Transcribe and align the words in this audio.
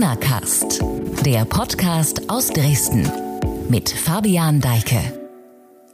Corona 0.00 0.16
Cast, 0.16 0.80
der 1.26 1.44
Podcast 1.44 2.30
aus 2.30 2.48
Dresden 2.48 3.06
mit 3.68 3.90
Fabian 3.90 4.62
Deike. 4.62 5.12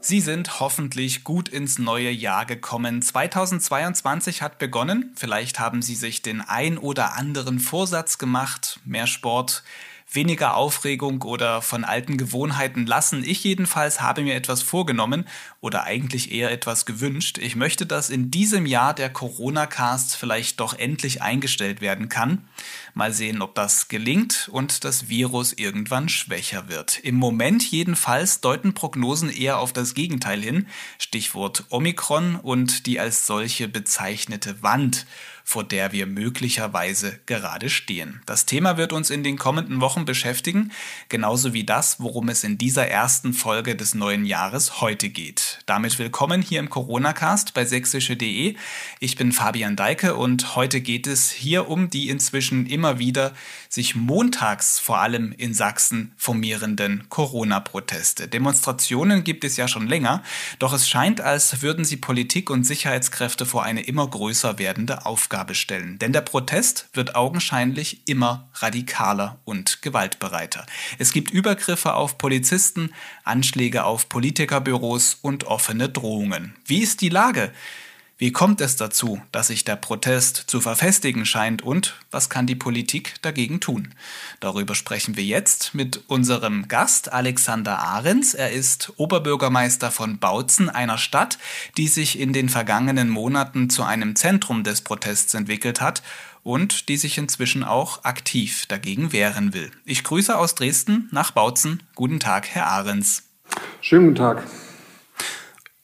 Sie 0.01 0.21
sind 0.21 0.61
hoffentlich 0.61 1.25
gut 1.25 1.49
ins 1.49 1.81
neue 1.81 2.13
Jahr 2.13 2.47
gekommen. 2.47 3.03
2022 3.03 4.43
hat 4.43 4.61
begonnen. 4.61 5.13
Vielleicht 5.17 5.59
haben 5.59 5.83
Sie 5.83 5.97
sich 5.97 6.23
den 6.23 6.41
ein 6.41 6.79
oder 6.79 7.17
anderen 7.17 7.59
Vorsatz 7.59 8.17
gemacht. 8.17 8.79
Mehr 8.85 9.09
Sport, 9.09 9.65
weniger 10.09 10.57
Aufregung 10.57 11.23
oder 11.23 11.63
von 11.63 11.85
alten 11.85 12.17
Gewohnheiten 12.17 12.87
lassen. 12.87 13.25
Ich 13.25 13.43
jedenfalls 13.45 14.01
habe 14.01 14.23
mir 14.23 14.35
etwas 14.35 14.63
vorgenommen 14.63 15.27
oder 15.61 15.85
eigentlich 15.85 16.33
eher 16.33 16.51
etwas 16.53 16.87
gewünscht. 16.87 17.39
Ich 17.39 17.57
möchte, 17.57 17.87
dass 17.87 18.09
in 18.09 18.31
diesem 18.31 18.67
Jahr 18.67 18.95
der 18.95 19.11
Corona-Cast 19.11 20.17
vielleicht 20.17 20.61
doch 20.61 20.75
endlich 20.75 21.23
eingestellt 21.23 21.81
werden 21.81 22.09
kann. 22.09 22.47
Mal 22.95 23.13
sehen, 23.13 23.43
ob 23.43 23.55
das 23.55 23.89
gelingt 23.89 24.49
und 24.53 24.85
das 24.85 25.09
Virus 25.09 25.53
irgendwann 25.53 26.09
schwächer 26.09 26.69
wird. 26.69 26.99
Im 27.01 27.17
Moment 27.17 27.71
jedenfalls 27.71 28.41
deuten 28.41 28.75
Prognosen 28.75 29.29
eher 29.29 29.59
auf 29.59 29.73
das 29.73 29.95
Gegenteil 29.95 30.41
hin. 30.41 30.67
Stichwort 30.99 31.65
Omikron 31.71 32.37
und 32.37 32.87
die 32.87 33.01
als 33.01 33.27
solche 33.27 33.69
bezeichnete 33.69 34.63
Wand 34.63 35.07
vor 35.49 35.63
der 35.63 35.93
wir 35.93 36.07
möglicherweise 36.07 37.21
gerade 37.27 37.71
stehen. 37.71 38.21
Das 38.27 38.47
Thema 38.47 38.77
wird 38.79 38.93
uns 38.93 39.11
in 39.11 39.23
den 39.23 39.39
kommenden 39.39 39.81
Wochen 39.81 40.05
beschäftigen, 40.05 40.73
genauso 41.09 41.53
wie 41.53 41.63
das, 41.63 42.01
worum 42.01 42.29
es 42.29 42.43
in 42.43 42.59
dieser 42.59 42.89
ersten 42.89 43.33
Folge 43.33 43.77
des 43.77 43.95
neuen 43.95 44.27
Jahres 44.27 44.81
heute 44.81 45.09
geht. 45.09 45.61
Damit 45.67 46.01
willkommen 46.01 46.43
hier 46.43 46.59
im 46.59 46.69
Corona-Cast 46.69 47.55
bei 47.55 47.65
sächsische.de. 47.65 48.57
Ich 48.99 49.17
bin 49.17 49.31
Fabian 49.31 49.77
Deike 49.77 50.17
und 50.17 50.57
heute 50.57 50.81
geht 50.81 51.07
es 51.07 51.31
hier 51.31 51.69
um 51.69 51.91
die 51.91 52.09
inzwischen 52.09 52.67
immer 52.67 52.99
wieder 52.99 53.33
sich 53.69 53.95
montags 53.95 54.79
vor 54.79 54.99
allem 54.99 55.33
in 55.33 55.55
Sachsen 55.55 56.13
formierenden 56.17 57.09
Corona-Proteste. 57.09 58.29
Demonstrationen 58.29 59.25
gibt 59.25 59.45
es 59.45 59.57
ja 59.57 59.69
schon 59.69 59.87
länger, 59.87 60.23
doch 60.59 60.73
es 60.73 60.89
scheint, 60.89 61.21
als 61.21 61.63
würden 61.63 61.85
sie 61.85 61.97
Politik 61.97 62.51
und 62.51 62.65
Sicherheitskräfte 62.65 63.47
vor 63.47 63.65
eine 63.65 63.83
immer 63.83 64.07
größer 64.07 64.59
werdende 64.59 65.07
Aufgabe 65.07 65.55
stellen. 65.55 65.99
Denn 65.99 66.13
der 66.13 66.21
Protest 66.21 66.89
wird 66.93 67.15
augenscheinlich 67.15 68.03
immer 68.07 68.49
radikaler 68.55 69.39
und 69.45 69.83
gewaltbereiter. 69.83 70.67
Es 70.99 71.13
gibt 71.13 71.31
Übergriffe 71.31 71.95
auf 71.95 72.19
Polizisten, 72.19 72.93
Anschläge 73.25 73.85
auf 73.85 74.09
Politikerbüros 74.09 75.19
und 75.21 75.45
offene 75.45 75.89
Drohungen. 75.89 76.55
Wie 76.65 76.83
ist 76.83 77.01
die 77.01 77.09
Lage? 77.09 77.53
Wie 78.19 78.33
kommt 78.33 78.63
es 78.63 78.77
dazu, 78.77 79.21
dass 79.31 79.49
sich 79.49 79.65
der 79.65 79.77
Protest 79.77 80.45
zu 80.47 80.63
verfestigen 80.63 81.27
scheint 81.27 81.61
und 81.61 81.97
was 82.11 82.31
kann 82.31 82.47
die 82.47 82.55
Politik 82.55 83.17
dagegen 83.21 83.61
tun? 83.61 83.93
Darüber 84.41 84.75
sprechen 84.75 85.19
wir 85.19 85.25
jetzt 85.25 85.75
mit 85.75 86.03
unserem 86.07 86.67
Gast 86.67 87.13
Alexander 87.13 87.79
Ahrens. 87.79 88.33
Er 88.33 88.53
ist 88.53 88.95
Oberbürgermeister 88.97 89.91
von 89.91 90.19
Bautzen, 90.19 90.71
einer 90.71 90.97
Stadt, 90.97 91.37
die 91.77 91.89
sich 91.89 92.19
in 92.19 92.33
den 92.33 92.49
vergangenen 92.49 93.11
Monaten 93.11 93.69
zu 93.69 93.83
einem 93.83 94.17
Zentrum 94.17 94.65
des 94.65 94.81
Protests 94.81 95.35
entwickelt 95.35 95.83
hat 95.83 96.03
und 96.43 96.89
die 96.89 96.97
sich 96.97 97.19
inzwischen 97.19 97.65
auch 97.65 98.05
aktiv 98.05 98.65
dagegen 98.65 99.13
wehren 99.13 99.53
will. 99.53 99.71
Ich 99.85 100.05
grüße 100.05 100.39
aus 100.39 100.55
Dresden 100.55 101.11
nach 101.13 101.33
Bautzen. 101.33 101.83
Guten 101.95 102.19
Tag, 102.19 102.49
Herr 102.49 102.67
Ahrens. 102.69 103.25
Schönen 103.83 104.07
guten 104.07 104.17
Tag. 104.17 104.43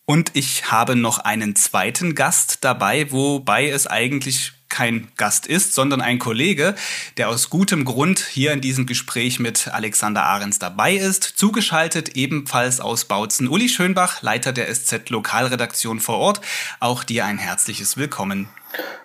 Und 0.04 0.32
ich 0.34 0.72
habe 0.72 0.96
noch 0.96 1.20
einen 1.20 1.54
zweiten 1.54 2.16
Gast 2.16 2.64
dabei, 2.64 3.12
wobei 3.12 3.68
es 3.68 3.86
eigentlich 3.86 4.52
kein 4.68 5.08
Gast 5.16 5.46
ist, 5.46 5.74
sondern 5.74 6.00
ein 6.00 6.18
Kollege, 6.18 6.74
der 7.18 7.28
aus 7.28 7.50
gutem 7.50 7.84
Grund 7.84 8.18
hier 8.18 8.52
in 8.52 8.60
diesem 8.60 8.86
Gespräch 8.86 9.38
mit 9.38 9.68
Alexander 9.68 10.24
Ahrens 10.24 10.58
dabei 10.58 10.94
ist. 10.94 11.22
Zugeschaltet 11.22 12.16
ebenfalls 12.16 12.80
aus 12.80 13.04
Bautzen 13.04 13.46
Uli 13.46 13.68
Schönbach, 13.68 14.22
Leiter 14.22 14.52
der 14.52 14.74
SZ 14.74 15.08
Lokalredaktion 15.10 16.00
vor 16.00 16.18
Ort. 16.18 16.40
Auch 16.80 17.04
dir 17.04 17.24
ein 17.24 17.38
herzliches 17.38 17.96
Willkommen. 17.96 18.48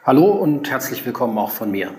Hallo 0.03 0.25
und 0.25 0.67
herzlich 0.69 1.05
willkommen 1.05 1.37
auch 1.37 1.51
von 1.51 1.69
mir. 1.69 1.93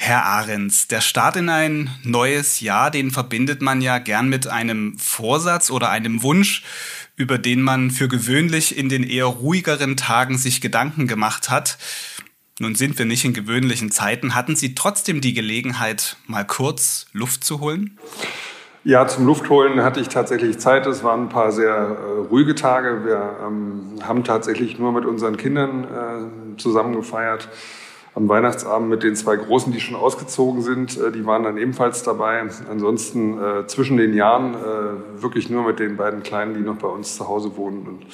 Herr 0.00 0.24
Ahrens, 0.24 0.86
der 0.86 1.00
Start 1.00 1.36
in 1.36 1.48
ein 1.48 1.90
neues 2.04 2.60
Jahr, 2.60 2.90
den 2.90 3.10
verbindet 3.10 3.62
man 3.62 3.82
ja 3.82 3.98
gern 3.98 4.28
mit 4.28 4.46
einem 4.46 4.96
Vorsatz 4.96 5.72
oder 5.72 5.90
einem 5.90 6.22
Wunsch 6.22 6.62
über 7.18 7.36
den 7.36 7.60
man 7.60 7.90
für 7.90 8.08
gewöhnlich 8.08 8.78
in 8.78 8.88
den 8.88 9.02
eher 9.02 9.26
ruhigeren 9.26 9.96
Tagen 9.96 10.38
sich 10.38 10.60
Gedanken 10.60 11.06
gemacht 11.06 11.50
hat. 11.50 11.76
Nun 12.60 12.74
sind 12.74 12.98
wir 12.98 13.04
nicht 13.04 13.24
in 13.24 13.34
gewöhnlichen 13.34 13.90
Zeiten. 13.90 14.34
Hatten 14.34 14.56
Sie 14.56 14.74
trotzdem 14.74 15.20
die 15.20 15.34
Gelegenheit, 15.34 16.16
mal 16.26 16.46
kurz 16.46 17.06
Luft 17.12 17.44
zu 17.44 17.60
holen? 17.60 17.98
Ja, 18.84 19.06
zum 19.06 19.26
Luftholen 19.26 19.82
hatte 19.82 20.00
ich 20.00 20.08
tatsächlich 20.08 20.58
Zeit. 20.58 20.86
Es 20.86 21.02
waren 21.02 21.24
ein 21.24 21.28
paar 21.28 21.52
sehr 21.52 21.74
äh, 21.74 22.18
ruhige 22.30 22.54
Tage. 22.54 23.04
Wir 23.04 23.36
ähm, 23.44 23.98
haben 24.02 24.24
tatsächlich 24.24 24.78
nur 24.78 24.92
mit 24.92 25.04
unseren 25.04 25.36
Kindern 25.36 25.84
äh, 25.84 26.56
zusammen 26.56 26.94
gefeiert 26.94 27.48
am 28.18 28.28
Weihnachtsabend 28.28 28.90
mit 28.90 29.04
den 29.04 29.14
zwei 29.14 29.36
Großen, 29.36 29.72
die 29.72 29.78
schon 29.78 29.94
ausgezogen 29.94 30.60
sind. 30.60 30.98
Äh, 30.98 31.12
die 31.12 31.24
waren 31.24 31.44
dann 31.44 31.56
ebenfalls 31.56 32.02
dabei. 32.02 32.42
Ansonsten 32.68 33.38
äh, 33.38 33.66
zwischen 33.68 33.96
den 33.96 34.12
Jahren 34.12 34.54
äh, 34.54 35.22
wirklich 35.22 35.48
nur 35.50 35.62
mit 35.62 35.78
den 35.78 35.96
beiden 35.96 36.24
Kleinen, 36.24 36.54
die 36.54 36.60
noch 36.60 36.76
bei 36.76 36.88
uns 36.88 37.16
zu 37.16 37.28
Hause 37.28 37.56
wohnen. 37.56 37.86
Und 37.86 38.06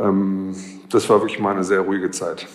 ähm, 0.00 0.54
das 0.90 1.10
war 1.10 1.20
wirklich 1.20 1.40
mal 1.40 1.52
eine 1.52 1.64
sehr 1.64 1.80
ruhige 1.80 2.12
Zeit. 2.12 2.46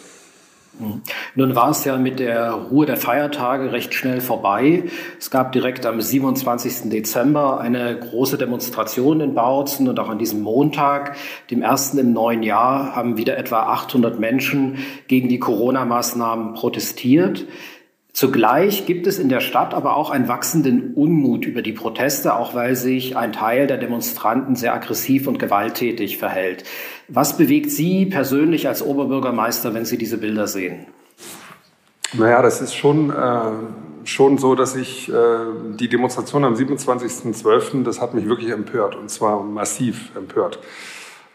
Mhm. 0.80 1.02
Nun 1.36 1.56
war 1.56 1.70
es 1.70 1.86
ja 1.86 1.98
mit 1.98 2.20
der 2.20 2.52
Ruhe 2.52 2.86
der 2.86 2.98
Feiertage 2.98 3.72
recht 3.72 3.94
schnell 3.94 4.22
vorbei. 4.22 4.84
Es 5.20 5.30
gab 5.30 5.52
direkt 5.52 5.86
am 5.86 6.02
27. 6.02 6.90
Dezember 6.90 7.60
eine 7.60 7.98
große 8.00 8.38
Demonstration 8.38 9.22
in 9.22 9.36
Bautzen 9.36 9.88
und 9.88 10.00
auch 10.00 10.10
an 10.10 10.18
diesem 10.18 10.42
Montag, 10.42 11.16
dem 11.52 11.62
ersten 11.62 11.98
im 12.00 12.14
neuen 12.14 12.44
Jahr, 12.44 12.96
haben 12.96 13.18
wieder 13.18 13.38
etwa 13.38 13.64
800 13.64 14.20
Menschen 14.20 14.80
gegen 15.08 15.30
die 15.30 15.40
Corona-Maßnahmen 15.40 16.56
protestiert. 16.56 17.46
Zugleich 18.14 18.86
gibt 18.86 19.08
es 19.08 19.18
in 19.18 19.28
der 19.28 19.40
Stadt 19.40 19.74
aber 19.74 19.98
auch 19.98 20.12
einen 20.12 20.28
wachsenden 20.28 20.94
Unmut 20.94 21.48
über 21.48 21.64
die 21.64 21.74
Proteste, 21.74 22.36
auch 22.36 22.54
weil 22.54 22.76
sich 22.76 23.18
ein 23.18 23.34
Teil 23.34 23.66
der 23.66 23.78
Demonstranten 23.78 24.56
sehr 24.56 24.76
aggressiv 24.76 25.26
und 25.26 25.40
gewalttätig 25.40 26.20
verhält. 26.20 26.64
Was 27.08 27.38
bewegt 27.38 27.72
Sie 27.72 28.06
persönlich 28.06 28.68
als 28.68 28.84
Oberbürgermeister, 28.84 29.74
wenn 29.74 29.86
Sie 29.86 29.98
diese 29.98 30.20
Bilder 30.20 30.46
sehen? 30.46 30.86
Naja, 32.14 32.44
das 32.44 32.62
ist 32.62 32.76
schon, 32.76 33.10
äh, 33.10 33.52
schon 34.04 34.38
so, 34.38 34.54
dass 34.54 34.76
ich 34.76 35.10
äh, 35.10 35.14
die 35.80 35.90
Demonstration 35.90 36.46
am 36.46 36.54
27.12., 36.54 37.84
das 37.84 38.00
hat 38.00 38.14
mich 38.14 38.28
wirklich 38.30 38.52
empört 38.52 38.96
und 38.96 39.10
zwar 39.10 39.42
massiv 39.42 40.16
empört. 40.16 40.60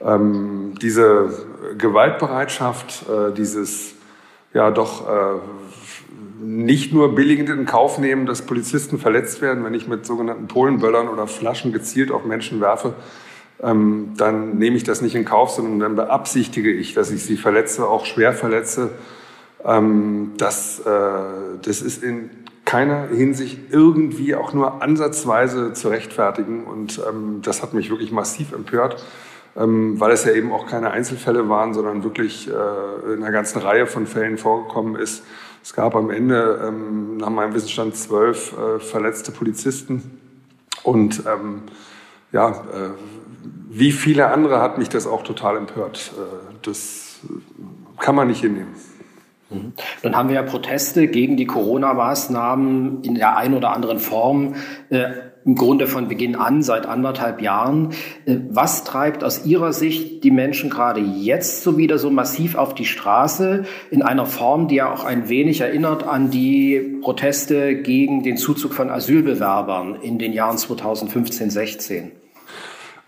Ähm, 0.01 0.75
diese 0.81 1.45
Gewaltbereitschaft, 1.77 3.07
äh, 3.09 3.35
dieses 3.35 3.95
ja 4.55 4.71
doch 4.71 5.09
äh, 5.09 5.41
nicht 6.41 6.93
nur 6.93 7.15
billigend 7.15 7.49
in 7.51 7.67
Kauf 7.67 7.99
nehmen, 7.99 8.27
dass 8.27 8.43
Polizisten 8.43 8.99
verletzt 8.99 9.43
werden, 9.43 9.65
wenn 9.65 9.75
ich 9.75 9.89
mit 9.89 10.07
sogenannten 10.07 10.49
Polenböllern 10.49 11.09
oder 11.09 11.27
Flaschen 11.27 11.73
gezielt 11.73 12.11
auf 12.11 12.25
Menschen 12.25 12.61
werfe, 12.61 12.95
ähm, 13.63 14.13
dann 14.17 14.59
nehme 14.59 14.77
ich 14.77 14.85
das 14.85 15.03
nicht 15.03 15.15
in 15.15 15.25
Kauf, 15.25 15.51
sondern 15.51 15.81
dann 15.81 15.97
beabsichtige 15.97 16.73
ich, 16.73 16.95
dass 16.95 17.11
ich 17.11 17.25
sie 17.25 17.37
verletze, 17.37 17.89
auch 17.89 18.07
schwer 18.07 18.33
verletze. 18.33 18.91
Ähm, 19.65 20.33
das, 20.37 20.81
äh, 20.81 20.83
das 21.63 21.83
ist 21.83 22.03
in 22.03 22.31
keiner 22.65 23.09
Hinsicht 23.09 23.59
irgendwie 23.71 24.35
auch 24.35 24.53
nur 24.53 24.83
ansatzweise 24.83 25.73
zu 25.73 25.89
rechtfertigen. 25.89 26.65
Und 26.65 27.01
ähm, 27.09 27.41
das 27.43 27.63
hat 27.63 27.75
mich 27.75 27.91
wirklich 27.91 28.13
massiv 28.13 28.53
empört, 28.53 29.03
ähm, 29.57 29.99
weil 29.99 30.13
es 30.13 30.25
ja 30.25 30.33
eben 30.33 30.53
auch 30.53 30.67
keine 30.67 30.91
Einzelfälle 30.91 31.49
waren, 31.49 31.75
sondern 31.75 32.05
wirklich 32.05 32.49
äh, 32.49 33.13
in 33.13 33.23
einer 33.23 33.33
ganzen 33.33 33.61
Reihe 33.61 33.87
von 33.87 34.07
Fällen 34.07 34.39
vorgekommen 34.39 34.97
ist. 34.97 35.25
Es 35.63 35.73
gab 35.75 35.95
am 35.95 36.11
Ende 36.11 36.65
ähm, 36.67 37.17
nach 37.17 37.31
meinem 37.31 37.55
Wissensstand 37.55 37.97
zwölf 37.97 38.55
äh, 38.57 38.79
verletzte 38.79 39.33
Polizisten. 39.33 40.19
Und 40.83 41.23
ähm, 41.27 41.63
ja, 42.33 42.51
äh, 42.51 42.91
wie 43.71 43.93
viele 43.93 44.29
andere 44.29 44.61
hat 44.61 44.79
mich 44.79 44.89
das 44.89 45.07
auch 45.07 45.23
total 45.23 45.57
empört. 45.57 46.13
Äh, 46.17 46.55
das 46.63 47.21
kann 47.99 48.15
man 48.15 48.29
nicht 48.29 48.41
hinnehmen. 48.41 48.75
Mhm. 49.51 49.73
Dann 50.03 50.17
haben 50.17 50.29
wir 50.29 50.37
ja 50.37 50.43
Proteste 50.43 51.09
gegen 51.09 51.37
die 51.37 51.47
Corona-Maßnahmen 51.47 53.03
in 53.03 53.15
der 53.15 53.37
einen 53.37 53.55
oder 53.55 53.73
anderen 53.73 53.99
Form 53.99 54.55
äh, 54.91 55.11
im 55.45 55.55
Grunde 55.55 55.87
von 55.87 56.09
Beginn 56.09 56.37
an, 56.37 56.63
seit 56.63 56.87
anderthalb 56.87 57.41
Jahren. 57.41 57.91
Äh, 58.27 58.37
was 58.51 58.85
treibt 58.85 59.25
aus 59.25 59.45
Ihrer 59.45 59.73
Sicht 59.73 60.25
die 60.25 60.31
Menschen 60.31 60.71
gerade 60.71 61.01
jetzt 61.01 61.63
so 61.63 61.79
wieder 61.79 61.99
so 61.99 62.11
massiv 62.11 62.55
auf 62.55 62.75
die 62.75 62.85
Straße 62.85 63.65
in 63.91 64.03
einer 64.03 64.27
Form, 64.27 64.69
die 64.69 64.77
ja 64.77 64.93
auch 64.93 65.05
ein 65.05 65.29
wenig 65.29 65.61
erinnert 65.61 66.03
an 66.03 66.31
die 66.31 66.99
Proteste 67.03 67.77
gegen 67.77 68.23
den 68.23 68.37
Zuzug 68.37 68.75
von 68.75 68.91
Asylbewerbern 68.91 69.97
in 70.03 70.19
den 70.19 70.33
Jahren 70.33 70.59
2015, 70.59 71.51
16? 71.51 72.13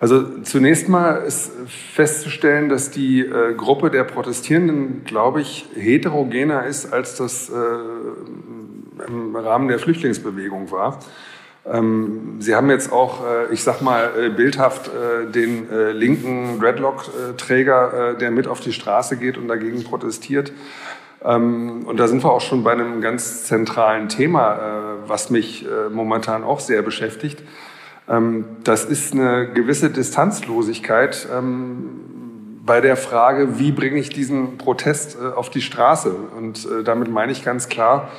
Also 0.00 0.40
zunächst 0.44 0.88
mal 0.88 1.16
ist 1.26 1.52
festzustellen, 1.68 2.70
dass 2.70 2.90
die 2.90 3.20
äh, 3.20 3.54
Gruppe 3.54 3.90
der 3.90 4.04
Protestierenden, 4.04 5.04
glaube 5.04 5.42
ich, 5.42 5.66
heterogener 5.74 6.64
ist, 6.64 6.90
als 6.90 7.16
das 7.16 7.50
äh, 7.50 7.52
im 9.06 9.36
Rahmen 9.36 9.68
der 9.68 9.78
Flüchtlingsbewegung 9.78 10.70
war. 10.70 11.00
Ähm, 11.66 12.36
Sie 12.38 12.54
haben 12.54 12.70
jetzt 12.70 12.90
auch, 12.92 13.24
äh, 13.24 13.52
ich 13.52 13.62
sag 13.62 13.82
mal, 13.82 14.10
äh, 14.18 14.30
bildhaft 14.30 14.88
äh, 14.88 15.30
den 15.30 15.68
linken 15.92 16.58
Dreadlock-Träger, 16.58 18.14
der 18.18 18.30
mit 18.30 18.46
auf 18.48 18.60
die 18.60 18.72
Straße 18.72 19.16
geht 19.16 19.36
und 19.36 19.48
dagegen 19.48 19.84
protestiert. 19.84 20.52
Ähm, 21.22 21.84
und 21.86 21.98
da 21.98 22.08
sind 22.08 22.24
wir 22.24 22.32
auch 22.32 22.40
schon 22.40 22.64
bei 22.64 22.72
einem 22.72 23.00
ganz 23.00 23.44
zentralen 23.44 24.08
Thema, 24.08 24.96
was 25.06 25.30
mich 25.30 25.66
momentan 25.92 26.44
auch 26.44 26.60
sehr 26.60 26.82
beschäftigt. 26.82 27.42
Ähm, 28.08 28.44
das 28.64 28.84
ist 28.84 29.12
eine 29.12 29.48
gewisse 29.48 29.90
Distanzlosigkeit 29.90 31.28
bei 32.64 32.80
der 32.80 32.96
Frage, 32.96 33.58
wie 33.58 33.72
bringe 33.72 33.98
ich 33.98 34.10
diesen 34.10 34.56
Protest 34.56 35.18
auf 35.20 35.50
die 35.50 35.62
Straße? 35.62 36.14
Und 36.36 36.68
damit 36.84 37.10
meine 37.10 37.32
ich 37.32 37.44
ganz 37.44 37.68
klar, 37.68 38.10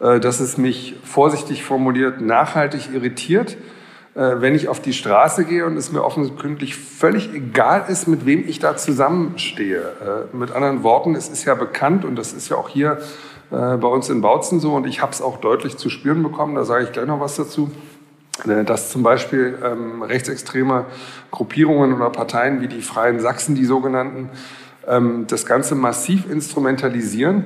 dass 0.00 0.40
es 0.40 0.58
mich 0.58 0.96
vorsichtig 1.04 1.62
formuliert 1.62 2.20
nachhaltig 2.20 2.92
irritiert, 2.92 3.56
äh, 4.14 4.40
wenn 4.40 4.54
ich 4.54 4.68
auf 4.68 4.80
die 4.80 4.92
Straße 4.92 5.44
gehe 5.44 5.66
und 5.66 5.76
es 5.76 5.90
mir 5.90 6.04
offensichtlich 6.04 6.76
völlig 6.76 7.34
egal 7.34 7.86
ist, 7.88 8.06
mit 8.06 8.26
wem 8.26 8.46
ich 8.46 8.60
da 8.60 8.76
zusammenstehe. 8.76 9.80
Äh, 9.80 10.36
mit 10.36 10.52
anderen 10.52 10.84
Worten, 10.84 11.16
es 11.16 11.28
ist 11.28 11.44
ja 11.44 11.54
bekannt 11.54 12.04
und 12.04 12.16
das 12.16 12.32
ist 12.32 12.48
ja 12.48 12.56
auch 12.56 12.68
hier 12.68 12.98
bei 13.50 13.86
uns 13.86 14.08
in 14.08 14.20
Bautzen 14.20 14.58
so 14.58 14.74
und 14.74 14.86
ich 14.86 15.00
habe 15.00 15.12
es 15.12 15.22
auch 15.22 15.36
deutlich 15.36 15.76
zu 15.76 15.88
spüren 15.88 16.24
bekommen, 16.24 16.56
da 16.56 16.64
sage 16.64 16.84
ich 16.84 16.92
gleich 16.92 17.06
noch 17.06 17.20
was 17.20 17.36
dazu, 17.36 17.70
dass 18.66 18.90
zum 18.90 19.04
Beispiel 19.04 19.56
ähm, 19.62 20.02
rechtsextreme 20.02 20.86
Gruppierungen 21.30 21.92
oder 21.92 22.10
Parteien 22.10 22.62
wie 22.62 22.68
die 22.68 22.80
Freien 22.80 23.20
Sachsen, 23.20 23.54
die 23.54 23.66
sogenannten, 23.66 24.30
ähm, 24.88 25.26
das 25.28 25.46
Ganze 25.46 25.76
massiv 25.76 26.28
instrumentalisieren 26.28 27.44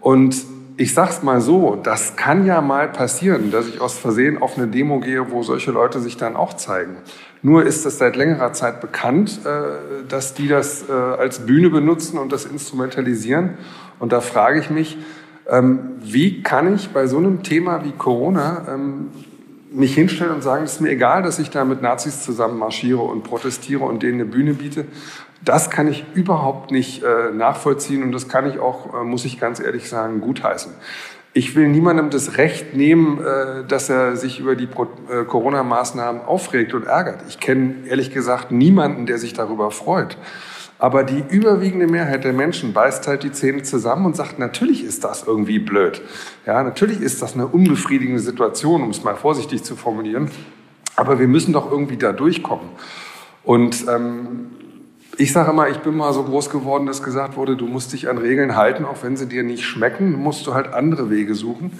und 0.00 0.36
ich 0.76 0.94
sag's 0.94 1.22
mal 1.22 1.40
so, 1.40 1.76
das 1.82 2.16
kann 2.16 2.46
ja 2.46 2.60
mal 2.60 2.88
passieren, 2.88 3.50
dass 3.50 3.68
ich 3.68 3.80
aus 3.80 3.98
Versehen 3.98 4.40
auf 4.40 4.56
eine 4.56 4.68
Demo 4.68 5.00
gehe, 5.00 5.30
wo 5.30 5.42
solche 5.42 5.70
Leute 5.70 6.00
sich 6.00 6.16
dann 6.16 6.36
auch 6.36 6.54
zeigen. 6.54 6.96
Nur 7.42 7.64
ist 7.64 7.84
es 7.84 7.98
seit 7.98 8.16
längerer 8.16 8.52
Zeit 8.52 8.80
bekannt, 8.80 9.40
äh, 9.44 10.06
dass 10.08 10.34
die 10.34 10.48
das 10.48 10.88
äh, 10.88 10.92
als 10.92 11.40
Bühne 11.40 11.70
benutzen 11.70 12.18
und 12.18 12.32
das 12.32 12.44
instrumentalisieren. 12.44 13.58
Und 13.98 14.12
da 14.12 14.20
frage 14.20 14.60
ich 14.60 14.70
mich, 14.70 14.96
ähm, 15.48 15.80
wie 16.00 16.42
kann 16.42 16.74
ich 16.74 16.90
bei 16.90 17.06
so 17.06 17.18
einem 17.18 17.42
Thema 17.42 17.84
wie 17.84 17.92
Corona 17.92 18.66
ähm, 18.72 19.08
mich 19.72 19.94
hinstellen 19.94 20.34
und 20.34 20.42
sagen, 20.42 20.64
es 20.64 20.74
ist 20.74 20.80
mir 20.80 20.90
egal, 20.90 21.22
dass 21.22 21.38
ich 21.38 21.50
da 21.50 21.64
mit 21.64 21.82
Nazis 21.82 22.22
zusammen 22.22 22.58
marschiere 22.58 23.00
und 23.00 23.24
protestiere 23.24 23.84
und 23.84 24.02
denen 24.02 24.20
eine 24.20 24.24
Bühne 24.26 24.54
biete. 24.54 24.84
Das 25.44 25.70
kann 25.70 25.88
ich 25.88 26.04
überhaupt 26.14 26.70
nicht 26.70 27.02
äh, 27.02 27.32
nachvollziehen 27.32 28.02
und 28.02 28.12
das 28.12 28.28
kann 28.28 28.48
ich 28.48 28.58
auch, 28.58 28.94
äh, 28.94 29.04
muss 29.04 29.24
ich 29.24 29.40
ganz 29.40 29.60
ehrlich 29.60 29.88
sagen, 29.88 30.20
gutheißen. 30.20 30.72
Ich 31.34 31.56
will 31.56 31.68
niemandem 31.68 32.10
das 32.10 32.36
Recht 32.36 32.76
nehmen, 32.76 33.18
äh, 33.18 33.64
dass 33.66 33.88
er 33.88 34.16
sich 34.16 34.38
über 34.38 34.54
die 34.54 34.64
äh, 34.64 35.24
Corona-Maßnahmen 35.24 36.22
aufregt 36.22 36.74
und 36.74 36.86
ärgert. 36.86 37.22
Ich 37.28 37.40
kenne 37.40 37.74
ehrlich 37.88 38.12
gesagt 38.12 38.52
niemanden, 38.52 39.06
der 39.06 39.18
sich 39.18 39.32
darüber 39.32 39.70
freut. 39.70 40.18
Aber 40.78 41.04
die 41.04 41.22
überwiegende 41.30 41.86
Mehrheit 41.86 42.24
der 42.24 42.32
Menschen 42.32 42.72
beißt 42.72 43.06
halt 43.06 43.22
die 43.22 43.30
Zähne 43.30 43.62
zusammen 43.62 44.04
und 44.04 44.16
sagt, 44.16 44.38
natürlich 44.38 44.84
ist 44.84 45.04
das 45.04 45.24
irgendwie 45.24 45.60
blöd. 45.60 46.02
Ja, 46.44 46.62
natürlich 46.62 47.00
ist 47.00 47.22
das 47.22 47.34
eine 47.34 47.46
unbefriedigende 47.46 48.20
Situation, 48.20 48.82
um 48.82 48.90
es 48.90 49.04
mal 49.04 49.14
vorsichtig 49.14 49.62
zu 49.62 49.76
formulieren. 49.76 50.30
Aber 50.96 51.18
wir 51.18 51.28
müssen 51.28 51.52
doch 51.52 51.70
irgendwie 51.70 51.96
da 51.96 52.12
durchkommen. 52.12 52.68
Und 53.44 53.86
ähm, 53.88 54.51
ich 55.18 55.32
sage 55.32 55.50
immer, 55.50 55.68
ich 55.68 55.78
bin 55.78 55.96
mal 55.96 56.12
so 56.12 56.22
groß 56.22 56.50
geworden, 56.50 56.86
dass 56.86 57.02
gesagt 57.02 57.36
wurde, 57.36 57.56
du 57.56 57.66
musst 57.66 57.92
dich 57.92 58.08
an 58.08 58.18
Regeln 58.18 58.56
halten, 58.56 58.84
auch 58.84 59.02
wenn 59.02 59.16
sie 59.16 59.26
dir 59.26 59.42
nicht 59.42 59.64
schmecken, 59.64 60.12
musst 60.12 60.46
du 60.46 60.54
halt 60.54 60.72
andere 60.72 61.10
Wege 61.10 61.34
suchen. 61.34 61.72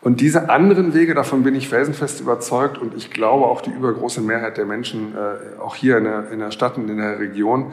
Und 0.00 0.20
diese 0.20 0.50
anderen 0.50 0.92
Wege, 0.92 1.14
davon 1.14 1.42
bin 1.42 1.54
ich 1.54 1.68
felsenfest 1.68 2.20
überzeugt 2.20 2.76
und 2.76 2.94
ich 2.94 3.10
glaube 3.10 3.46
auch 3.46 3.62
die 3.62 3.70
übergroße 3.70 4.20
Mehrheit 4.20 4.58
der 4.58 4.66
Menschen, 4.66 5.14
äh, 5.14 5.60
auch 5.60 5.76
hier 5.76 5.96
in 5.98 6.04
der, 6.04 6.30
in 6.30 6.40
der 6.40 6.50
Stadt 6.50 6.76
und 6.76 6.90
in 6.90 6.98
der 6.98 7.18
Region, 7.18 7.72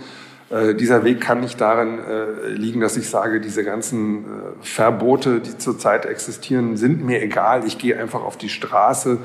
äh, 0.50 0.76
dieser 0.76 1.04
Weg 1.04 1.22
kann 1.22 1.40
nicht 1.40 1.60
darin 1.60 2.00
äh, 2.00 2.50
liegen, 2.50 2.82
dass 2.82 2.98
ich 2.98 3.10
sage, 3.10 3.40
diese 3.40 3.64
ganzen 3.64 4.20
äh, 4.20 4.28
Verbote, 4.62 5.40
die 5.40 5.58
zurzeit 5.58 6.06
existieren, 6.06 6.78
sind 6.78 7.04
mir 7.04 7.22
egal. 7.22 7.66
Ich 7.66 7.78
gehe 7.78 7.98
einfach 7.98 8.24
auf 8.24 8.38
die 8.38 8.50
Straße 8.50 9.18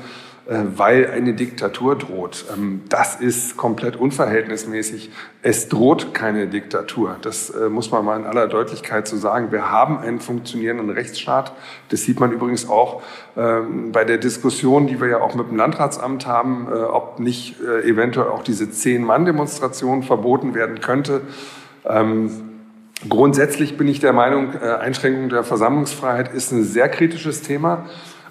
weil 0.47 1.09
eine 1.09 1.33
Diktatur 1.33 1.97
droht. 1.97 2.45
Ähm, 2.53 2.83
das 2.87 3.15
ist 3.15 3.57
komplett 3.57 3.97
unverhältnismäßig. 3.97 5.11
Es 5.41 5.67
droht 5.67 6.13
keine 6.13 6.47
Diktatur. 6.47 7.17
Das 7.21 7.49
äh, 7.49 7.67
muss 7.67 7.91
man 7.91 8.05
mal 8.05 8.17
in 8.17 8.25
aller 8.25 8.47
Deutlichkeit 8.47 9.07
so 9.09 9.17
sagen. 9.17 9.51
Wir 9.51 9.69
haben 9.69 9.97
einen 9.99 10.21
funktionierenden 10.21 10.89
Rechtsstaat. 10.89 11.51
Das 11.89 12.03
sieht 12.03 12.21
man 12.21 12.31
übrigens 12.31 12.69
auch 12.69 13.01
ähm, 13.35 13.91
bei 13.91 14.05
der 14.05 14.17
Diskussion, 14.17 14.87
die 14.87 15.01
wir 15.01 15.09
ja 15.09 15.21
auch 15.21 15.35
mit 15.35 15.49
dem 15.49 15.57
Landratsamt 15.57 16.25
haben, 16.25 16.67
äh, 16.71 16.75
ob 16.75 17.19
nicht 17.19 17.59
eventuell 17.59 18.27
auch 18.27 18.43
diese 18.43 18.69
Zehn-Mann-Demonstration 18.69 20.03
verboten 20.03 20.53
werden 20.53 20.79
könnte. 20.79 21.21
Ähm, 21.85 22.29
grundsätzlich 23.09 23.77
bin 23.77 23.87
ich 23.87 23.99
der 23.99 24.13
Meinung, 24.13 24.55
Einschränkung 24.61 25.29
der 25.29 25.43
Versammlungsfreiheit 25.43 26.33
ist 26.33 26.51
ein 26.51 26.63
sehr 26.63 26.89
kritisches 26.89 27.41
Thema. 27.41 27.85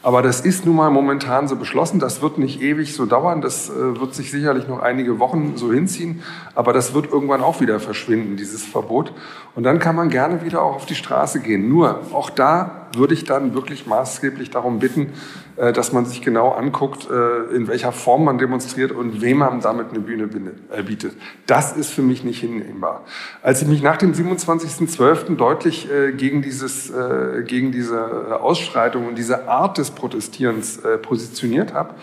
Aber 0.06 0.22
das 0.22 0.40
ist 0.40 0.64
nun 0.64 0.76
mal 0.76 0.88
momentan 0.88 1.48
so 1.48 1.56
beschlossen. 1.56 1.98
Das 1.98 2.22
wird 2.22 2.38
nicht 2.38 2.62
ewig 2.62 2.94
so 2.94 3.06
dauern. 3.06 3.40
Das 3.40 3.68
äh, 3.68 3.98
wird 3.98 4.14
sich 4.14 4.30
sicherlich 4.30 4.68
noch 4.68 4.78
einige 4.78 5.18
Wochen 5.18 5.56
so 5.56 5.72
hinziehen. 5.72 6.22
Aber 6.54 6.72
das 6.72 6.94
wird 6.94 7.10
irgendwann 7.10 7.40
auch 7.40 7.60
wieder 7.60 7.80
verschwinden, 7.80 8.36
dieses 8.36 8.62
Verbot. 8.64 9.12
Und 9.56 9.62
dann 9.62 9.78
kann 9.78 9.96
man 9.96 10.10
gerne 10.10 10.44
wieder 10.44 10.62
auch 10.62 10.76
auf 10.76 10.86
die 10.86 10.94
Straße 10.94 11.40
gehen. 11.40 11.66
Nur 11.70 12.02
auch 12.12 12.28
da 12.28 12.88
würde 12.94 13.14
ich 13.14 13.24
dann 13.24 13.54
wirklich 13.54 13.86
maßgeblich 13.86 14.50
darum 14.50 14.80
bitten, 14.80 15.14
äh, 15.56 15.72
dass 15.72 15.94
man 15.94 16.04
sich 16.04 16.20
genau 16.20 16.50
anguckt, 16.50 17.08
äh, 17.10 17.54
in 17.56 17.66
welcher 17.66 17.90
Form 17.90 18.24
man 18.24 18.36
demonstriert 18.36 18.92
und 18.92 19.22
wem 19.22 19.38
man 19.38 19.62
damit 19.62 19.90
eine 19.90 20.00
Bühne 20.00 20.28
äh, 20.70 20.82
bietet. 20.82 21.16
Das 21.46 21.74
ist 21.74 21.90
für 21.90 22.02
mich 22.02 22.22
nicht 22.22 22.40
hinnehmbar. 22.40 23.04
Als 23.42 23.62
ich 23.62 23.68
mich 23.68 23.82
nach 23.82 23.96
dem 23.96 24.12
27.12. 24.12 25.36
deutlich 25.36 25.88
gegen, 26.16 26.42
dieses, 26.42 26.92
gegen 27.46 27.72
diese 27.72 28.40
Ausschreitung 28.40 29.06
und 29.06 29.16
diese 29.16 29.48
Art 29.48 29.78
des 29.78 29.90
Protestierens 29.90 30.80
positioniert 31.02 31.72
habe, 31.72 31.94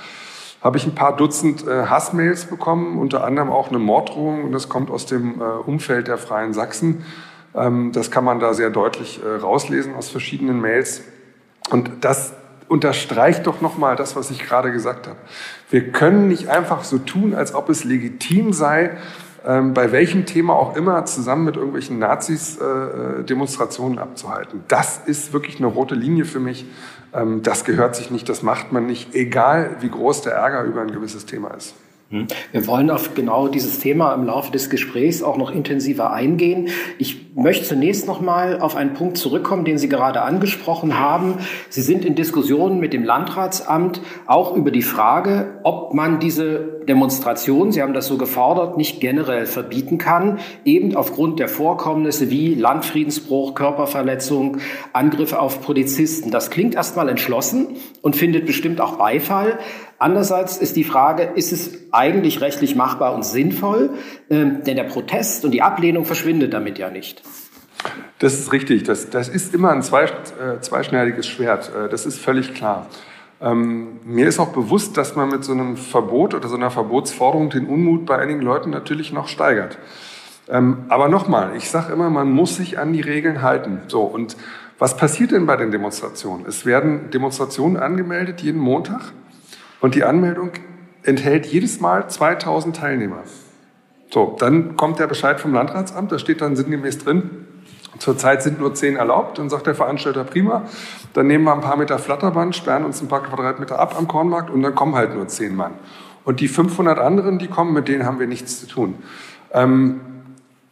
habe 0.62 0.78
ich 0.78 0.86
ein 0.86 0.96
paar 0.96 1.16
Dutzend 1.16 1.66
Hassmails 1.68 2.46
bekommen, 2.46 2.98
unter 2.98 3.24
anderem 3.24 3.52
auch 3.52 3.70
eine 3.70 3.80
Morddrohung 3.80 4.46
und 4.46 4.54
das 4.54 4.70
kommt 4.70 4.90
aus 4.90 5.06
dem 5.06 5.42
Umfeld 5.42 6.08
der 6.08 6.18
Freien 6.18 6.54
Sachsen. 6.54 7.04
Ähm, 7.56 7.92
das 7.92 8.12
kann 8.12 8.24
man 8.24 8.40
da 8.40 8.54
sehr 8.54 8.70
deutlich 8.70 9.22
rauslesen 9.24 9.96
aus 9.96 10.10
verschiedenen 10.10 10.60
Mails. 10.62 11.02
Und 11.70 11.90
das 12.02 12.34
unterstreicht 12.68 13.46
doch 13.48 13.62
nochmal 13.62 13.96
das, 13.96 14.16
was 14.16 14.32
ich 14.32 14.40
gerade 14.40 14.72
gesagt 14.72 15.08
habe. 15.08 15.18
Wir 15.70 15.92
können 15.92 16.28
nicht 16.28 16.48
einfach 16.50 16.84
so 16.84 16.98
tun, 16.98 17.36
als 17.36 17.54
ob 17.54 17.70
es 17.70 17.84
legitim 17.84 18.54
sei, 18.54 18.98
ähm, 19.46 19.74
bei 19.74 19.92
welchem 19.92 20.26
Thema 20.26 20.54
auch 20.54 20.76
immer 20.76 21.06
zusammen 21.06 21.46
mit 21.46 21.56
irgendwelchen 21.56 22.00
Nazis 22.00 22.58
äh, 22.58 22.64
äh, 22.64 23.24
Demonstrationen 23.24 24.00
abzuhalten. 24.00 24.64
Das 24.68 25.02
ist 25.06 25.34
wirklich 25.34 25.58
eine 25.58 25.68
rote 25.68 25.96
Linie 25.96 26.26
für 26.26 26.40
mich. 26.40 26.66
Ähm, 27.14 27.44
das 27.44 27.66
gehört 27.66 27.96
sich 27.96 28.10
nicht, 28.10 28.30
das 28.30 28.42
macht 28.42 28.72
man 28.72 28.86
nicht, 28.86 29.14
egal 29.14 29.78
wie 29.82 29.90
groß 29.90 30.22
der 30.22 30.34
Ärger 30.34 30.64
über 30.64 30.82
ein 30.82 30.92
gewisses 30.92 31.26
Thema 31.26 31.50
ist. 31.50 31.76
Hm. 32.14 32.28
Wir 32.52 32.68
wollen 32.68 32.92
auf 32.92 33.16
genau 33.16 33.48
dieses 33.48 33.80
Thema 33.80 34.14
im 34.14 34.28
Laufe 34.28 34.52
des 34.52 34.70
Gesprächs 34.70 35.24
auch 35.24 35.36
noch 35.36 35.50
intensiver 35.50 36.14
eingehen. 36.14 36.70
Ich 37.00 37.34
möchte 37.34 37.66
zunächst 37.66 38.06
noch 38.06 38.22
mal 38.22 38.60
auf 38.60 38.76
einen 38.76 38.94
Punkt 38.94 39.18
zurückkommen, 39.18 39.66
den 39.66 39.80
Sie 39.80 39.90
gerade 39.90 40.22
angesprochen 40.22 41.00
haben. 41.00 41.40
Sie 41.70 41.82
sind 41.82 42.06
in 42.06 42.14
Diskussionen 42.14 42.80
mit 42.80 42.94
dem 42.94 43.04
Landratsamt 43.04 44.00
auch 44.28 44.56
über 44.56 44.70
die 44.70 44.84
Frage, 44.84 45.60
ob 45.64 45.96
man 45.96 46.20
diese 46.20 46.82
Demonstration, 46.88 47.72
Sie 47.72 47.82
haben 47.82 47.96
das 47.96 48.06
so 48.06 48.18
gefordert, 48.18 48.78
nicht 48.78 49.00
generell 49.00 49.48
verbieten 49.48 49.98
kann, 49.98 50.38
eben 50.66 50.96
aufgrund 50.96 51.40
der 51.40 51.48
Vorkommnisse 51.48 52.30
wie 52.30 52.54
Landfriedensbruch, 52.54 53.56
Körperverletzung, 53.56 54.58
Angriffe 54.92 55.40
auf 55.40 55.62
Polizisten. 55.62 56.30
Das 56.30 56.52
klingt 56.52 56.76
erstmal 56.76 57.10
entschlossen 57.10 57.78
und 58.04 58.16
findet 58.16 58.46
bestimmt 58.46 58.82
auch 58.82 58.98
Beifall. 58.98 59.58
Andererseits 60.04 60.58
ist 60.58 60.76
die 60.76 60.84
Frage, 60.84 61.24
ist 61.24 61.54
es 61.54 61.80
eigentlich 61.94 62.42
rechtlich 62.42 62.76
machbar 62.76 63.16
und 63.16 63.24
sinnvoll? 63.24 63.92
Ähm, 64.30 64.62
denn 64.66 64.76
der 64.76 64.84
Protest 64.84 65.46
und 65.46 65.52
die 65.52 65.62
Ablehnung 65.62 66.04
verschwindet 66.04 66.54
damit 66.54 66.78
ja 66.78 66.90
nicht. 66.90 67.24
Das 68.20 68.34
ist 68.34 68.52
richtig. 68.52 68.84
Das, 68.84 69.10
das 69.10 69.30
ist 69.30 69.56
immer 69.56 69.72
ein 69.72 69.82
zwei, 69.82 70.04
äh, 70.04 70.60
zweischneidiges 70.60 71.26
Schwert. 71.26 71.72
Äh, 71.74 71.88
das 71.88 72.06
ist 72.06 72.20
völlig 72.20 72.54
klar. 72.54 72.88
Ähm, 73.40 74.02
mir 74.04 74.28
ist 74.28 74.40
auch 74.40 74.50
bewusst, 74.50 74.98
dass 74.98 75.16
man 75.16 75.30
mit 75.30 75.46
so 75.46 75.54
einem 75.54 75.78
Verbot 75.78 76.34
oder 76.34 76.50
so 76.50 76.58
einer 76.58 76.70
Verbotsforderung 76.70 77.50
den 77.50 77.66
Unmut 77.66 78.06
bei 78.06 78.18
einigen 78.18 78.42
Leuten 78.42 78.72
natürlich 78.72 79.14
noch 79.14 79.30
steigert. 79.30 79.78
Ähm, 80.50 80.80
aber 80.90 81.08
nochmal, 81.08 81.56
ich 81.56 81.70
sage 81.70 81.94
immer, 81.94 82.10
man 82.10 82.30
muss 82.30 82.58
sich 82.58 82.78
an 82.78 82.92
die 82.92 83.00
Regeln 83.00 83.42
halten. 83.42 83.80
So, 83.88 84.02
und 84.02 84.36
was 84.80 84.98
passiert 84.98 85.32
denn 85.32 85.46
bei 85.46 85.56
den 85.56 85.72
Demonstrationen? 85.72 86.46
Es 86.46 86.66
werden 86.66 87.10
Demonstrationen 87.10 87.78
angemeldet 87.78 88.42
jeden 88.42 88.60
Montag. 88.60 89.14
Und 89.84 89.96
die 89.96 90.06
Anmeldung 90.06 90.52
enthält 91.04 91.46
jedes 91.46 91.82
Mal 91.82 92.10
2000 92.10 92.74
Teilnehmer. 92.74 93.24
So, 94.10 94.38
dann 94.40 94.78
kommt 94.78 95.00
der 95.00 95.08
Bescheid 95.08 95.42
vom 95.42 95.54
Landratsamt, 95.54 96.10
da 96.10 96.20
steht 96.20 96.40
dann 96.40 96.56
sinngemäß 96.56 97.00
drin, 97.00 97.48
Zurzeit 98.00 98.42
sind 98.42 98.60
nur 98.60 98.74
zehn 98.74 98.96
erlaubt. 98.96 99.38
Dann 99.38 99.50
sagt 99.50 99.68
der 99.68 99.76
Veranstalter 99.76 100.24
prima. 100.24 100.64
Dann 101.12 101.28
nehmen 101.28 101.44
wir 101.44 101.54
ein 101.54 101.60
paar 101.60 101.76
Meter 101.76 102.00
Flatterband, 102.00 102.56
sperren 102.56 102.86
uns 102.86 103.02
ein 103.02 103.10
paar 103.10 103.24
Quadratmeter 103.24 103.78
ab 103.78 103.96
am 103.98 104.08
Kornmarkt 104.08 104.50
und 104.50 104.62
dann 104.64 104.74
kommen 104.74 104.96
halt 104.96 105.14
nur 105.14 105.28
zehn 105.28 105.54
Mann. 105.54 105.74
Und 106.24 106.40
die 106.40 106.48
500 106.48 106.98
anderen, 106.98 107.38
die 107.38 107.48
kommen, 107.48 107.74
mit 107.74 107.90
denen 107.90 108.06
haben 108.06 108.20
wir 108.20 108.28
nichts 108.28 108.62
zu 108.62 108.68
tun. 108.68 108.96
Ähm, 109.52 110.00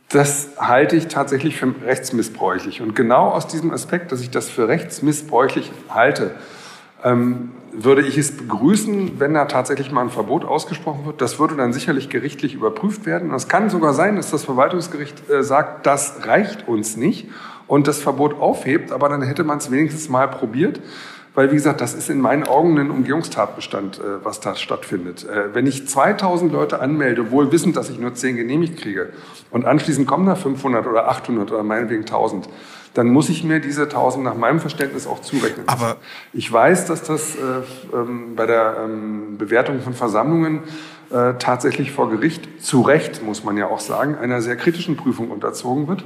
das 0.10 0.52
halte 0.58 0.96
ich 0.96 1.10
tatsächlich 1.10 1.58
für 1.58 1.74
rechtsmissbräuchlich. 1.86 2.82
Und 2.82 2.96
genau 2.96 3.28
aus 3.28 3.48
diesem 3.48 3.72
Aspekt, 3.72 4.14
dass 4.14 4.22
ich 4.22 4.32
das 4.32 4.50
für 4.50 4.68
rechtsmissbräuchlich 4.68 5.72
halte, 5.90 6.32
ähm, 7.04 7.52
würde 7.74 8.02
ich 8.02 8.18
es 8.18 8.36
begrüßen, 8.36 9.20
wenn 9.20 9.34
da 9.34 9.46
tatsächlich 9.46 9.92
mal 9.92 10.02
ein 10.02 10.10
Verbot 10.10 10.46
ausgesprochen 10.46 11.06
wird. 11.06 11.22
Das 11.22 11.40
würde 11.40 11.56
dann 11.56 11.74
sicherlich 11.74 12.10
gerichtlich 12.10 12.54
überprüft 12.54 13.06
werden. 13.06 13.30
Und 13.30 13.36
es 13.36 13.48
kann 13.48 13.70
sogar 13.70 13.94
sein, 13.94 14.16
dass 14.16 14.32
das 14.32 14.44
Verwaltungsgericht 14.44 15.30
äh, 15.30 15.44
sagt, 15.44 15.86
das 15.86 16.26
reicht 16.26 16.68
uns 16.68 16.98
nicht 16.98 17.30
und 17.68 17.88
das 17.88 18.00
Verbot 18.00 18.40
aufhebt, 18.40 18.92
aber 18.92 19.08
dann 19.08 19.22
hätte 19.22 19.44
man 19.44 19.60
es 19.60 19.72
wenigstens 19.72 20.10
mal 20.10 20.28
probiert. 20.28 20.82
Weil, 21.34 21.50
wie 21.52 21.56
gesagt, 21.56 21.80
das 21.80 21.94
ist 21.94 22.10
in 22.10 22.20
meinen 22.20 22.44
Augen 22.44 22.78
ein 22.78 22.92
Umgehungstatbestand, 22.92 24.00
äh, 24.00 24.24
was 24.24 24.42
da 24.42 24.56
stattfindet. 24.56 25.26
Äh, 25.28 25.54
wenn 25.54 25.66
ich 25.66 25.88
2000 25.88 26.52
Leute 26.52 26.80
anmelde, 26.80 27.32
wohl 27.32 27.52
wissend, 27.52 27.78
dass 27.78 27.90
ich 27.90 28.00
nur 28.00 28.14
10 28.14 28.36
genehmigt 28.36 28.82
kriege, 28.82 29.10
und 29.50 29.66
anschließend 29.66 30.08
kommen 30.08 30.26
da 30.26 30.36
500 30.36 30.86
oder 30.88 31.08
800 31.08 31.52
oder 31.52 31.64
meinetwegen 31.64 32.02
1000, 32.02 32.50
dann 32.94 33.08
muss 33.08 33.30
ich 33.30 33.44
mir 33.44 33.62
diese 33.62 33.84
1000 33.84 34.26
nach 34.26 34.36
meinem 34.36 34.60
Verständnis 34.60 35.08
auch 35.08 35.22
zurechnen. 35.22 35.68
Aber 35.68 35.98
ich 36.34 36.52
weiß, 36.52 36.86
dass 36.86 37.04
das 37.04 37.36
äh, 37.36 37.40
ähm, 37.94 38.36
bei 38.36 38.46
der 38.46 38.78
ähm, 38.84 39.38
Bewertung 39.38 39.82
von 39.82 39.94
Versammlungen 39.94 40.64
äh, 41.10 41.36
tatsächlich 41.40 41.92
vor 41.92 42.10
Gericht, 42.10 42.62
zu 42.62 42.82
Recht 42.82 43.24
muss 43.24 43.44
man 43.44 43.58
ja 43.58 43.68
auch 43.68 43.80
sagen, 43.80 44.16
einer 44.16 44.42
sehr 44.42 44.58
kritischen 44.58 44.98
Prüfung 44.98 45.32
unterzogen 45.32 45.88
wird. 45.88 46.04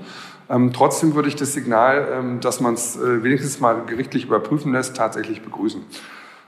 Ähm, 0.49 0.73
trotzdem 0.73 1.15
würde 1.15 1.27
ich 1.27 1.35
das 1.35 1.53
Signal, 1.53 2.07
ähm, 2.11 2.39
dass 2.39 2.59
man 2.59 2.75
es 2.75 2.95
äh, 2.95 3.23
wenigstens 3.23 3.59
mal 3.59 3.83
gerichtlich 3.85 4.25
überprüfen 4.25 4.73
lässt, 4.73 4.95
tatsächlich 4.95 5.41
begrüßen. 5.41 5.81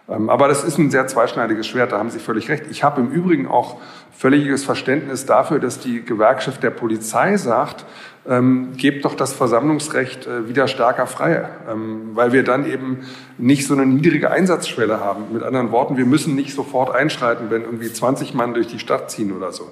Ähm, 0.09 0.29
aber 0.29 0.47
das 0.47 0.63
ist 0.63 0.77
ein 0.77 0.91
sehr 0.91 1.07
zweischneidiges 1.07 1.67
Schwert, 1.67 1.91
da 1.91 1.97
haben 1.97 2.09
Sie 2.09 2.19
völlig 2.19 2.49
recht. 2.49 2.65
Ich 2.69 2.83
habe 2.83 3.01
im 3.01 3.09
Übrigen 3.09 3.47
auch 3.47 3.77
völliges 4.11 4.63
Verständnis 4.63 5.25
dafür, 5.25 5.59
dass 5.59 5.79
die 5.79 6.03
Gewerkschaft 6.03 6.63
der 6.63 6.69
Polizei 6.69 7.37
sagt, 7.37 7.85
ähm, 8.27 8.73
gebt 8.75 9.05
doch 9.05 9.15
das 9.15 9.33
Versammlungsrecht 9.33 10.27
äh, 10.27 10.47
wieder 10.49 10.67
stärker 10.67 11.07
frei, 11.07 11.49
ähm, 11.69 12.11
weil 12.13 12.33
wir 12.33 12.43
dann 12.43 12.65
eben 12.65 13.05
nicht 13.37 13.65
so 13.65 13.73
eine 13.73 13.85
niedrige 13.85 14.31
Einsatzschwelle 14.31 14.99
haben. 14.99 15.25
Mit 15.33 15.43
anderen 15.43 15.71
Worten, 15.71 15.97
wir 15.97 16.05
müssen 16.05 16.35
nicht 16.35 16.53
sofort 16.53 16.93
einschreiten, 16.93 17.49
wenn 17.49 17.63
irgendwie 17.63 17.91
20 17.91 18.33
Mann 18.33 18.53
durch 18.53 18.67
die 18.67 18.79
Stadt 18.79 19.11
ziehen 19.11 19.31
oder 19.31 19.51
so. 19.51 19.71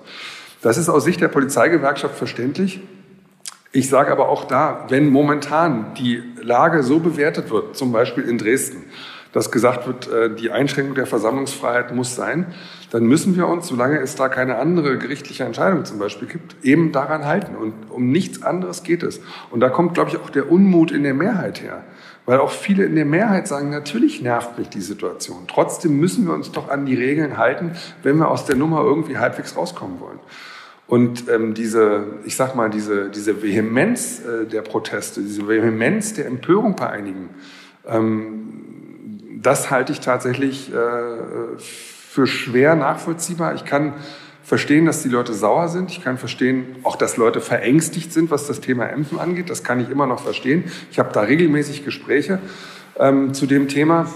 Das 0.62 0.78
ist 0.78 0.90
aus 0.90 1.04
Sicht 1.04 1.22
der 1.22 1.28
Polizeigewerkschaft 1.28 2.16
verständlich. 2.16 2.82
Ich 3.76 3.90
sage 3.90 4.10
aber 4.10 4.30
auch 4.30 4.46
da, 4.46 4.86
wenn 4.88 5.10
momentan 5.10 5.94
die 5.96 6.24
Lage 6.42 6.82
so 6.82 7.00
bewertet 7.00 7.52
wird, 7.52 7.76
zum 7.76 7.92
Beispiel 7.92 8.24
in 8.24 8.38
Dresden, 8.38 8.86
dass 9.34 9.52
gesagt 9.52 9.86
wird, 9.86 10.10
äh, 10.10 10.34
die 10.34 10.50
Einschränkung 10.50 10.96
der 10.96 11.06
Versammlungsfreiheit 11.06 11.94
muss 11.94 12.16
sein, 12.16 12.54
dann 12.92 13.04
müssen 13.04 13.36
wir 13.36 13.48
uns, 13.48 13.68
solange 13.68 14.00
es 14.00 14.16
da 14.16 14.30
keine 14.30 14.60
andere 14.60 14.98
gerichtliche 14.98 15.44
Entscheidung 15.44 15.84
zum 15.84 16.00
Beispiel 16.00 16.30
gibt, 16.30 16.56
eben 16.64 16.94
daran 16.94 17.26
halten. 17.26 17.58
Und 17.58 17.74
um 17.90 18.14
nichts 18.14 18.44
anderes 18.44 18.84
geht 18.84 19.04
es. 19.04 19.20
Und 19.52 19.60
da 19.60 19.68
kommt, 19.68 19.94
glaube 19.94 20.10
ich, 20.10 20.18
auch 20.20 20.30
der 20.30 20.50
Unmut 20.50 20.92
in 20.92 21.04
der 21.04 21.14
Mehrheit 21.14 21.62
her. 21.62 21.84
Weil 22.26 22.40
auch 22.40 22.52
viele 22.52 22.86
in 22.86 22.96
der 22.96 23.04
Mehrheit 23.04 23.46
sagen, 23.46 23.72
natürlich 23.72 24.22
nervt 24.22 24.58
mich 24.58 24.70
die 24.70 24.80
Situation. 24.80 25.48
Trotzdem 25.50 26.00
müssen 26.00 26.26
wir 26.26 26.34
uns 26.34 26.50
doch 26.54 26.70
an 26.70 26.86
die 26.86 26.96
Regeln 26.96 27.38
halten, 27.38 27.76
wenn 28.04 28.16
wir 28.20 28.32
aus 28.32 28.46
der 28.46 28.56
Nummer 28.56 28.86
irgendwie 28.86 29.18
halbwegs 29.18 29.58
rauskommen 29.58 30.00
wollen. 30.00 30.20
Und 30.88 31.30
ähm, 31.30 31.54
diese, 31.56 32.06
ich 32.26 32.36
sag 32.36 32.56
mal, 32.56 32.70
diese, 32.70 33.10
diese 33.10 33.42
Vehemenz 33.42 34.20
äh, 34.20 34.46
der 34.46 34.62
Proteste, 34.62 35.22
diese 35.22 35.48
Vehemenz 35.48 36.14
der 36.14 36.28
Empörung 36.28 36.76
bei 36.76 36.90
einigen, 36.90 37.30
ähm, 37.88 39.40
das 39.42 39.72
halte 39.72 39.92
ich 39.92 40.00
tatsächlich 40.00 40.72
äh, 40.74 41.58
für 41.58 42.28
schwer 42.28 42.76
nachvollziehbar. 42.76 43.56
Ich 43.56 43.66
kann 43.66 43.94
verstehen, 44.44 44.86
dass 44.86 45.02
die 45.02 45.10
Leute 45.10 45.34
sauer 45.34 45.70
sind. 45.70 45.90
Ich 45.90 46.04
kann 46.04 46.18
verstehen, 46.20 46.78
auch 46.84 46.96
dass 46.96 47.18
Leute 47.18 47.42
verängstigt 47.42 48.14
sind, 48.14 48.30
was 48.30 48.46
das 48.46 48.62
Thema 48.62 48.86
Impfen 48.86 49.20
angeht. 49.20 49.50
Das 49.50 49.64
kann 49.64 49.80
ich 49.80 49.90
immer 49.90 50.06
noch 50.06 50.20
verstehen. 50.20 50.66
Ich 50.92 51.00
habe 51.00 51.12
da 51.12 51.22
regelmäßig 51.22 51.84
Gespräche 51.84 52.40
ähm, 53.00 53.34
zu 53.34 53.48
dem 53.48 53.68
Thema 53.68 54.08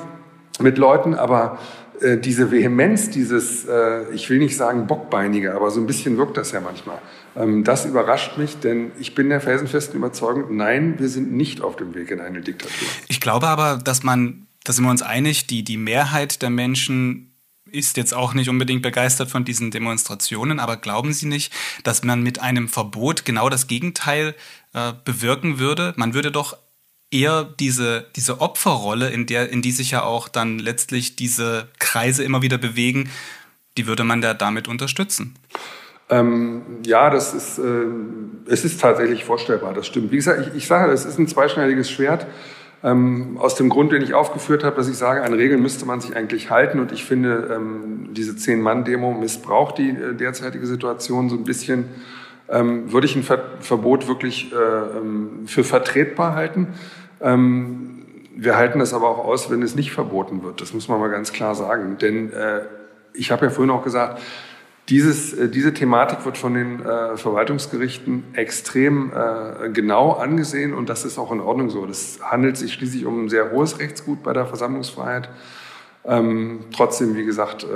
mit 0.60 0.78
Leuten, 0.78 1.16
aber 1.16 1.58
äh, 2.02 2.18
diese 2.18 2.52
Vehemenz, 2.52 3.10
dieses, 3.10 3.66
äh, 3.66 4.12
ich 4.14 4.30
will 4.30 4.40
nicht 4.40 4.56
sagen 4.56 4.88
Bockbeinige, 4.88 5.54
aber 5.54 5.72
so 5.72 5.80
ein 5.80 5.88
bisschen 5.88 6.18
wirkt 6.18 6.38
das 6.38 6.52
ja 6.52 6.62
manchmal. 6.62 7.00
Ähm, 7.36 7.64
das 7.64 7.86
überrascht 7.86 8.38
mich, 8.38 8.58
denn 8.58 8.92
ich 9.00 9.16
bin 9.16 9.30
der 9.30 9.42
felsenfesten 9.42 9.98
Überzeugung, 9.98 10.56
nein, 10.56 10.96
wir 10.98 11.10
sind 11.10 11.32
nicht 11.32 11.62
auf 11.62 11.76
dem 11.76 11.94
Weg 11.96 12.12
in 12.12 12.22
eine 12.22 12.42
Diktatur. 12.42 12.88
Ich 13.08 13.20
glaube 13.20 13.48
aber, 13.48 13.78
dass 13.84 14.04
man, 14.04 14.48
da 14.64 14.74
sind 14.74 14.86
wir 14.86 14.92
uns 14.92 15.02
einig, 15.02 15.48
die, 15.48 15.64
die 15.64 15.78
Mehrheit 15.78 16.42
der 16.42 16.50
Menschen 16.50 17.30
ist 17.72 17.98
jetzt 17.98 18.14
auch 18.14 18.34
nicht 18.34 18.50
unbedingt 18.50 18.82
begeistert 18.82 19.30
von 19.30 19.46
diesen 19.46 19.72
Demonstrationen, 19.72 20.60
aber 20.60 20.78
glauben 20.78 21.14
Sie 21.14 21.28
nicht, 21.28 21.54
dass 21.84 22.04
man 22.04 22.24
mit 22.24 22.40
einem 22.40 22.68
Verbot 22.68 23.26
genau 23.26 23.50
das 23.50 23.68
Gegenteil 23.68 24.36
äh, 24.74 24.94
bewirken 25.06 25.60
würde? 25.60 25.94
Man 25.98 26.14
würde 26.14 26.32
doch 26.32 26.58
eher 27.12 27.48
diese, 27.60 28.06
diese 28.16 28.42
Opferrolle, 28.42 29.10
in, 29.10 29.26
der, 29.26 29.50
in 29.50 29.62
die 29.62 29.72
sich 29.72 29.92
ja 29.92 30.04
auch 30.04 30.28
dann 30.28 30.60
letztlich 30.60 31.16
diese 31.16 31.68
Kreise 31.80 32.24
immer 32.24 32.42
wieder 32.42 32.58
bewegen, 32.58 33.10
die 33.78 33.88
würde 33.88 34.04
man 34.04 34.22
da 34.22 34.34
damit 34.34 34.68
unterstützen. 34.68 35.36
Ähm, 36.10 36.62
ja, 36.86 37.10
das 37.10 37.34
ist, 37.34 37.60
äh, 37.60 37.86
es 38.48 38.66
ist 38.66 38.82
tatsächlich 38.82 39.26
vorstellbar, 39.26 39.74
das 39.74 39.88
stimmt. 39.88 40.12
Wie 40.12 40.16
gesagt, 40.16 40.48
ich, 40.48 40.56
ich 40.56 40.68
sage, 40.68 40.92
es 40.92 41.06
ist 41.06 41.20
ein 41.20 41.28
zweischneidiges 41.28 41.90
Schwert. 41.90 42.26
Ähm, 42.82 43.38
aus 43.40 43.56
dem 43.56 43.70
Grund, 43.70 43.92
den 43.92 44.02
ich 44.02 44.14
aufgeführt 44.14 44.64
habe, 44.64 44.76
dass 44.78 44.88
ich 44.88 44.96
sage, 44.96 45.22
an 45.24 45.34
Regeln 45.34 45.62
müsste 45.62 45.86
man 45.86 46.00
sich 46.00 46.16
eigentlich 46.16 46.50
halten. 46.50 46.80
Und 46.80 46.92
ich 46.92 47.04
finde, 47.04 47.50
ähm, 47.54 48.10
diese 48.12 48.38
Zehn-Mann-Demo 48.38 49.14
missbraucht 49.14 49.78
die 49.78 49.90
äh, 49.90 50.16
derzeitige 50.16 50.66
Situation 50.66 51.30
so 51.30 51.36
ein 51.36 51.44
bisschen 51.44 51.86
ähm, 52.52 52.92
würde 52.92 53.06
ich 53.06 53.16
ein 53.16 53.24
Ver 53.24 53.44
Verbot 53.60 54.08
wirklich 54.08 54.52
äh, 54.52 54.56
ähm, 54.56 55.46
für 55.46 55.64
vertretbar 55.64 56.36
halten. 56.36 56.68
Ähm, 57.22 58.06
wir 58.36 58.56
halten 58.56 58.80
das 58.80 58.94
aber 58.94 59.10
auch 59.10 59.26
aus, 59.26 59.50
wenn 59.50 59.62
es 59.62 59.76
nicht 59.76 59.92
verboten 59.92 60.44
wird. 60.44 60.62
Das 60.62 60.74
muss 60.74 60.88
man 60.88 61.00
mal 61.00 61.10
ganz 61.10 61.34
klar 61.34 61.56
sagen. 61.56 61.98
Denn 61.98 62.32
äh, 62.32 62.62
ich 63.14 63.32
habe 63.32 63.46
ja 63.46 63.52
vorhin 63.52 63.72
auch 63.72 63.84
gesagt, 63.84 64.22
dieses, 64.90 65.34
äh, 65.34 65.50
diese 65.50 65.74
Thematik 65.74 66.26
wird 66.26 66.38
von 66.38 66.54
den 66.54 66.80
äh, 66.84 67.18
Verwaltungsgerichten 67.18 68.24
extrem 68.34 69.12
äh, 69.14 69.70
genau 69.70 70.14
angesehen 70.14 70.74
und 70.74 70.90
das 70.90 71.06
ist 71.06 71.18
auch 71.18 71.32
in 71.32 71.40
Ordnung 71.40 71.70
so. 71.70 71.86
Das 71.86 72.20
handelt 72.24 72.58
sich 72.58 72.74
schließlich 72.74 73.06
um 73.06 73.26
ein 73.26 73.30
sehr 73.30 73.52
hohes 73.52 73.80
Rechtsgut 73.80 74.24
bei 74.24 74.34
der 74.34 74.46
Versammlungsfreiheit. 74.46 75.30
Ähm, 76.06 76.62
trotzdem, 76.74 77.16
wie 77.16 77.26
gesagt, 77.26 77.66
äh, 77.66 77.68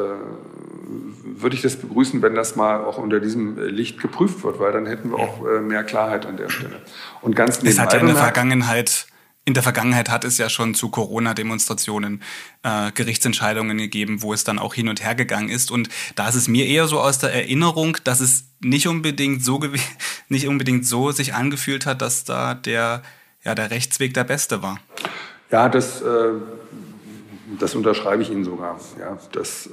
würde 1.41 1.55
ich 1.55 1.61
das 1.61 1.75
begrüßen, 1.75 2.21
wenn 2.21 2.35
das 2.35 2.55
mal 2.55 2.83
auch 2.83 2.97
unter 2.97 3.19
diesem 3.19 3.59
Licht 3.59 4.01
geprüft 4.01 4.43
wird, 4.43 4.59
weil 4.59 4.71
dann 4.71 4.85
hätten 4.85 5.11
wir 5.11 5.19
auch 5.19 5.45
äh, 5.45 5.59
mehr 5.59 5.83
Klarheit 5.83 6.25
an 6.25 6.37
der 6.37 6.49
Stelle. 6.49 6.81
Und 7.21 7.35
ganz 7.35 7.61
es 7.61 7.79
hat 7.79 7.93
ja 7.93 7.99
in 7.99 8.07
der 8.07 8.15
Vergangenheit 8.15 9.07
in 9.45 9.53
der 9.53 9.63
Vergangenheit 9.63 10.09
hat 10.09 10.23
es 10.23 10.37
ja 10.37 10.47
schon 10.49 10.73
zu 10.73 10.89
Corona-Demonstrationen 10.89 12.21
äh, 12.63 12.91
Gerichtsentscheidungen 12.93 13.77
gegeben, 13.77 14.21
wo 14.21 14.33
es 14.33 14.43
dann 14.43 14.57
auch 14.57 14.73
hin 14.73 14.87
und 14.87 15.03
her 15.03 15.15
gegangen 15.15 15.49
ist. 15.49 15.69
Und 15.69 15.89
da 16.15 16.29
ist 16.29 16.35
es 16.35 16.47
mir 16.47 16.65
eher 16.65 16.87
so 16.87 16.99
aus 16.99 17.19
der 17.19 17.33
Erinnerung, 17.33 17.97
dass 18.05 18.21
es 18.21 18.45
nicht 18.61 18.87
unbedingt 18.87 19.43
so 19.43 19.59
nicht 20.29 20.47
unbedingt 20.47 20.87
so 20.87 21.11
sich 21.11 21.33
angefühlt 21.33 21.85
hat, 21.85 22.01
dass 22.01 22.23
da 22.23 22.53
der 22.53 23.03
ja 23.43 23.55
der 23.55 23.71
Rechtsweg 23.71 24.13
der 24.13 24.23
beste 24.23 24.61
war. 24.63 24.79
Ja, 25.51 25.67
das 25.67 26.01
äh, 26.01 26.29
das 27.59 27.75
unterschreibe 27.75 28.21
ich 28.21 28.31
Ihnen 28.31 28.43
sogar. 28.43 28.79
Ja, 28.99 29.17
das, 29.31 29.67
äh, 29.67 29.69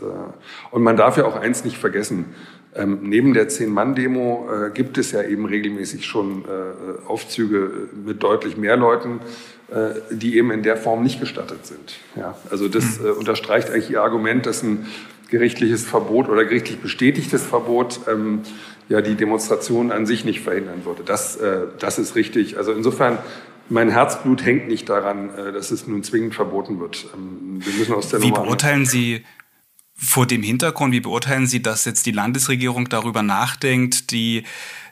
und 0.71 0.83
man 0.83 0.97
darf 0.97 1.17
ja 1.17 1.25
auch 1.25 1.37
eins 1.37 1.65
nicht 1.65 1.79
vergessen. 1.79 2.27
Ähm, 2.75 3.01
neben 3.03 3.35
der 3.35 3.49
Zehn-Mann-Demo 3.49 4.49
äh, 4.49 4.71
gibt 4.71 4.97
es 4.97 5.11
ja 5.11 5.23
eben 5.23 5.45
regelmäßig 5.45 6.07
schon 6.07 6.45
äh, 6.45 7.07
Aufzüge 7.09 7.89
mit 8.05 8.23
deutlich 8.23 8.57
mehr 8.57 8.77
Leuten, 8.77 9.21
äh, 9.71 10.01
die 10.11 10.37
eben 10.37 10.53
in 10.53 10.63
der 10.63 10.77
Form 10.77 11.03
nicht 11.03 11.19
gestattet 11.19 11.67
sind. 11.67 11.97
Ja, 12.15 12.37
also 12.51 12.69
das 12.69 13.01
äh, 13.01 13.09
unterstreicht 13.09 13.71
eigentlich 13.71 13.91
Ihr 13.91 14.03
Argument, 14.03 14.47
dass 14.47 14.63
ein 14.63 14.87
gerichtliches 15.31 15.85
Verbot 15.85 16.29
oder 16.29 16.45
gerichtlich 16.45 16.79
bestätigtes 16.79 17.45
Verbot 17.45 18.01
ähm, 18.09 18.43
ja 18.89 19.01
die 19.01 19.15
Demonstration 19.15 19.93
an 19.93 20.07
sich 20.07 20.25
nicht 20.25 20.41
verhindern 20.41 20.85
würde. 20.85 21.03
Das, 21.05 21.37
äh, 21.37 21.67
das 21.79 21.99
ist 21.99 22.15
richtig. 22.15 22.57
Also 22.57 22.73
insofern 22.73 23.19
mein 23.69 23.91
Herzblut 23.91 24.45
hängt 24.45 24.69
nicht 24.69 24.89
daran, 24.89 25.31
äh, 25.35 25.53
dass 25.53 25.71
es 25.71 25.87
nun 25.87 26.03
zwingend 26.03 26.35
verboten 26.35 26.81
wird. 26.81 27.07
Ähm, 27.15 27.61
wir 27.65 27.73
müssen 27.75 27.95
aus 27.95 28.09
der 28.11 28.21
Wie 28.23 28.31
Nummer 28.31 28.43
beurteilen 28.43 28.87
Sie 28.87 29.25
vor 30.03 30.27
dem 30.27 30.43
Hintergrund, 30.43 30.93
wie 30.93 31.01
beurteilen 31.01 31.47
Sie, 31.47 31.63
dass 31.63 31.85
jetzt 31.85 32.07
die 32.07 32.13
Landesregierung 32.13 32.89
darüber 32.89 33.23
nachdenkt, 33.23 34.11
die 34.11 34.45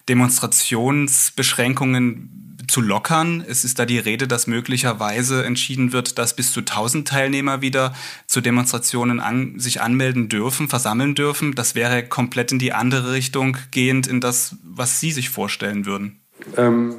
Demonstrationsbeschränkungen 0.09 2.57
zu 2.69 2.83
lockern? 2.83 3.43
Es 3.49 3.65
ist 3.65 3.79
da 3.79 3.87
die 3.87 3.99
Rede, 3.99 4.29
dass 4.29 4.47
möglicherweise 4.47 5.43
entschieden 5.45 5.95
wird, 5.95 6.19
dass 6.19 6.37
bis 6.37 6.53
zu 6.53 6.61
1000 6.61 7.09
Teilnehmer 7.09 7.63
wieder 7.63 7.95
zu 8.27 8.43
Demonstrationen 8.43 9.21
an, 9.21 9.59
sich 9.59 9.81
anmelden 9.81 10.29
dürfen, 10.29 10.69
versammeln 10.69 11.15
dürfen. 11.15 11.55
Das 11.55 11.75
wäre 11.75 12.05
komplett 12.05 12.53
in 12.53 12.59
die 12.59 12.75
andere 12.75 13.13
Richtung 13.13 13.57
gehend, 13.71 14.07
in 14.07 14.21
das, 14.21 14.57
was 14.63 15.01
Sie 15.01 15.11
sich 15.11 15.31
vorstellen 15.31 15.87
würden. 15.87 16.19
Ähm 16.57 16.97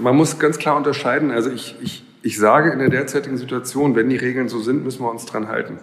Man 0.00 0.16
muss 0.16 0.38
ganz 0.38 0.56
klar 0.58 0.76
unterscheiden. 0.76 1.30
Also 1.30 1.50
ich, 1.50 1.74
ich, 1.82 2.02
ich 2.22 2.38
sage 2.38 2.70
in 2.70 2.78
der 2.78 2.88
derzeitigen 2.88 3.36
Situation, 3.36 3.94
wenn 3.94 4.08
die 4.08 4.16
Regeln 4.16 4.48
so 4.48 4.60
sind, 4.60 4.84
müssen 4.84 5.02
wir 5.02 5.10
uns 5.10 5.26
dran 5.26 5.48
halten. 5.48 5.80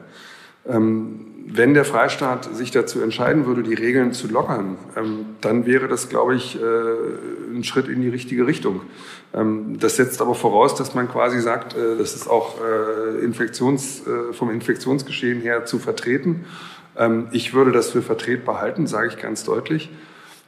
Ähm, 0.68 1.35
wenn 1.48 1.76
der 1.76 1.86
Freistaat 1.86 2.56
sich 2.56 2.72
dazu 2.72 3.02
entscheiden 3.02 3.46
würde, 3.46 3.62
die 3.62 3.76
Regeln 3.76 4.14
zu 4.14 4.28
lockern, 4.28 4.78
ähm, 4.98 5.26
dann 5.42 5.68
wäre 5.68 5.88
das, 5.88 6.10
glaube 6.10 6.36
ich, 6.36 6.60
äh, 6.60 7.56
ein 7.56 7.64
Schritt 7.64 7.88
in 7.88 8.02
die 8.02 8.10
richtige 8.10 8.48
Richtung. 8.48 8.82
Ähm, 9.34 9.78
das 9.80 9.96
setzt 9.96 10.22
aber 10.22 10.34
voraus, 10.34 10.74
dass 10.74 10.96
man 10.96 11.08
quasi 11.08 11.40
sagt, 11.40 11.76
äh, 11.76 11.98
das 11.98 12.16
ist 12.16 12.28
auch 12.28 12.60
äh, 12.62 13.24
Infektions, 13.24 14.02
vom 14.32 14.50
Infektionsgeschehen 14.50 15.42
her 15.42 15.66
zu 15.66 15.78
vertreten. 15.78 16.46
Ähm, 16.98 17.28
ich 17.32 17.54
würde 17.54 17.72
das 17.72 17.92
für 17.92 18.02
vertretbar 18.02 18.60
halten, 18.60 18.88
sage 18.88 19.10
ich 19.10 19.18
ganz 19.18 19.44
deutlich. 19.44 19.92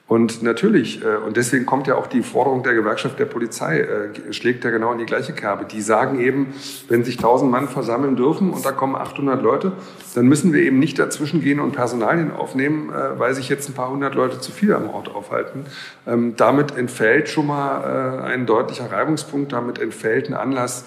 Und 0.07 0.41
natürlich, 0.41 1.03
äh, 1.03 1.17
und 1.17 1.35
deswegen 1.35 1.65
kommt 1.65 1.85
ja 1.87 1.95
auch 1.95 2.07
die 2.07 2.21
Forderung 2.21 2.63
der 2.63 2.73
Gewerkschaft 2.73 3.19
der 3.19 3.25
Polizei, 3.25 3.81
äh, 3.81 4.33
schlägt 4.33 4.63
ja 4.63 4.69
genau 4.69 4.93
in 4.93 4.99
die 4.99 5.05
gleiche 5.05 5.33
Kerbe. 5.33 5.65
Die 5.65 5.81
sagen 5.81 6.21
eben, 6.21 6.53
wenn 6.87 7.03
sich 7.03 7.17
1000 7.17 7.51
Mann 7.51 7.67
versammeln 7.67 8.15
dürfen 8.15 8.51
und 8.51 8.65
da 8.65 8.71
kommen 8.71 8.95
800 8.95 9.41
Leute, 9.41 9.73
dann 10.15 10.25
müssen 10.27 10.53
wir 10.53 10.61
eben 10.61 10.79
nicht 10.79 10.97
dazwischen 10.97 11.41
gehen 11.41 11.59
und 11.59 11.73
Personalien 11.73 12.31
aufnehmen, 12.31 12.89
äh, 12.89 13.19
weil 13.19 13.33
sich 13.35 13.49
jetzt 13.49 13.67
ein 13.67 13.73
paar 13.73 13.91
hundert 13.91 14.15
Leute 14.15 14.39
zu 14.39 14.53
viel 14.53 14.73
am 14.73 14.89
Ort 14.89 15.13
aufhalten. 15.13 15.65
Ähm, 16.07 16.35
damit 16.37 16.77
entfällt 16.77 17.27
schon 17.27 17.47
mal 17.47 18.21
ein 18.23 18.45
deutlicher 18.45 18.91
Reibungspunkt, 18.91 19.51
damit 19.51 19.79
entfällt 19.79 20.29
ein 20.29 20.33
Anlass, 20.33 20.85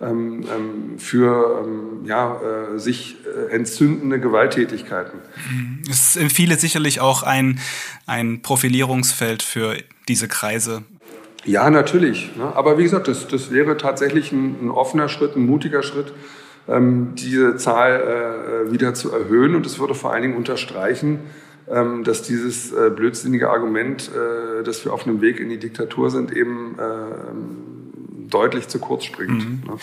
ähm, 0.00 0.44
ähm, 0.44 0.98
für 0.98 1.62
ähm, 1.62 2.06
ja, 2.06 2.40
äh, 2.40 2.78
sich 2.78 3.16
äh, 3.26 3.54
entzündende 3.54 4.18
Gewalttätigkeiten. 4.18 5.20
Es 5.90 6.16
ist 6.16 6.32
viele 6.32 6.56
sicherlich 6.56 7.00
auch 7.00 7.22
ein, 7.22 7.60
ein 8.06 8.40
Profilierungsfeld 8.40 9.42
für 9.42 9.76
diese 10.08 10.26
Kreise. 10.26 10.84
Ja, 11.44 11.70
natürlich. 11.70 12.36
Ne? 12.36 12.44
Aber 12.54 12.78
wie 12.78 12.82
gesagt, 12.82 13.08
das, 13.08 13.28
das 13.28 13.50
wäre 13.50 13.76
tatsächlich 13.76 14.32
ein, 14.32 14.56
ein 14.62 14.70
offener 14.70 15.08
Schritt, 15.08 15.36
ein 15.36 15.46
mutiger 15.46 15.82
Schritt, 15.82 16.12
ähm, 16.68 17.14
diese 17.14 17.56
Zahl 17.56 18.66
äh, 18.68 18.72
wieder 18.72 18.94
zu 18.94 19.12
erhöhen. 19.12 19.54
Und 19.54 19.66
es 19.66 19.78
würde 19.78 19.94
vor 19.94 20.12
allen 20.12 20.22
Dingen 20.22 20.36
unterstreichen, 20.36 21.20
ähm, 21.68 22.04
dass 22.04 22.22
dieses 22.22 22.72
äh, 22.72 22.90
blödsinnige 22.90 23.50
Argument, 23.50 24.10
äh, 24.10 24.62
dass 24.62 24.84
wir 24.84 24.92
auf 24.92 25.06
einem 25.06 25.20
Weg 25.20 25.40
in 25.40 25.48
die 25.48 25.58
Diktatur 25.58 26.10
sind, 26.10 26.34
eben 26.34 26.76
äh, 26.78 27.69
deutlich 28.30 28.68
zu 28.68 28.78
kurz 28.78 29.04
springt. 29.04 29.44
Mhm. 29.44 29.62
Ne? 29.66 29.78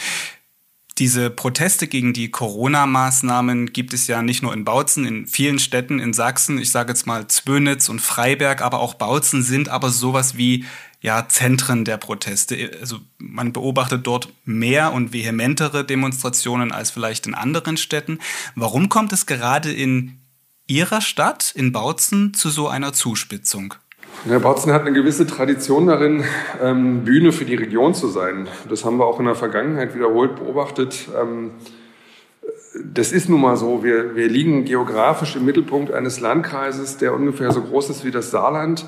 Diese 0.97 1.29
Proteste 1.29 1.87
gegen 1.87 2.13
die 2.13 2.31
Corona-Maßnahmen 2.31 3.71
gibt 3.71 3.93
es 3.93 4.07
ja 4.07 4.23
nicht 4.23 4.41
nur 4.41 4.51
in 4.51 4.65
Bautzen, 4.65 5.05
in 5.05 5.27
vielen 5.27 5.59
Städten 5.59 5.99
in 5.99 6.11
Sachsen. 6.11 6.57
Ich 6.57 6.71
sage 6.71 6.89
jetzt 6.89 7.05
mal 7.05 7.27
Zwönitz 7.27 7.87
und 7.87 8.01
Freiberg, 8.01 8.63
aber 8.63 8.79
auch 8.79 8.95
Bautzen 8.95 9.43
sind 9.43 9.69
aber 9.69 9.91
sowas 9.91 10.37
wie 10.37 10.65
ja 10.99 11.27
Zentren 11.27 11.85
der 11.85 11.97
Proteste. 11.97 12.71
Also 12.79 12.99
man 13.19 13.53
beobachtet 13.53 14.07
dort 14.07 14.33
mehr 14.43 14.91
und 14.91 15.13
vehementere 15.13 15.85
Demonstrationen 15.85 16.71
als 16.71 16.89
vielleicht 16.89 17.27
in 17.27 17.35
anderen 17.35 17.77
Städten. 17.77 18.17
Warum 18.55 18.89
kommt 18.89 19.13
es 19.13 19.27
gerade 19.27 19.71
in 19.71 20.19
Ihrer 20.65 21.01
Stadt, 21.01 21.53
in 21.55 21.71
Bautzen, 21.71 22.33
zu 22.33 22.49
so 22.49 22.67
einer 22.67 22.91
Zuspitzung? 22.91 23.75
Ja, 24.25 24.39
Bautzen 24.39 24.73
hat 24.73 24.81
eine 24.81 24.93
gewisse 24.93 25.27
Tradition 25.27 25.87
darin, 25.87 26.23
ähm, 26.61 27.03
Bühne 27.03 27.31
für 27.31 27.45
die 27.45 27.55
Region 27.55 27.93
zu 27.93 28.07
sein. 28.07 28.47
Das 28.67 28.83
haben 28.83 28.97
wir 28.97 29.05
auch 29.05 29.19
in 29.19 29.25
der 29.25 29.35
Vergangenheit 29.35 29.95
wiederholt 29.95 30.37
beobachtet. 30.37 31.07
Ähm, 31.19 31.51
das 32.83 33.11
ist 33.11 33.29
nun 33.29 33.41
mal 33.41 33.55
so. 33.57 33.83
Wir, 33.83 34.15
wir 34.15 34.27
liegen 34.27 34.65
geografisch 34.65 35.35
im 35.35 35.45
Mittelpunkt 35.45 35.91
eines 35.91 36.19
Landkreises, 36.19 36.97
der 36.97 37.13
ungefähr 37.13 37.51
so 37.51 37.61
groß 37.61 37.89
ist 37.91 38.05
wie 38.05 38.11
das 38.11 38.31
Saarland. 38.31 38.85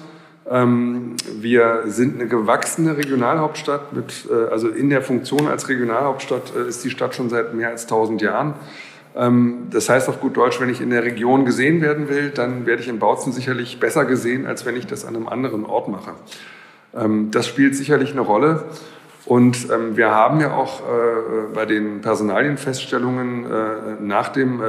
Ähm, 0.50 1.16
wir 1.40 1.84
sind 1.86 2.20
eine 2.20 2.28
gewachsene 2.28 2.98
Regionalhauptstadt 2.98 3.94
mit, 3.94 4.28
äh, 4.30 4.52
also 4.52 4.68
in 4.68 4.90
der 4.90 5.04
Funktion 5.04 5.48
als 5.48 5.70
Regionalhauptstadt 5.70 6.54
äh, 6.56 6.68
ist 6.68 6.84
die 6.84 6.90
Stadt 6.90 7.14
schon 7.14 7.30
seit 7.30 7.54
mehr 7.54 7.70
als 7.70 7.84
1000 7.84 8.22
Jahren. 8.22 8.56
Ähm, 9.20 9.68
das 9.70 9.90
heißt 9.90 10.08
auf 10.08 10.22
gut 10.22 10.38
Deutsch, 10.38 10.62
wenn 10.62 10.70
ich 10.70 10.80
in 10.80 10.90
der 10.90 11.04
Region 11.04 11.44
gesehen 11.44 11.82
werden 11.82 12.08
will, 12.08 12.30
dann 12.30 12.66
werde 12.66 12.82
ich 12.82 12.88
in 12.88 13.00
Bautzen 13.00 13.34
sicherlich 13.34 13.80
besser 13.80 14.06
gesehen, 14.06 14.48
als 14.48 14.66
wenn 14.66 14.78
ich 14.78 14.88
das 14.88 15.06
an 15.06 15.16
einem 15.16 15.28
anderen 15.28 15.66
Ort 15.66 15.90
mache. 15.90 16.12
Ähm, 16.96 17.30
das 17.32 17.46
spielt 17.46 17.76
sicherlich 17.76 18.12
eine 18.12 18.22
Rolle. 18.22 18.64
Und 19.26 19.70
ähm, 19.70 19.98
wir 19.98 20.10
haben 20.10 20.40
ja 20.40 20.56
auch 20.56 20.80
äh, 20.80 21.54
bei 21.54 21.66
den 21.66 22.02
Personalienfeststellungen 22.02 23.46
äh, 23.46 23.68
nach 24.02 24.30
dem, 24.30 24.62
äh, 24.62 24.66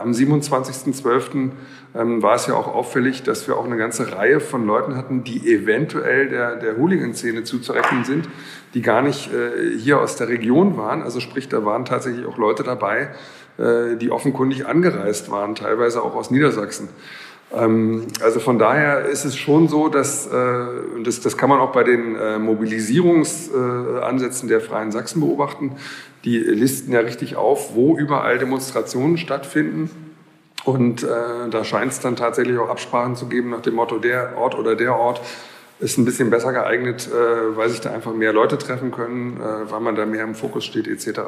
am 0.00 0.12
27.12. 0.12 1.50
Ähm, 1.96 2.22
war 2.22 2.34
es 2.34 2.46
ja 2.46 2.54
auch 2.54 2.68
auffällig, 2.72 3.22
dass 3.22 3.48
wir 3.48 3.56
auch 3.56 3.64
eine 3.64 3.76
ganze 3.76 4.16
Reihe 4.16 4.40
von 4.40 4.66
Leuten 4.66 4.96
hatten, 4.96 5.24
die 5.24 5.52
eventuell 5.52 6.28
der, 6.28 6.56
der 6.56 6.76
Hooligan-Szene 6.76 7.44
zuzurechnen 7.44 8.04
sind, 8.04 8.28
die 8.74 8.82
gar 8.82 9.02
nicht 9.02 9.30
hier 9.78 10.00
aus 10.00 10.16
der 10.16 10.26
Region 10.28 10.76
waren. 10.76 11.02
Also 11.02 11.20
sprich, 11.20 11.48
da 11.48 11.64
waren 11.64 11.84
tatsächlich 11.84 12.26
auch 12.26 12.38
Leute 12.38 12.64
dabei, 12.64 13.10
die 13.56 14.10
offenkundig 14.10 14.66
angereist 14.66 15.30
waren, 15.30 15.54
teilweise 15.54 16.02
auch 16.02 16.16
aus 16.16 16.32
Niedersachsen. 16.32 16.88
Ähm, 17.56 18.08
also 18.22 18.40
von 18.40 18.58
daher 18.58 19.04
ist 19.06 19.24
es 19.24 19.36
schon 19.36 19.68
so, 19.68 19.88
dass, 19.88 20.26
äh, 20.26 20.66
das, 21.04 21.20
das 21.20 21.36
kann 21.36 21.50
man 21.50 21.60
auch 21.60 21.70
bei 21.72 21.84
den 21.84 22.16
äh, 22.16 22.38
Mobilisierungsansätzen 22.38 24.48
der 24.48 24.60
Freien 24.60 24.90
Sachsen 24.92 25.20
beobachten, 25.20 25.72
die 26.24 26.38
listen 26.38 26.92
ja 26.92 27.00
richtig 27.00 27.36
auf, 27.36 27.74
wo 27.74 27.98
überall 27.98 28.38
Demonstrationen 28.38 29.18
stattfinden. 29.18 29.90
Und 30.64 31.02
äh, 31.02 31.50
da 31.50 31.64
scheint 31.64 31.92
es 31.92 32.00
dann 32.00 32.16
tatsächlich 32.16 32.56
auch 32.58 32.70
Absprachen 32.70 33.16
zu 33.16 33.26
geben 33.26 33.50
nach 33.50 33.60
dem 33.60 33.74
Motto, 33.74 33.98
der 33.98 34.38
Ort 34.38 34.54
oder 34.54 34.74
der 34.74 34.96
Ort 34.96 35.20
ist 35.80 35.98
ein 35.98 36.06
bisschen 36.06 36.30
besser 36.30 36.52
geeignet, 36.52 37.10
äh, 37.12 37.56
weil 37.56 37.68
sich 37.68 37.80
da 37.80 37.90
einfach 37.90 38.14
mehr 38.14 38.32
Leute 38.32 38.56
treffen 38.56 38.90
können, 38.90 39.38
äh, 39.40 39.70
weil 39.70 39.80
man 39.80 39.94
da 39.94 40.06
mehr 40.06 40.24
im 40.24 40.34
Fokus 40.34 40.64
steht 40.64 40.88
etc. 40.88 41.20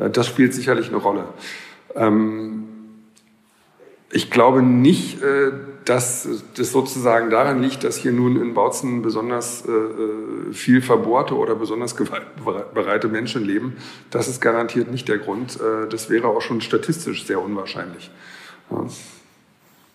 Äh, 0.00 0.10
das 0.10 0.26
spielt 0.26 0.54
sicherlich 0.54 0.88
eine 0.88 0.96
Rolle. 0.96 1.24
Ähm, 1.94 2.66
ich 4.12 4.30
glaube 4.30 4.62
nicht, 4.62 5.22
äh, 5.22 5.52
dass 5.84 6.28
das 6.56 6.72
sozusagen 6.72 7.30
daran 7.30 7.62
liegt, 7.62 7.84
dass 7.84 7.96
hier 7.96 8.12
nun 8.12 8.40
in 8.40 8.54
Bautzen 8.54 9.02
besonders 9.02 9.64
äh, 9.66 10.52
viel 10.52 10.82
verbohrte 10.82 11.36
oder 11.36 11.54
besonders 11.54 11.96
gewaltbereite 11.96 13.08
Menschen 13.08 13.44
leben. 13.44 13.76
Das 14.10 14.28
ist 14.28 14.40
garantiert 14.40 14.90
nicht 14.90 15.08
der 15.08 15.18
Grund. 15.18 15.58
Das 15.90 16.10
wäre 16.10 16.28
auch 16.28 16.42
schon 16.42 16.60
statistisch 16.60 17.24
sehr 17.24 17.42
unwahrscheinlich. 17.42 18.10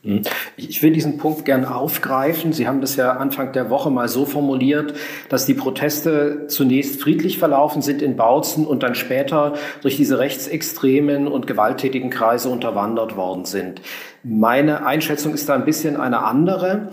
Hm. 0.06 0.22
Ich 0.56 0.84
will 0.84 0.94
diesen 0.94 1.18
Punkt 1.18 1.46
gern 1.46 1.65
aufgreifen. 1.65 2.54
Sie 2.54 2.68
haben 2.68 2.80
das 2.80 2.96
ja 2.96 3.13
Anfang 3.13 3.52
der 3.54 3.72
Woche 3.72 3.89
mal 3.89 4.08
so 4.08 4.26
formuliert, 4.26 4.94
dass 5.30 5.48
die 5.48 5.56
Proteste 5.56 6.46
zunächst 6.48 7.02
friedlich 7.02 7.39
verlaufen 7.39 7.82
sind 7.82 8.04
in 8.04 8.15
Bautzen 8.15 8.68
und 8.68 8.84
dann 8.84 8.94
später 8.94 9.54
durch 9.82 9.98
diese 9.98 10.20
rechtsextremen 10.20 11.28
und 11.28 11.48
gewalttätigen 11.48 12.12
Kreise 12.12 12.50
unterwandert 12.50 13.18
worden 13.18 13.46
sind. 13.46 13.82
Meine 14.28 14.88
Einschätzung 14.88 15.36
ist 15.36 15.48
da 15.50 15.54
ein 15.54 15.66
bisschen 15.66 15.98
eine 15.98 16.24
andere. 16.24 16.90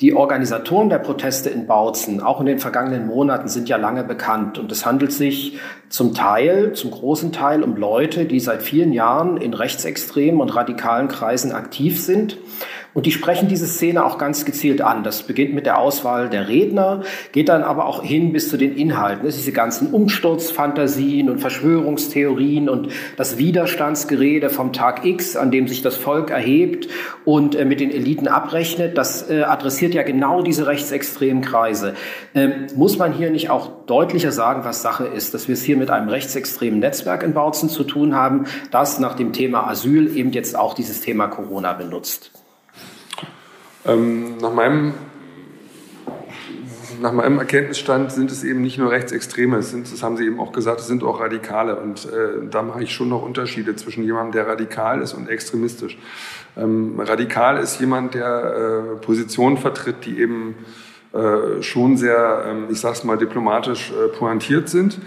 Die 0.00 0.14
Organisatoren 0.14 0.88
der 0.88 1.00
Proteste 1.00 1.50
in 1.50 1.66
Bautzen, 1.66 2.22
auch 2.22 2.38
in 2.38 2.46
den 2.46 2.60
vergangenen 2.60 3.08
Monaten, 3.08 3.48
sind 3.48 3.68
ja 3.68 3.76
lange 3.76 4.04
bekannt. 4.04 4.56
Und 4.60 4.70
es 4.70 4.86
handelt 4.86 5.10
sich 5.10 5.58
zum 5.88 6.14
Teil, 6.14 6.74
zum 6.74 6.92
großen 6.92 7.32
Teil 7.32 7.64
um 7.64 7.74
Leute, 7.74 8.24
die 8.24 8.38
seit 8.38 8.62
vielen 8.62 8.92
Jahren 8.92 9.36
in 9.36 9.52
rechtsextremen 9.52 10.40
und 10.40 10.54
radikalen 10.54 11.08
Kreisen 11.08 11.50
aktiv 11.50 12.00
sind 12.00 12.38
und 12.96 13.04
die 13.04 13.12
sprechen 13.12 13.46
diese 13.46 13.66
Szene 13.66 14.06
auch 14.06 14.16
ganz 14.16 14.46
gezielt 14.46 14.80
an. 14.80 15.04
Das 15.04 15.24
beginnt 15.24 15.52
mit 15.52 15.66
der 15.66 15.78
Auswahl 15.78 16.30
der 16.30 16.48
Redner, 16.48 17.02
geht 17.30 17.50
dann 17.50 17.62
aber 17.62 17.84
auch 17.84 18.02
hin 18.02 18.32
bis 18.32 18.48
zu 18.48 18.56
den 18.56 18.74
Inhalten. 18.74 19.26
Diese 19.26 19.52
ganzen 19.52 19.92
Umsturzfantasien 19.92 21.28
und 21.28 21.38
Verschwörungstheorien 21.38 22.70
und 22.70 22.88
das 23.18 23.36
Widerstandsgerede 23.36 24.48
vom 24.48 24.72
Tag 24.72 25.04
X, 25.04 25.36
an 25.36 25.50
dem 25.50 25.68
sich 25.68 25.82
das 25.82 25.94
Volk 25.94 26.30
erhebt 26.30 26.88
und 27.26 27.54
äh, 27.54 27.66
mit 27.66 27.80
den 27.80 27.90
Eliten 27.90 28.28
abrechnet. 28.28 28.96
Das 28.96 29.28
äh, 29.28 29.42
adressiert 29.42 29.92
ja 29.92 30.02
genau 30.02 30.40
diese 30.40 30.66
rechtsextremen 30.66 31.42
Kreise. 31.42 31.92
Ähm, 32.34 32.66
muss 32.76 32.96
man 32.96 33.12
hier 33.12 33.28
nicht 33.28 33.50
auch 33.50 33.84
deutlicher 33.84 34.32
sagen, 34.32 34.64
was 34.64 34.80
Sache 34.80 35.04
ist, 35.04 35.34
dass 35.34 35.48
wir 35.48 35.52
es 35.52 35.62
hier 35.62 35.76
mit 35.76 35.90
einem 35.90 36.08
rechtsextremen 36.08 36.80
Netzwerk 36.80 37.22
in 37.24 37.34
Bautzen 37.34 37.68
zu 37.68 37.84
tun 37.84 38.14
haben, 38.14 38.46
das 38.70 38.98
nach 39.00 39.16
dem 39.16 39.34
Thema 39.34 39.66
Asyl 39.68 40.16
eben 40.16 40.32
jetzt 40.32 40.58
auch 40.58 40.72
dieses 40.72 41.02
Thema 41.02 41.26
Corona 41.26 41.74
benutzt? 41.74 42.30
Ähm, 43.86 44.38
nach, 44.38 44.52
meinem, 44.52 44.94
nach 47.00 47.12
meinem 47.12 47.38
Erkenntnisstand 47.38 48.10
sind 48.10 48.32
es 48.32 48.42
eben 48.42 48.60
nicht 48.60 48.78
nur 48.78 48.90
Rechtsextreme, 48.90 49.58
es 49.58 49.70
sind, 49.70 49.92
das 49.92 50.02
haben 50.02 50.16
Sie 50.16 50.26
eben 50.26 50.40
auch 50.40 50.50
gesagt, 50.50 50.80
es 50.80 50.88
sind 50.88 51.04
auch 51.04 51.20
Radikale. 51.20 51.76
Und 51.76 52.06
äh, 52.06 52.48
da 52.50 52.62
mache 52.62 52.82
ich 52.82 52.92
schon 52.92 53.08
noch 53.08 53.22
Unterschiede 53.22 53.76
zwischen 53.76 54.02
jemandem, 54.02 54.32
der 54.32 54.48
radikal 54.48 55.00
ist 55.02 55.14
und 55.14 55.28
extremistisch. 55.28 55.98
Ähm, 56.56 56.98
radikal 56.98 57.58
ist 57.58 57.78
jemand, 57.78 58.14
der 58.14 58.96
äh, 58.96 59.04
Positionen 59.04 59.56
vertritt, 59.56 60.04
die 60.04 60.18
eben 60.18 60.56
äh, 61.12 61.62
schon 61.62 61.96
sehr, 61.96 62.44
ähm, 62.48 62.66
ich 62.70 62.80
sag's 62.80 63.04
mal, 63.04 63.16
diplomatisch 63.16 63.92
äh, 63.92 64.08
pointiert 64.08 64.68
sind. 64.68 64.98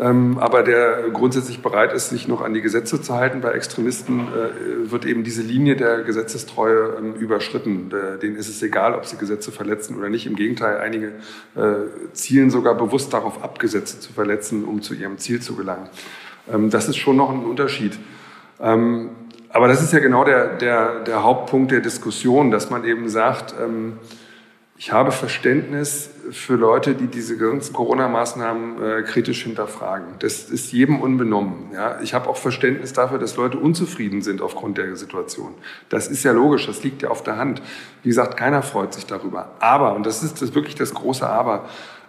Ähm, 0.00 0.38
aber 0.38 0.62
der 0.62 1.10
grundsätzlich 1.12 1.60
bereit 1.60 1.92
ist, 1.92 2.08
sich 2.08 2.26
noch 2.26 2.40
an 2.40 2.54
die 2.54 2.62
Gesetze 2.62 3.02
zu 3.02 3.14
halten. 3.14 3.42
Bei 3.42 3.52
Extremisten 3.52 4.20
äh, 4.20 4.90
wird 4.90 5.04
eben 5.04 5.24
diese 5.24 5.42
Linie 5.42 5.76
der 5.76 6.04
Gesetzestreue 6.04 6.96
ähm, 6.98 7.14
überschritten. 7.14 7.92
Denen 8.22 8.36
ist 8.36 8.48
es 8.48 8.62
egal, 8.62 8.94
ob 8.94 9.04
sie 9.04 9.18
Gesetze 9.18 9.52
verletzen 9.52 9.98
oder 9.98 10.08
nicht. 10.08 10.26
Im 10.26 10.36
Gegenteil, 10.36 10.78
einige 10.78 11.08
äh, 11.54 12.12
zielen 12.14 12.50
sogar 12.50 12.74
bewusst 12.76 13.12
darauf 13.12 13.44
ab, 13.44 13.58
Gesetze 13.58 14.00
zu 14.00 14.14
verletzen, 14.14 14.64
um 14.64 14.80
zu 14.80 14.94
ihrem 14.94 15.18
Ziel 15.18 15.42
zu 15.42 15.54
gelangen. 15.54 15.90
Ähm, 16.50 16.70
das 16.70 16.88
ist 16.88 16.96
schon 16.96 17.16
noch 17.16 17.30
ein 17.30 17.44
Unterschied. 17.44 17.98
Aber 18.58 19.68
das 19.68 19.82
ist 19.82 19.94
ja 19.94 20.00
genau 20.00 20.22
der, 20.24 20.58
der, 20.58 21.00
der 21.00 21.22
Hauptpunkt 21.22 21.72
der 21.72 21.80
Diskussion, 21.80 22.50
dass 22.50 22.68
man 22.68 22.84
eben 22.84 23.08
sagt, 23.08 23.54
ich 24.80 24.92
habe 24.92 25.12
Verständnis 25.12 26.08
für 26.30 26.54
Leute, 26.54 26.94
die 26.94 27.06
diese 27.06 27.36
ganzen 27.36 27.74
Corona-Maßnahmen 27.74 28.82
äh, 28.82 29.02
kritisch 29.02 29.42
hinterfragen. 29.42 30.14
Das 30.20 30.44
ist 30.44 30.72
jedem 30.72 31.02
unbenommen. 31.02 31.70
Ja? 31.74 32.00
Ich 32.00 32.14
habe 32.14 32.30
auch 32.30 32.38
Verständnis 32.38 32.94
dafür, 32.94 33.18
dass 33.18 33.36
Leute 33.36 33.58
unzufrieden 33.58 34.22
sind 34.22 34.40
aufgrund 34.40 34.78
der 34.78 34.96
Situation. 34.96 35.52
Das 35.90 36.08
ist 36.08 36.24
ja 36.24 36.32
logisch, 36.32 36.66
das 36.66 36.82
liegt 36.82 37.02
ja 37.02 37.10
auf 37.10 37.22
der 37.22 37.36
Hand. 37.36 37.60
Wie 38.02 38.08
gesagt, 38.08 38.38
keiner 38.38 38.62
freut 38.62 38.94
sich 38.94 39.04
darüber. 39.04 39.50
Aber, 39.60 39.94
und 39.94 40.06
das 40.06 40.22
ist 40.22 40.40
das 40.40 40.54
wirklich 40.54 40.76
das 40.76 40.94
große 40.94 41.28
Aber, 41.28 41.68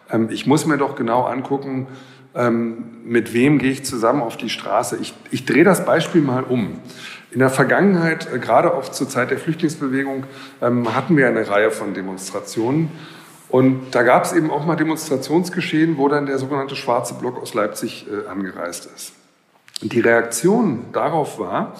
ähm, 0.10 0.30
ich 0.32 0.48
muss 0.48 0.66
mir 0.66 0.78
doch 0.78 0.96
genau 0.96 1.24
angucken, 1.24 1.88
ähm, 2.34 2.86
mit 3.04 3.34
wem 3.34 3.60
gehe 3.60 3.72
ich 3.72 3.84
zusammen 3.84 4.22
auf 4.22 4.38
die 4.38 4.50
Straße. 4.50 4.98
Ich, 5.02 5.14
ich 5.30 5.44
drehe 5.44 5.66
das 5.66 5.84
Beispiel 5.84 6.22
mal 6.22 6.46
um. 6.46 6.80
In 7.32 7.40
der 7.40 7.50
Vergangenheit, 7.50 8.32
äh, 8.32 8.40
gerade 8.40 8.74
auch 8.74 8.90
zur 8.90 9.08
Zeit 9.08 9.32
der 9.32 9.40
Flüchtlingsbewegung, 9.40 10.26
ähm, 10.62 10.94
hatten 10.94 11.16
wir 11.16 11.28
eine 11.28 11.48
Reihe 11.48 11.72
von 11.72 11.94
Demonstrationen. 11.94 12.92
Und 13.48 13.92
da 13.92 14.04
gab 14.04 14.26
es 14.26 14.34
eben 14.34 14.52
auch 14.52 14.66
mal 14.66 14.76
Demonstrationsgeschehen, 14.76 15.98
wo 15.98 16.08
dann 16.08 16.26
der 16.26 16.38
sogenannte 16.38 16.76
Schwarze 16.76 17.14
Block 17.16 17.42
aus 17.42 17.54
Leipzig 17.54 18.06
äh, 18.08 18.30
angereist 18.30 18.90
ist. 18.94 19.14
Und 19.82 19.94
die 19.94 20.02
Reaktion 20.02 20.86
darauf 20.92 21.40
war, 21.40 21.76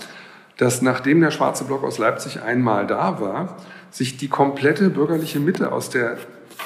dass 0.58 0.82
nachdem 0.82 1.22
der 1.22 1.32
Schwarze 1.32 1.66
Block 1.66 1.84
aus 1.84 1.98
Leipzig 1.98 2.42
einmal 2.42 2.88
da 2.88 3.20
war, 3.20 3.58
sich 3.90 4.18
die 4.18 4.30
komplette 4.30 4.90
bürgerliche 4.90 5.40
Mitte 5.40 5.72
aus 5.72 5.90
der, 5.90 6.18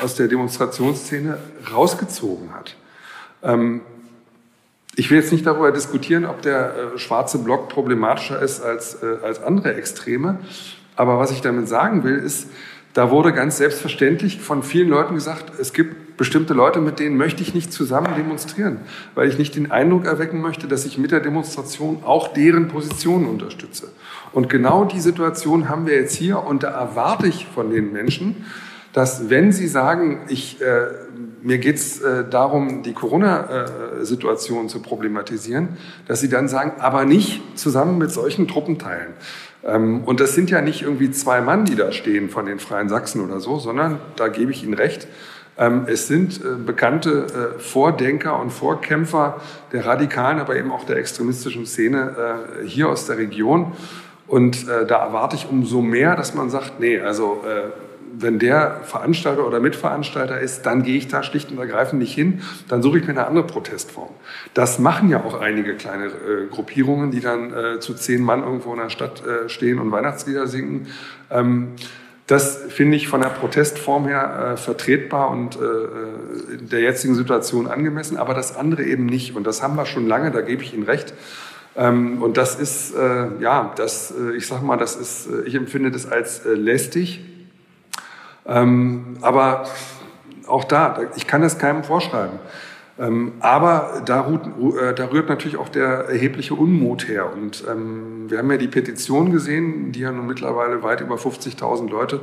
aus 0.03 0.15
der 0.15 0.27
Demonstrationsszene 0.27 1.37
rausgezogen 1.73 2.53
hat. 2.53 2.75
Ähm, 3.41 3.81
ich 4.95 5.11
will 5.11 5.17
jetzt 5.17 5.31
nicht 5.31 5.45
darüber 5.45 5.71
diskutieren, 5.71 6.25
ob 6.25 6.41
der 6.41 6.93
äh, 6.95 6.97
schwarze 6.97 7.39
Block 7.39 7.69
problematischer 7.69 8.41
ist 8.41 8.61
als, 8.61 9.01
äh, 9.03 9.17
als 9.23 9.43
andere 9.43 9.75
Extreme. 9.75 10.39
Aber 10.95 11.19
was 11.19 11.31
ich 11.31 11.41
damit 11.41 11.67
sagen 11.67 12.03
will, 12.03 12.15
ist, 12.15 12.49
da 12.93 13.11
wurde 13.11 13.33
ganz 13.33 13.57
selbstverständlich 13.57 14.39
von 14.39 14.63
vielen 14.63 14.87
Leuten 14.87 15.15
gesagt, 15.15 15.59
es 15.59 15.73
gibt 15.73 16.15
bestimmte 16.15 16.53
Leute, 16.53 16.79
mit 16.79 16.99
denen 16.99 17.17
möchte 17.17 17.41
ich 17.43 17.53
nicht 17.53 17.73
zusammen 17.73 18.15
demonstrieren, 18.15 18.79
weil 19.15 19.27
ich 19.27 19.37
nicht 19.37 19.55
den 19.57 19.69
Eindruck 19.69 20.05
erwecken 20.05 20.39
möchte, 20.39 20.69
dass 20.69 20.85
ich 20.85 20.97
mit 20.97 21.11
der 21.11 21.19
Demonstration 21.19 22.03
auch 22.05 22.29
deren 22.29 22.69
Positionen 22.69 23.27
unterstütze. 23.27 23.89
Und 24.31 24.49
genau 24.49 24.85
die 24.85 25.01
Situation 25.01 25.67
haben 25.67 25.87
wir 25.87 25.95
jetzt 25.95 26.15
hier 26.15 26.41
und 26.41 26.63
da 26.63 26.69
erwarte 26.69 27.27
ich 27.27 27.47
von 27.53 27.69
den 27.69 27.91
Menschen, 27.91 28.45
dass 28.93 29.29
wenn 29.29 29.51
sie 29.51 29.67
sagen, 29.67 30.21
ich, 30.29 30.61
äh, 30.61 30.87
mir 31.41 31.57
geht 31.57 31.75
es 31.75 32.01
äh, 32.01 32.23
darum, 32.29 32.83
die 32.83 32.93
Corona-Situation 32.93 34.69
zu 34.69 34.81
problematisieren, 34.81 35.77
dass 36.07 36.21
sie 36.21 36.29
dann 36.29 36.47
sagen, 36.47 36.73
aber 36.79 37.05
nicht 37.05 37.41
zusammen 37.57 37.97
mit 37.97 38.11
solchen 38.11 38.47
Truppenteilen. 38.47 39.13
Ähm, 39.63 40.03
und 40.05 40.19
das 40.19 40.35
sind 40.35 40.49
ja 40.49 40.61
nicht 40.61 40.81
irgendwie 40.81 41.11
zwei 41.11 41.41
Mann, 41.41 41.65
die 41.65 41.75
da 41.75 41.91
stehen 41.91 42.29
von 42.29 42.45
den 42.45 42.59
Freien 42.59 42.89
Sachsen 42.89 43.21
oder 43.21 43.39
so, 43.39 43.57
sondern 43.59 43.99
da 44.15 44.27
gebe 44.27 44.51
ich 44.51 44.63
Ihnen 44.63 44.73
recht. 44.73 45.07
Ähm, 45.57 45.85
es 45.87 46.07
sind 46.07 46.41
äh, 46.43 46.55
bekannte 46.63 47.55
äh, 47.57 47.59
Vordenker 47.59 48.39
und 48.39 48.51
Vorkämpfer 48.51 49.39
der 49.71 49.85
radikalen, 49.85 50.39
aber 50.39 50.55
eben 50.55 50.71
auch 50.71 50.83
der 50.83 50.97
extremistischen 50.97 51.65
Szene 51.65 52.47
äh, 52.63 52.67
hier 52.67 52.89
aus 52.89 53.07
der 53.07 53.17
Region. 53.17 53.71
Und 54.27 54.67
äh, 54.67 54.85
da 54.85 55.05
erwarte 55.05 55.35
ich 55.35 55.47
umso 55.49 55.81
mehr, 55.81 56.15
dass 56.15 56.33
man 56.33 56.49
sagt, 56.49 56.79
nee, 56.79 56.99
also 56.99 57.43
äh, 57.45 57.69
wenn 58.17 58.39
der 58.39 58.81
Veranstalter 58.83 59.45
oder 59.45 59.59
Mitveranstalter 59.59 60.39
ist, 60.39 60.65
dann 60.65 60.83
gehe 60.83 60.97
ich 60.97 61.07
da 61.07 61.23
schlicht 61.23 61.51
und 61.51 61.57
ergreifend 61.57 61.99
nicht 61.99 62.13
hin, 62.13 62.41
dann 62.67 62.81
suche 62.81 62.99
ich 62.99 63.05
mir 63.05 63.11
eine 63.11 63.27
andere 63.27 63.45
Protestform. 63.45 64.09
Das 64.53 64.79
machen 64.79 65.09
ja 65.09 65.23
auch 65.23 65.39
einige 65.39 65.75
kleine 65.75 66.05
äh, 66.05 66.47
Gruppierungen, 66.49 67.11
die 67.11 67.19
dann 67.19 67.53
äh, 67.53 67.79
zu 67.79 67.93
zehn 67.93 68.21
Mann 68.21 68.43
irgendwo 68.43 68.73
in 68.73 68.79
der 68.79 68.89
Stadt 68.89 69.23
äh, 69.25 69.49
stehen 69.49 69.79
und 69.79 69.91
Weihnachtslieder 69.91 70.47
singen. 70.47 70.87
Ähm, 71.29 71.73
das 72.27 72.57
finde 72.69 72.97
ich 72.97 73.07
von 73.07 73.21
der 73.21 73.29
Protestform 73.29 74.07
her 74.07 74.53
äh, 74.53 74.57
vertretbar 74.57 75.29
und 75.29 75.57
äh, 75.57 76.53
in 76.55 76.69
der 76.69 76.79
jetzigen 76.79 77.13
Situation 77.13 77.67
angemessen, 77.67 78.17
aber 78.17 78.33
das 78.33 78.55
andere 78.55 78.83
eben 78.83 79.05
nicht. 79.05 79.35
Und 79.35 79.45
das 79.45 79.61
haben 79.61 79.75
wir 79.75 79.85
schon 79.85 80.07
lange, 80.07 80.31
da 80.31 80.41
gebe 80.41 80.63
ich 80.63 80.73
Ihnen 80.73 80.83
recht. 80.83 81.13
Ähm, 81.75 82.23
und 82.23 82.37
das 82.37 82.55
ist, 82.55 82.95
äh, 82.95 83.27
ja, 83.41 83.73
das, 83.75 84.11
äh, 84.11 84.35
ich 84.35 84.47
sag 84.47 84.63
mal, 84.63 84.77
das 84.77 84.95
ist, 84.95 85.27
äh, 85.27 85.43
ich 85.45 85.55
empfinde 85.55 85.91
das 85.91 86.09
als 86.09 86.45
äh, 86.45 86.53
lästig 86.53 87.21
ähm, 88.47 89.17
aber 89.21 89.65
auch 90.47 90.63
da, 90.63 90.99
ich 91.15 91.27
kann 91.27 91.43
es 91.43 91.57
keinem 91.57 91.83
vorschreiben. 91.83 92.39
Ähm, 92.97 93.33
aber 93.41 94.01
da, 94.05 94.21
ruht, 94.21 94.41
äh, 94.77 94.93
da, 94.93 95.11
rührt 95.11 95.27
natürlich 95.27 95.57
auch 95.57 95.67
der 95.67 96.05
erhebliche 96.07 96.53
Unmut 96.53 97.07
her. 97.07 97.33
Und 97.33 97.63
ähm, 97.69 98.29
wir 98.29 98.37
haben 98.37 98.49
ja 98.49 98.57
die 98.57 98.69
Petition 98.69 99.31
gesehen, 99.31 99.91
die 99.91 99.99
ja 99.99 100.11
nun 100.11 100.27
mittlerweile 100.27 100.81
weit 100.81 101.01
über 101.01 101.15
50.000 101.15 101.89
Leute 101.89 102.21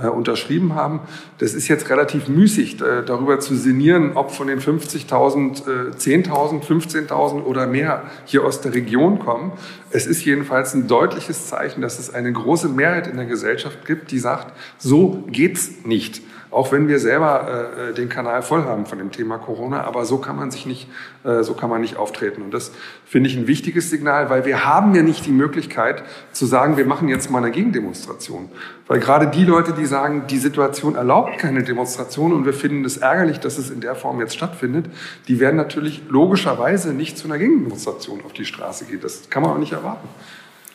äh, 0.00 0.08
unterschrieben 0.08 0.74
haben. 0.74 1.00
Das 1.38 1.54
ist 1.54 1.68
jetzt 1.68 1.88
relativ 1.88 2.28
müßig, 2.28 2.80
äh, 2.80 3.02
darüber 3.04 3.40
zu 3.40 3.54
sinnieren, 3.56 4.12
ob 4.14 4.30
von 4.30 4.46
den 4.46 4.60
50.000 4.60 5.90
äh, 5.90 5.94
10.000, 5.94 6.62
15.000 6.62 7.42
oder 7.42 7.66
mehr 7.66 8.02
hier 8.24 8.44
aus 8.44 8.60
der 8.60 8.74
Region 8.74 9.18
kommen. 9.18 9.52
Es 9.90 10.06
ist 10.06 10.24
jedenfalls 10.24 10.74
ein 10.74 10.86
deutliches 10.88 11.46
Zeichen, 11.46 11.80
dass 11.80 11.98
es 11.98 12.12
eine 12.12 12.32
große 12.32 12.68
Mehrheit 12.68 13.06
in 13.06 13.16
der 13.16 13.26
Gesellschaft 13.26 13.86
gibt, 13.86 14.10
die 14.10 14.18
sagt, 14.18 14.52
so 14.78 15.24
geht's 15.28 15.84
nicht 15.84 16.20
auch 16.56 16.72
wenn 16.72 16.88
wir 16.88 16.98
selber 16.98 17.68
äh, 17.90 17.92
den 17.92 18.08
Kanal 18.08 18.40
voll 18.40 18.64
haben 18.64 18.86
von 18.86 18.96
dem 18.96 19.12
Thema 19.12 19.36
Corona, 19.36 19.84
aber 19.84 20.06
so 20.06 20.16
kann 20.16 20.36
man 20.36 20.50
sich 20.50 20.64
nicht, 20.64 20.88
äh, 21.22 21.42
so 21.42 21.52
kann 21.52 21.68
man 21.68 21.82
nicht 21.82 21.98
auftreten. 21.98 22.40
Und 22.40 22.54
das 22.54 22.72
finde 23.04 23.28
ich 23.28 23.36
ein 23.36 23.46
wichtiges 23.46 23.90
Signal, 23.90 24.30
weil 24.30 24.46
wir 24.46 24.64
haben 24.64 24.94
ja 24.94 25.02
nicht 25.02 25.26
die 25.26 25.32
Möglichkeit 25.32 26.02
zu 26.32 26.46
sagen, 26.46 26.78
wir 26.78 26.86
machen 26.86 27.08
jetzt 27.08 27.30
mal 27.30 27.40
eine 27.40 27.50
Gegendemonstration. 27.50 28.48
Weil 28.86 29.00
gerade 29.00 29.26
die 29.26 29.44
Leute, 29.44 29.74
die 29.74 29.84
sagen, 29.84 30.28
die 30.30 30.38
Situation 30.38 30.94
erlaubt 30.94 31.36
keine 31.36 31.62
Demonstration 31.62 32.32
und 32.32 32.46
wir 32.46 32.54
finden 32.54 32.86
es 32.86 32.96
ärgerlich, 32.96 33.38
dass 33.38 33.58
es 33.58 33.68
in 33.68 33.82
der 33.82 33.94
Form 33.94 34.18
jetzt 34.20 34.34
stattfindet, 34.34 34.86
die 35.28 35.38
werden 35.40 35.56
natürlich 35.56 36.04
logischerweise 36.08 36.94
nicht 36.94 37.18
zu 37.18 37.28
einer 37.28 37.36
Gegendemonstration 37.36 38.24
auf 38.24 38.32
die 38.32 38.46
Straße 38.46 38.86
gehen. 38.86 39.00
Das 39.02 39.28
kann 39.28 39.42
man 39.42 39.52
auch 39.52 39.58
nicht 39.58 39.72
erwarten. 39.72 40.08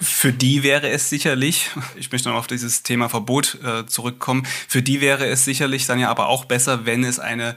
Für 0.02 0.34
die 0.34 0.64
wäre 0.64 0.90
es 0.90 1.10
sicherlich, 1.10 1.70
ich 1.96 2.12
möchte 2.12 2.30
noch 2.30 2.36
auf 2.36 2.48
dieses 2.48 2.82
Thema 2.82 3.08
Verbot 3.08 3.60
äh, 3.64 3.86
zurückkommen, 3.86 4.48
für 4.68 4.82
die 4.82 5.00
wäre 5.00 5.28
es 5.28 5.46
sicherlich 5.46 5.86
dann 5.86 6.00
ja 6.00 6.10
aber 6.10 6.28
auch 6.28 6.46
besser, 6.46 6.86
wenn 6.86 7.04
es 7.04 7.20
eine 7.20 7.56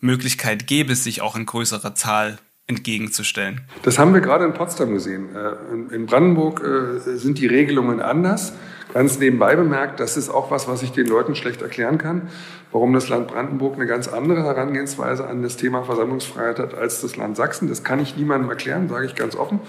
Möglichkeit 0.00 0.68
gäbe, 0.68 0.94
sich 0.94 1.22
auch 1.22 1.34
in 1.34 1.44
größerer 1.44 1.94
Zahl 1.96 2.38
entgegenzustellen. 2.68 3.62
Das 3.82 3.98
haben 3.98 4.14
wir 4.14 4.20
gerade 4.20 4.44
in 4.44 4.54
Potsdam 4.54 4.94
gesehen. 4.94 5.34
Äh, 5.34 5.94
in 5.94 6.06
Brandenburg 6.06 6.62
äh, 6.62 7.00
sind 7.16 7.38
die 7.38 7.46
Regelungen 7.46 8.00
anders. 8.00 8.52
Ganz 8.94 9.18
nebenbei 9.18 9.56
bemerkt, 9.56 10.00
das 10.00 10.16
ist 10.16 10.28
auch 10.28 10.50
was, 10.50 10.68
was 10.68 10.82
ich 10.82 10.92
den 10.92 11.06
Leuten 11.06 11.34
schlecht 11.34 11.62
erklären 11.62 11.96
kann, 11.98 12.28
warum 12.70 12.92
das 12.92 13.08
Land 13.08 13.28
Brandenburg 13.28 13.74
eine 13.76 13.86
ganz 13.86 14.06
andere 14.06 14.44
Herangehensweise 14.44 15.26
an 15.26 15.42
das 15.42 15.56
Thema 15.56 15.82
Versammlungsfreiheit 15.82 16.58
hat 16.58 16.74
als 16.74 17.00
das 17.00 17.16
Land 17.16 17.36
Sachsen. 17.36 17.68
Das 17.68 17.84
kann 17.84 18.00
ich 18.00 18.16
niemandem 18.16 18.50
erklären, 18.50 18.88
sage 18.88 19.06
ich 19.06 19.14
ganz 19.14 19.34
offen. 19.34 19.60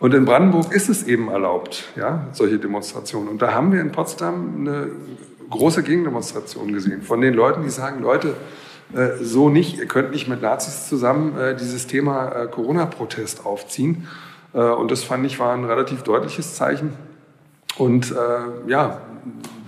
Und 0.00 0.14
in 0.14 0.24
Brandenburg 0.24 0.72
ist 0.72 0.88
es 0.88 1.04
eben 1.04 1.28
erlaubt, 1.28 1.84
ja, 1.94 2.26
solche 2.32 2.58
Demonstrationen. 2.58 3.28
Und 3.28 3.42
da 3.42 3.52
haben 3.52 3.70
wir 3.70 3.80
in 3.80 3.92
Potsdam 3.92 4.54
eine 4.60 4.88
große 5.50 5.82
Gegendemonstration 5.82 6.72
gesehen 6.72 7.02
von 7.02 7.20
den 7.20 7.34
Leuten, 7.34 7.62
die 7.62 7.70
sagen, 7.70 8.02
Leute, 8.02 8.34
äh, 8.94 9.22
so 9.22 9.50
nicht, 9.50 9.78
ihr 9.78 9.86
könnt 9.86 10.10
nicht 10.10 10.26
mit 10.26 10.42
Nazis 10.42 10.88
zusammen 10.88 11.36
äh, 11.38 11.54
dieses 11.54 11.86
Thema 11.86 12.30
äh, 12.30 12.46
Corona-Protest 12.48 13.46
aufziehen. 13.46 14.08
Und 14.52 14.90
das 14.90 15.04
fand 15.04 15.24
ich 15.26 15.38
war 15.38 15.54
ein 15.54 15.64
relativ 15.64 16.02
deutliches 16.02 16.56
Zeichen. 16.56 16.92
Und 17.78 18.12
ja, 18.66 19.00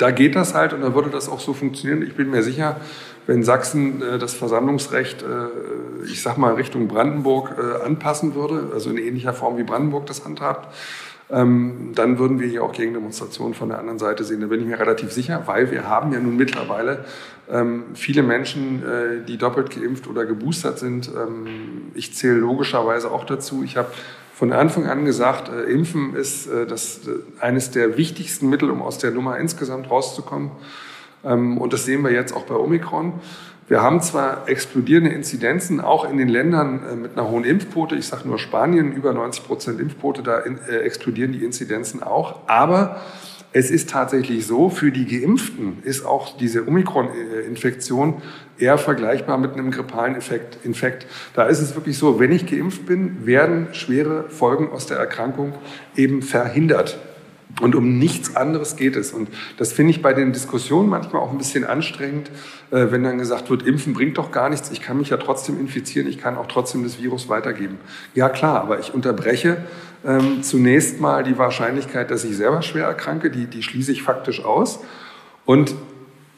da 0.03 0.11
geht 0.11 0.35
das 0.35 0.53
halt 0.53 0.73
und 0.73 0.81
da 0.81 0.95
würde 0.95 1.11
das 1.11 1.29
auch 1.29 1.39
so 1.39 1.55
funktionieren. 1.55 2.03
Ich 2.03 2.17
bin 2.17 2.29
mir 2.29 2.43
sicher, 2.43 2.81
wenn 3.29 3.45
Sachsen 3.45 4.03
äh, 4.03 4.19
das 4.19 4.35
Versammlungsrecht, 4.35 5.23
äh, 5.23 6.07
ich 6.07 6.23
sag 6.23 6.39
mal, 6.39 6.55
Richtung 6.55 6.89
Brandenburg 6.89 7.55
äh, 7.57 7.85
anpassen 7.85 8.35
würde, 8.35 8.71
also 8.75 8.91
in 8.91 8.99
ähnlicher 8.99 9.33
Form 9.33 9.59
wie 9.59 9.63
Brandenburg 9.63 10.07
das 10.07 10.25
handhabt, 10.25 10.75
ähm, 11.31 11.93
dann 11.95 12.19
würden 12.19 12.41
wir 12.41 12.49
hier 12.49 12.65
auch 12.65 12.73
Gegendemonstrationen 12.73 13.55
von 13.55 13.69
der 13.69 13.79
anderen 13.79 14.01
Seite 14.01 14.25
sehen. 14.25 14.41
Da 14.41 14.49
bin 14.49 14.61
ich 14.61 14.67
mir 14.67 14.81
relativ 14.81 15.13
sicher, 15.13 15.45
weil 15.47 15.71
wir 15.71 15.89
haben 15.89 16.13
ja 16.13 16.19
nun 16.19 16.37
mittlerweile 16.37 17.05
ähm, 17.49 17.85
viele 17.95 18.25
Menschen, 18.25 18.83
äh, 18.83 19.25
die 19.25 19.39
doppelt 19.39 19.71
geimpft 19.71 20.09
oder 20.09 20.27
geboostert 20.27 20.81
sind. 20.81 21.09
Ähm, 21.09 21.93
ich 21.95 22.13
zähle 22.13 22.35
logischerweise 22.35 23.09
auch 23.11 23.25
dazu. 23.25 23.63
Ich 23.63 23.77
habe 23.77 23.89
von 24.35 24.53
Anfang 24.53 24.87
an 24.87 25.05
gesagt, 25.05 25.49
äh, 25.49 25.71
Impfen 25.71 26.15
ist 26.15 26.47
äh, 26.47 26.67
das, 26.67 27.01
äh, 27.07 27.43
eines 27.43 27.71
der 27.71 27.97
wichtigsten 27.97 28.49
Mittel, 28.49 28.71
um 28.71 28.83
aus 28.83 28.99
der 28.99 29.11
Nummer 29.11 29.39
insgesamt 29.39 29.91
rauszukommen. 29.91 30.51
Ähm, 31.25 31.59
und 31.59 31.73
das 31.73 31.85
sehen 31.85 32.03
wir 32.03 32.11
jetzt 32.11 32.35
auch 32.35 32.45
bei 32.45 32.55
Omikron. 32.55 33.15
Wir 33.69 33.81
haben 33.81 34.01
zwar 34.01 34.49
explodierende 34.49 35.11
Inzidenzen, 35.11 35.81
auch 35.81 36.09
in 36.11 36.17
den 36.17 36.29
Ländern 36.29 36.83
äh, 36.91 36.97
mit 36.97 37.13
einer 37.13 37.31
hohen 37.31 37.45
Impfquote, 37.45 37.95
ich 37.95 38.07
sage 38.07 38.27
nur 38.27 38.39
Spanien, 38.39 38.93
über 38.93 39.13
90 39.13 39.47
Prozent 39.47 39.81
Impfquote, 39.81 40.23
da 40.23 40.41
äh, 40.41 40.79
explodieren 40.79 41.33
die 41.33 41.45
Inzidenzen 41.45 42.03
auch, 42.03 42.41
aber 42.49 43.01
es 43.53 43.71
ist 43.71 43.91
tatsächlich 43.91 44.47
so, 44.47 44.71
für 44.71 44.91
die 44.91 45.07
Geimpften 45.07 45.79
ist 45.83 46.07
auch 46.07 46.37
diese 46.37 46.67
Omikron-Infektion 46.67 48.23
eher 48.59 48.79
vergleichbar 48.79 49.37
mit 49.39 49.53
einem 49.53 49.71
grippalen 49.71 50.15
Effekt, 50.15 50.65
Infekt. 50.65 51.07
Da 51.35 51.45
ist 51.45 51.61
es 51.61 51.75
wirklich 51.75 51.99
so, 51.99 52.19
wenn 52.19 52.33
ich 52.33 52.47
geimpft 52.47 52.87
bin, 52.87 53.27
werden 53.27 53.69
schwere 53.73 54.31
Folgen 54.31 54.71
aus 54.71 54.87
der 54.87 54.97
Erkrankung 54.97 55.53
eben 55.97 56.23
verhindert. 56.23 56.99
Und 57.61 57.75
um 57.75 57.99
nichts 57.99 58.35
anderes 58.35 58.77
geht 58.77 58.97
es. 58.97 59.13
Und 59.13 59.29
das 59.59 59.73
finde 59.73 59.91
ich 59.91 60.01
bei 60.01 60.15
den 60.15 60.33
Diskussionen 60.33 60.89
manchmal 60.89 61.21
auch 61.21 61.31
ein 61.31 61.39
bisschen 61.39 61.65
anstrengend, 61.65 62.31
äh, 62.71 62.87
wenn 62.91 63.05
dann 63.05 63.19
gesagt 63.19 63.51
wird, 63.51 63.67
Impfen 63.67 63.93
bringt 63.93 64.17
doch 64.17 64.33
gar 64.33 64.49
nichts, 64.49 64.71
ich 64.71 64.81
kann 64.81 64.97
mich 64.97 65.11
ja 65.11 65.19
trotzdem 65.19 65.61
infizieren, 65.61 66.09
ich 66.09 66.17
kann 66.17 66.39
auch 66.39 66.47
trotzdem 66.47 66.83
das 66.83 67.03
Virus 67.03 67.29
weitergeben. 67.29 67.79
Ja 68.15 68.31
klar, 68.31 68.63
aber 68.63 68.81
ich 68.81 68.95
unterbreche 68.95 69.59
ähm, 70.05 70.43
zunächst 70.43 71.01
mal 71.01 71.23
die 71.23 71.39
Wahrscheinlichkeit, 71.39 72.11
dass 72.11 72.25
ich 72.25 72.37
selber 72.37 72.63
schwer 72.63 72.87
erkranke, 72.87 73.31
die, 73.31 73.47
die 73.47 73.63
schließe 73.63 73.93
ich 73.93 74.03
faktisch 74.03 74.45
aus. 74.45 74.81
Und 75.45 75.75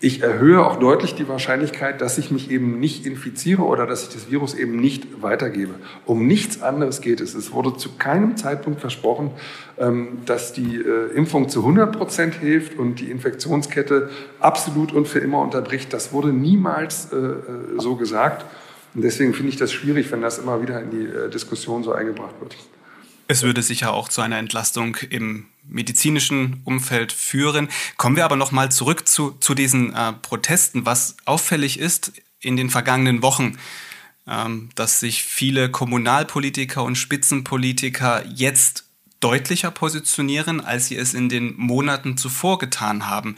ich 0.04 0.22
erhöhe 0.22 0.62
auch 0.62 0.76
deutlich 0.76 1.14
die 1.14 1.28
Wahrscheinlichkeit, 1.28 2.02
dass 2.02 2.18
ich 2.18 2.30
mich 2.30 2.50
eben 2.50 2.78
nicht 2.78 3.06
infiziere 3.06 3.62
oder 3.62 3.86
dass 3.86 4.02
ich 4.02 4.10
das 4.10 4.30
Virus 4.30 4.52
eben 4.52 4.76
nicht 4.76 5.22
weitergebe. 5.22 5.76
Um 6.04 6.26
nichts 6.26 6.60
anderes 6.60 7.00
geht 7.00 7.22
es. 7.22 7.34
Es 7.34 7.52
wurde 7.52 7.74
zu 7.78 7.92
keinem 7.96 8.36
Zeitpunkt 8.36 8.80
versprochen, 8.80 9.30
ähm, 9.78 10.18
dass 10.26 10.52
die 10.52 10.76
äh, 10.76 11.10
Impfung 11.14 11.48
zu 11.48 11.60
100 11.60 11.96
Prozent 11.96 12.34
hilft 12.34 12.78
und 12.78 13.00
die 13.00 13.10
Infektionskette 13.10 14.10
absolut 14.40 14.92
und 14.92 15.08
für 15.08 15.20
immer 15.20 15.40
unterbricht. 15.40 15.90
Das 15.94 16.12
wurde 16.12 16.34
niemals 16.34 17.10
äh, 17.10 17.16
äh, 17.16 17.40
so 17.78 17.96
gesagt. 17.96 18.44
Und 18.94 19.02
deswegen 19.02 19.32
finde 19.32 19.48
ich 19.48 19.56
das 19.56 19.72
schwierig, 19.72 20.12
wenn 20.12 20.20
das 20.20 20.38
immer 20.38 20.60
wieder 20.60 20.82
in 20.82 20.90
die 20.90 21.30
Diskussion 21.30 21.82
so 21.82 21.92
eingebracht 21.92 22.34
wird. 22.40 22.54
Es 23.26 23.42
würde 23.42 23.62
sicher 23.62 23.92
auch 23.92 24.08
zu 24.08 24.20
einer 24.20 24.38
Entlastung 24.38 24.96
im 25.08 25.46
medizinischen 25.66 26.60
Umfeld 26.64 27.12
führen. 27.12 27.68
Kommen 27.96 28.16
wir 28.16 28.24
aber 28.24 28.36
noch 28.36 28.52
mal 28.52 28.70
zurück 28.70 29.08
zu, 29.08 29.32
zu 29.32 29.54
diesen 29.54 29.94
äh, 29.94 30.12
Protesten. 30.12 30.84
Was 30.84 31.16
auffällig 31.24 31.78
ist 31.78 32.12
in 32.40 32.56
den 32.56 32.68
vergangenen 32.68 33.22
Wochen, 33.22 33.58
ähm, 34.26 34.68
dass 34.74 35.00
sich 35.00 35.22
viele 35.22 35.70
Kommunalpolitiker 35.70 36.82
und 36.82 36.96
Spitzenpolitiker 36.96 38.24
jetzt 38.26 38.84
deutlicher 39.20 39.70
positionieren, 39.70 40.60
als 40.60 40.88
sie 40.88 40.96
es 40.96 41.14
in 41.14 41.30
den 41.30 41.56
Monaten 41.56 42.18
zuvor 42.18 42.58
getan 42.58 43.06
haben. 43.06 43.36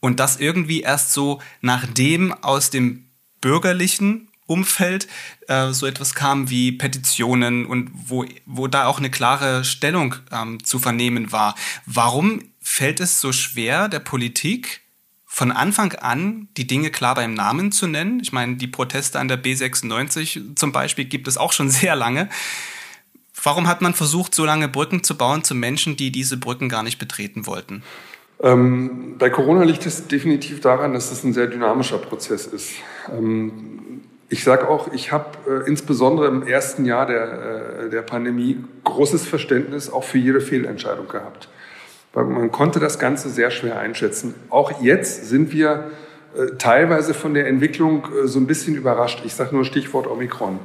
Und 0.00 0.18
das 0.18 0.38
irgendwie 0.38 0.80
erst 0.80 1.12
so, 1.12 1.40
nachdem 1.60 2.32
aus 2.32 2.70
dem 2.70 3.04
bürgerlichen 3.40 4.27
Umfeld 4.48 5.06
äh, 5.46 5.70
so 5.72 5.86
etwas 5.86 6.14
kam 6.14 6.50
wie 6.50 6.72
Petitionen 6.72 7.66
und 7.66 7.90
wo, 7.92 8.24
wo 8.46 8.66
da 8.66 8.86
auch 8.86 8.98
eine 8.98 9.10
klare 9.10 9.64
Stellung 9.64 10.16
ähm, 10.32 10.64
zu 10.64 10.78
vernehmen 10.78 11.30
war. 11.30 11.54
Warum 11.86 12.42
fällt 12.60 13.00
es 13.00 13.20
so 13.20 13.32
schwer, 13.32 13.88
der 13.88 14.00
Politik 14.00 14.80
von 15.26 15.52
Anfang 15.52 15.92
an 15.92 16.48
die 16.56 16.66
Dinge 16.66 16.90
klar 16.90 17.14
beim 17.14 17.34
Namen 17.34 17.70
zu 17.70 17.86
nennen? 17.86 18.20
Ich 18.20 18.32
meine, 18.32 18.56
die 18.56 18.66
Proteste 18.66 19.20
an 19.20 19.28
der 19.28 19.42
B96 19.42 20.56
zum 20.56 20.72
Beispiel 20.72 21.04
gibt 21.04 21.28
es 21.28 21.36
auch 21.36 21.52
schon 21.52 21.70
sehr 21.70 21.94
lange. 21.94 22.28
Warum 23.42 23.68
hat 23.68 23.82
man 23.82 23.94
versucht, 23.94 24.34
so 24.34 24.44
lange 24.44 24.68
Brücken 24.68 25.04
zu 25.04 25.16
bauen 25.16 25.44
zu 25.44 25.54
Menschen, 25.54 25.96
die 25.96 26.10
diese 26.10 26.38
Brücken 26.38 26.68
gar 26.68 26.82
nicht 26.82 26.98
betreten 26.98 27.46
wollten? 27.46 27.82
Ähm, 28.40 29.16
bei 29.18 29.30
Corona 29.30 29.64
liegt 29.64 29.84
es 29.86 30.06
definitiv 30.06 30.60
daran, 30.60 30.92
dass 30.92 31.10
es 31.10 31.24
ein 31.24 31.32
sehr 31.32 31.48
dynamischer 31.48 31.98
Prozess 31.98 32.46
ist. 32.46 32.72
Ähm, 33.10 34.02
ich 34.30 34.44
sage 34.44 34.68
auch, 34.68 34.92
ich 34.92 35.10
habe 35.10 35.26
äh, 35.48 35.68
insbesondere 35.68 36.28
im 36.28 36.46
ersten 36.46 36.84
Jahr 36.84 37.06
der, 37.06 37.86
äh, 37.86 37.90
der 37.90 38.02
Pandemie 38.02 38.62
großes 38.84 39.26
Verständnis 39.26 39.90
auch 39.90 40.04
für 40.04 40.18
jede 40.18 40.40
Fehlentscheidung 40.40 41.08
gehabt. 41.08 41.48
Weil 42.12 42.24
man 42.24 42.52
konnte 42.52 42.78
das 42.78 42.98
Ganze 42.98 43.30
sehr 43.30 43.50
schwer 43.50 43.78
einschätzen. 43.78 44.34
Auch 44.50 44.82
jetzt 44.82 45.28
sind 45.28 45.52
wir 45.52 45.90
äh, 46.36 46.56
teilweise 46.58 47.14
von 47.14 47.32
der 47.32 47.46
Entwicklung 47.46 48.04
äh, 48.04 48.26
so 48.26 48.38
ein 48.38 48.46
bisschen 48.46 48.74
überrascht. 48.74 49.22
Ich 49.24 49.34
sage 49.34 49.54
nur 49.54 49.64
Stichwort 49.64 50.06
Omikron. 50.06 50.58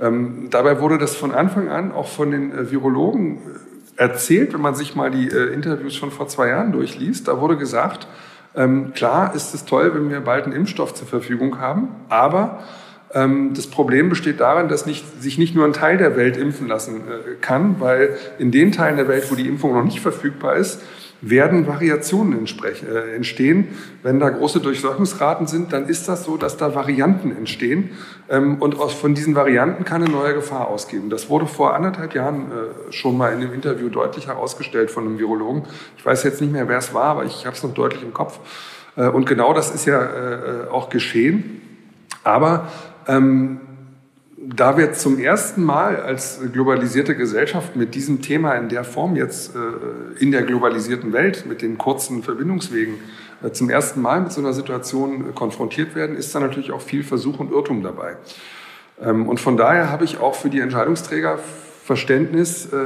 Ähm, 0.00 0.48
dabei 0.50 0.80
wurde 0.80 0.98
das 0.98 1.14
von 1.14 1.30
Anfang 1.30 1.68
an 1.68 1.92
auch 1.92 2.08
von 2.08 2.32
den 2.32 2.50
äh, 2.50 2.70
Virologen 2.72 3.36
äh, 3.36 4.02
erzählt, 4.02 4.52
wenn 4.52 4.60
man 4.60 4.74
sich 4.74 4.96
mal 4.96 5.12
die 5.12 5.28
Interviews 5.28 5.96
von 5.96 6.10
vor 6.10 6.26
zwei 6.26 6.48
Jahren 6.48 6.72
durchliest. 6.72 7.28
Da 7.28 7.40
wurde 7.40 7.56
gesagt, 7.56 8.08
ähm, 8.56 8.92
klar 8.92 9.36
ist 9.36 9.54
es 9.54 9.66
toll, 9.66 9.94
wenn 9.94 10.10
wir 10.10 10.20
bald 10.20 10.46
einen 10.46 10.52
Impfstoff 10.52 10.94
zur 10.94 11.06
Verfügung 11.06 11.60
haben, 11.60 11.90
aber 12.08 12.64
das 13.14 13.68
Problem 13.68 14.08
besteht 14.08 14.40
darin, 14.40 14.68
dass 14.68 14.86
nicht, 14.86 15.22
sich 15.22 15.38
nicht 15.38 15.54
nur 15.54 15.64
ein 15.64 15.72
Teil 15.72 15.98
der 15.98 16.16
Welt 16.16 16.36
impfen 16.36 16.66
lassen 16.66 17.02
äh, 17.02 17.34
kann, 17.40 17.76
weil 17.78 18.16
in 18.38 18.50
den 18.50 18.72
Teilen 18.72 18.96
der 18.96 19.06
Welt, 19.06 19.30
wo 19.30 19.36
die 19.36 19.46
Impfung 19.46 19.72
noch 19.72 19.84
nicht 19.84 20.00
verfügbar 20.00 20.56
ist, 20.56 20.82
werden 21.20 21.68
Variationen 21.68 22.44
äh, 22.44 23.14
entstehen. 23.14 23.68
Wenn 24.02 24.18
da 24.18 24.30
große 24.30 24.58
Durchseuchungsraten 24.58 25.46
sind, 25.46 25.72
dann 25.72 25.86
ist 25.88 26.08
das 26.08 26.24
so, 26.24 26.36
dass 26.36 26.56
da 26.56 26.74
Varianten 26.74 27.30
entstehen. 27.30 27.90
Ähm, 28.28 28.60
und 28.60 28.74
von 28.74 29.14
diesen 29.14 29.36
Varianten 29.36 29.84
kann 29.84 30.02
eine 30.02 30.10
neue 30.10 30.34
Gefahr 30.34 30.66
ausgehen. 30.66 31.08
Das 31.08 31.30
wurde 31.30 31.46
vor 31.46 31.74
anderthalb 31.76 32.14
Jahren 32.14 32.50
äh, 32.50 32.92
schon 32.92 33.16
mal 33.16 33.32
in 33.32 33.42
einem 33.42 33.54
Interview 33.54 33.90
deutlich 33.90 34.26
herausgestellt 34.26 34.90
von 34.90 35.04
einem 35.04 35.20
Virologen. 35.20 35.62
Ich 35.96 36.04
weiß 36.04 36.24
jetzt 36.24 36.40
nicht 36.40 36.52
mehr, 36.52 36.68
wer 36.68 36.78
es 36.78 36.92
war, 36.92 37.04
aber 37.04 37.24
ich 37.24 37.46
habe 37.46 37.54
es 37.54 37.62
noch 37.62 37.74
deutlich 37.74 38.02
im 38.02 38.12
Kopf. 38.12 38.40
Und 38.96 39.26
genau 39.26 39.52
das 39.52 39.74
ist 39.74 39.86
ja 39.86 40.68
auch 40.70 40.88
geschehen. 40.88 41.60
Aber 42.22 42.68
ähm, 43.06 43.60
da 44.36 44.76
wir 44.76 44.92
zum 44.92 45.18
ersten 45.18 45.64
Mal 45.64 45.96
als 45.96 46.40
globalisierte 46.52 47.16
Gesellschaft 47.16 47.76
mit 47.76 47.94
diesem 47.94 48.20
Thema 48.20 48.54
in 48.54 48.68
der 48.68 48.84
Form 48.84 49.16
jetzt 49.16 49.54
äh, 49.54 50.20
in 50.20 50.32
der 50.32 50.42
globalisierten 50.42 51.12
Welt 51.12 51.46
mit 51.46 51.62
den 51.62 51.78
kurzen 51.78 52.22
Verbindungswegen 52.22 52.96
äh, 53.42 53.50
zum 53.52 53.70
ersten 53.70 54.02
Mal 54.02 54.20
mit 54.20 54.32
so 54.32 54.40
einer 54.40 54.52
Situation 54.52 55.30
äh, 55.30 55.32
konfrontiert 55.32 55.94
werden, 55.94 56.16
ist 56.16 56.34
da 56.34 56.40
natürlich 56.40 56.72
auch 56.72 56.82
viel 56.82 57.02
Versuch 57.02 57.40
und 57.40 57.52
Irrtum 57.52 57.82
dabei. 57.82 58.16
Ähm, 59.00 59.28
und 59.28 59.40
von 59.40 59.56
daher 59.56 59.90
habe 59.90 60.04
ich 60.04 60.18
auch 60.18 60.34
für 60.34 60.50
die 60.50 60.60
Entscheidungsträger 60.60 61.38
Verständnis, 61.84 62.66
äh, 62.66 62.76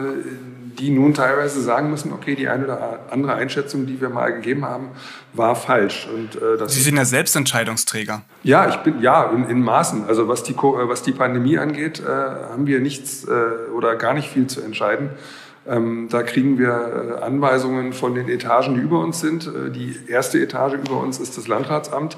die 0.78 0.90
nun 0.90 1.14
teilweise 1.14 1.60
sagen 1.60 1.90
müssen, 1.90 2.12
okay, 2.12 2.34
die 2.34 2.48
eine 2.48 2.64
oder 2.64 3.00
andere 3.10 3.34
Einschätzung, 3.34 3.86
die 3.86 4.00
wir 4.00 4.08
mal 4.08 4.32
gegeben 4.32 4.64
haben, 4.64 4.90
war 5.32 5.56
falsch. 5.56 6.08
Und, 6.12 6.36
äh, 6.36 6.56
das 6.58 6.74
Sie 6.74 6.80
sind 6.80 6.96
ja 6.96 7.04
selbst 7.04 7.36
Entscheidungsträger. 7.36 8.22
Ja, 8.42 8.68
ich 8.68 8.76
bin 8.76 9.00
ja 9.00 9.24
in, 9.30 9.48
in 9.48 9.62
Maßen. 9.62 10.04
Also 10.06 10.28
was 10.28 10.42
die, 10.42 10.56
was 10.56 11.02
die 11.02 11.12
Pandemie 11.12 11.58
angeht, 11.58 12.00
äh, 12.00 12.06
haben 12.06 12.66
wir 12.66 12.80
nichts 12.80 13.24
äh, 13.24 13.70
oder 13.74 13.96
gar 13.96 14.14
nicht 14.14 14.28
viel 14.28 14.46
zu 14.46 14.60
entscheiden. 14.60 15.10
Ähm, 15.68 16.08
da 16.10 16.22
kriegen 16.22 16.58
wir 16.58 17.18
äh, 17.20 17.22
Anweisungen 17.22 17.92
von 17.92 18.14
den 18.14 18.28
Etagen, 18.28 18.74
die 18.74 18.80
über 18.80 19.00
uns 19.00 19.20
sind. 19.20 19.46
Äh, 19.46 19.70
die 19.70 19.94
erste 20.08 20.40
Etage 20.40 20.74
über 20.74 21.00
uns 21.00 21.18
ist 21.18 21.36
das 21.36 21.46
Landratsamt. 21.46 22.16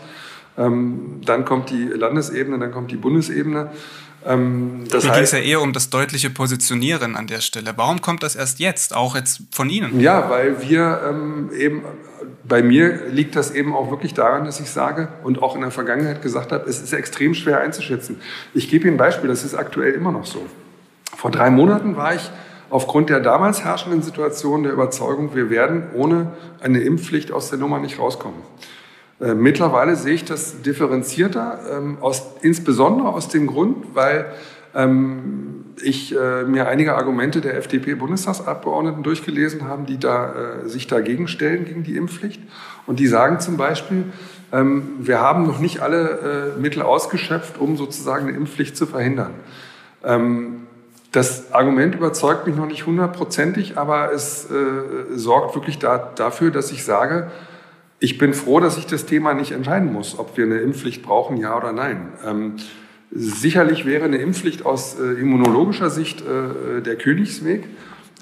Ähm, 0.56 1.20
dann 1.24 1.44
kommt 1.44 1.70
die 1.70 1.84
Landesebene, 1.84 2.58
dann 2.58 2.70
kommt 2.70 2.90
die 2.90 2.96
Bundesebene. 2.96 3.70
Ähm, 4.26 4.84
das 4.90 5.04
Mir 5.04 5.12
geht 5.12 5.22
es 5.22 5.32
ja 5.32 5.38
eher 5.38 5.60
um 5.60 5.72
das 5.72 5.90
deutliche 5.90 6.30
Positionieren 6.30 7.16
an 7.16 7.26
der 7.26 7.40
Stelle. 7.40 7.72
Warum 7.76 8.00
kommt 8.02 8.22
das 8.22 8.36
erst 8.36 8.58
jetzt, 8.58 8.94
auch 8.94 9.16
jetzt 9.16 9.42
von 9.50 9.70
Ihnen? 9.70 10.00
Ja, 10.00 10.28
weil 10.28 10.60
wir 10.68 11.00
ähm, 11.08 11.50
eben, 11.56 11.82
bei 12.44 12.62
mir 12.62 13.06
liegt 13.08 13.36
das 13.36 13.50
eben 13.50 13.74
auch 13.74 13.90
wirklich 13.90 14.12
daran, 14.12 14.44
dass 14.44 14.60
ich 14.60 14.70
sage 14.70 15.08
und 15.22 15.42
auch 15.42 15.54
in 15.54 15.62
der 15.62 15.70
Vergangenheit 15.70 16.22
gesagt 16.22 16.52
habe, 16.52 16.68
es 16.68 16.82
ist 16.82 16.92
extrem 16.92 17.34
schwer 17.34 17.60
einzuschätzen. 17.60 18.20
Ich 18.52 18.68
gebe 18.68 18.86
Ihnen 18.86 18.94
ein 18.94 18.98
Beispiel, 18.98 19.28
das 19.28 19.44
ist 19.44 19.54
aktuell 19.54 19.94
immer 19.94 20.12
noch 20.12 20.26
so. 20.26 20.44
Vor 21.16 21.30
drei 21.30 21.50
Monaten 21.50 21.96
war 21.96 22.14
ich 22.14 22.30
aufgrund 22.68 23.10
der 23.10 23.20
damals 23.20 23.64
herrschenden 23.64 24.02
Situation 24.02 24.62
der 24.62 24.72
Überzeugung, 24.72 25.34
wir 25.34 25.50
werden 25.50 25.84
ohne 25.94 26.32
eine 26.60 26.80
Impfpflicht 26.80 27.32
aus 27.32 27.50
der 27.50 27.58
Nummer 27.58 27.78
nicht 27.78 27.98
rauskommen. 27.98 28.40
Äh, 29.20 29.34
mittlerweile 29.34 29.96
sehe 29.96 30.14
ich 30.14 30.24
das 30.24 30.62
differenzierter, 30.62 31.60
ähm, 31.76 31.98
aus, 32.00 32.22
insbesondere 32.42 33.08
aus 33.08 33.28
dem 33.28 33.46
Grund, 33.46 33.94
weil 33.94 34.26
ähm, 34.74 35.64
ich 35.82 36.14
äh, 36.14 36.44
mir 36.44 36.68
einige 36.68 36.94
Argumente 36.94 37.40
der 37.40 37.56
FDP-Bundestagsabgeordneten 37.56 39.02
durchgelesen 39.02 39.66
habe, 39.66 39.84
die 39.84 39.98
da, 39.98 40.62
äh, 40.64 40.68
sich 40.68 40.86
dagegen 40.86 41.28
stellen, 41.28 41.64
gegen 41.64 41.82
die 41.82 41.96
Impfpflicht. 41.96 42.40
Und 42.86 42.98
die 42.98 43.06
sagen 43.06 43.40
zum 43.40 43.56
Beispiel, 43.56 44.04
ähm, 44.52 44.96
wir 44.98 45.20
haben 45.20 45.46
noch 45.46 45.58
nicht 45.58 45.80
alle 45.80 46.54
äh, 46.56 46.60
Mittel 46.60 46.82
ausgeschöpft, 46.82 47.58
um 47.58 47.76
sozusagen 47.76 48.28
eine 48.28 48.36
Impfpflicht 48.36 48.76
zu 48.76 48.86
verhindern. 48.86 49.34
Ähm, 50.04 50.66
das 51.12 51.52
Argument 51.52 51.94
überzeugt 51.94 52.46
mich 52.46 52.54
noch 52.56 52.66
nicht 52.66 52.86
hundertprozentig, 52.86 53.76
aber 53.76 54.12
es 54.12 54.48
äh, 54.50 55.16
sorgt 55.16 55.54
wirklich 55.56 55.78
da, 55.78 55.98
dafür, 56.14 56.50
dass 56.50 56.70
ich 56.70 56.84
sage, 56.84 57.30
ich 58.00 58.16
bin 58.16 58.32
froh, 58.32 58.60
dass 58.60 58.78
ich 58.78 58.86
das 58.86 59.04
Thema 59.04 59.34
nicht 59.34 59.52
entscheiden 59.52 59.92
muss, 59.92 60.18
ob 60.18 60.36
wir 60.36 60.44
eine 60.44 60.58
Impfpflicht 60.58 61.02
brauchen, 61.02 61.36
ja 61.36 61.56
oder 61.56 61.72
nein. 61.72 62.08
Ähm, 62.26 62.56
sicherlich 63.10 63.84
wäre 63.84 64.06
eine 64.06 64.16
Impfpflicht 64.16 64.64
aus 64.64 64.98
äh, 64.98 65.20
immunologischer 65.20 65.90
Sicht 65.90 66.22
äh, 66.22 66.80
der 66.80 66.96
Königsweg, 66.96 67.64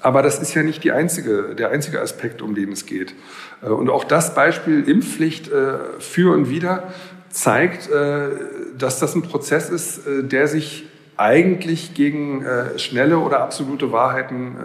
aber 0.01 0.21
das 0.21 0.39
ist 0.39 0.53
ja 0.53 0.63
nicht 0.63 0.83
die 0.83 0.91
einzige, 0.91 1.55
der 1.55 1.71
einzige 1.71 2.01
Aspekt, 2.01 2.41
um 2.41 2.55
den 2.55 2.73
es 2.73 2.85
geht. 2.85 3.15
Äh, 3.61 3.67
und 3.67 3.89
auch 3.89 4.03
das 4.03 4.35
Beispiel 4.35 4.87
Impfpflicht 4.87 5.49
äh, 5.49 5.77
für 5.99 6.33
und 6.33 6.49
wieder 6.49 6.91
zeigt, 7.29 7.89
äh, 7.89 8.29
dass 8.77 8.99
das 8.99 9.15
ein 9.15 9.21
Prozess 9.21 9.69
ist, 9.69 10.05
äh, 10.05 10.23
der 10.23 10.47
sich 10.47 10.85
eigentlich 11.15 11.95
gegen 11.95 12.45
schnelle 12.77 13.19
oder 13.19 13.41
absolute 13.41 13.91
Wahrheiten 13.91 14.55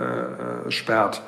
sperrt. 0.69 1.21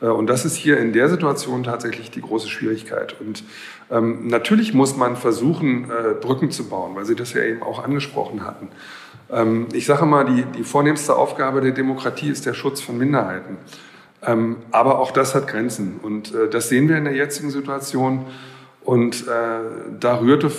Und 0.00 0.28
das 0.28 0.44
ist 0.44 0.54
hier 0.54 0.78
in 0.78 0.92
der 0.92 1.08
Situation 1.08 1.64
tatsächlich 1.64 2.10
die 2.12 2.20
große 2.20 2.48
Schwierigkeit. 2.48 3.16
Und 3.20 3.42
ähm, 3.90 4.28
natürlich 4.28 4.72
muss 4.72 4.96
man 4.96 5.16
versuchen, 5.16 5.90
Brücken 6.20 6.52
zu 6.52 6.68
bauen, 6.68 6.94
weil 6.94 7.04
Sie 7.04 7.16
das 7.16 7.32
ja 7.32 7.42
eben 7.42 7.64
auch 7.64 7.82
angesprochen 7.82 8.44
hatten. 8.44 8.68
Ähm, 9.30 9.66
ich 9.72 9.86
sage 9.86 10.06
mal, 10.06 10.24
die, 10.24 10.44
die 10.44 10.62
vornehmste 10.62 11.16
Aufgabe 11.16 11.60
der 11.60 11.72
Demokratie 11.72 12.28
ist 12.28 12.46
der 12.46 12.54
Schutz 12.54 12.80
von 12.80 12.96
Minderheiten. 12.96 13.56
Ähm, 14.22 14.58
aber 14.70 15.00
auch 15.00 15.10
das 15.10 15.34
hat 15.34 15.48
Grenzen. 15.48 15.98
Und 16.02 16.32
das 16.52 16.68
sehen 16.68 16.88
wir 16.88 16.96
in 16.96 17.04
der 17.04 17.14
jetzigen 17.14 17.50
Situation. 17.50 18.26
Und 18.84 19.26
da 19.26 20.20
rührte 20.20 20.50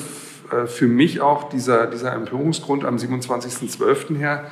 äh, 0.52 0.68
für 0.68 0.88
mich 0.88 1.22
auch 1.22 1.50
dieser, 1.50 1.88
dieser 1.88 2.14
Empörungsgrund 2.14 2.86
am 2.86 2.98
27.12. 2.98 4.18
her, 4.18 4.46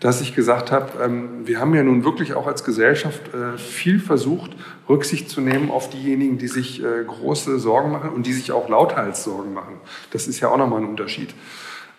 dass 0.00 0.20
ich 0.20 0.34
gesagt 0.34 0.72
habe, 0.72 1.02
ähm, 1.02 1.46
wir 1.46 1.60
haben 1.60 1.74
ja 1.74 1.82
nun 1.82 2.04
wirklich 2.04 2.34
auch 2.34 2.46
als 2.46 2.64
Gesellschaft 2.64 3.22
äh, 3.34 3.56
viel 3.58 4.00
versucht, 4.00 4.52
Rücksicht 4.88 5.30
zu 5.30 5.40
nehmen 5.40 5.70
auf 5.70 5.90
diejenigen, 5.90 6.38
die 6.38 6.48
sich 6.48 6.82
äh, 6.82 7.04
große 7.06 7.58
Sorgen 7.58 7.90
machen 7.90 8.10
und 8.10 8.26
die 8.26 8.32
sich 8.32 8.52
auch 8.52 8.68
lauthals 8.68 9.24
Sorgen 9.24 9.54
machen. 9.54 9.80
Das 10.10 10.26
ist 10.26 10.40
ja 10.40 10.48
auch 10.48 10.58
nochmal 10.58 10.80
ein 10.80 10.88
Unterschied. 10.88 11.34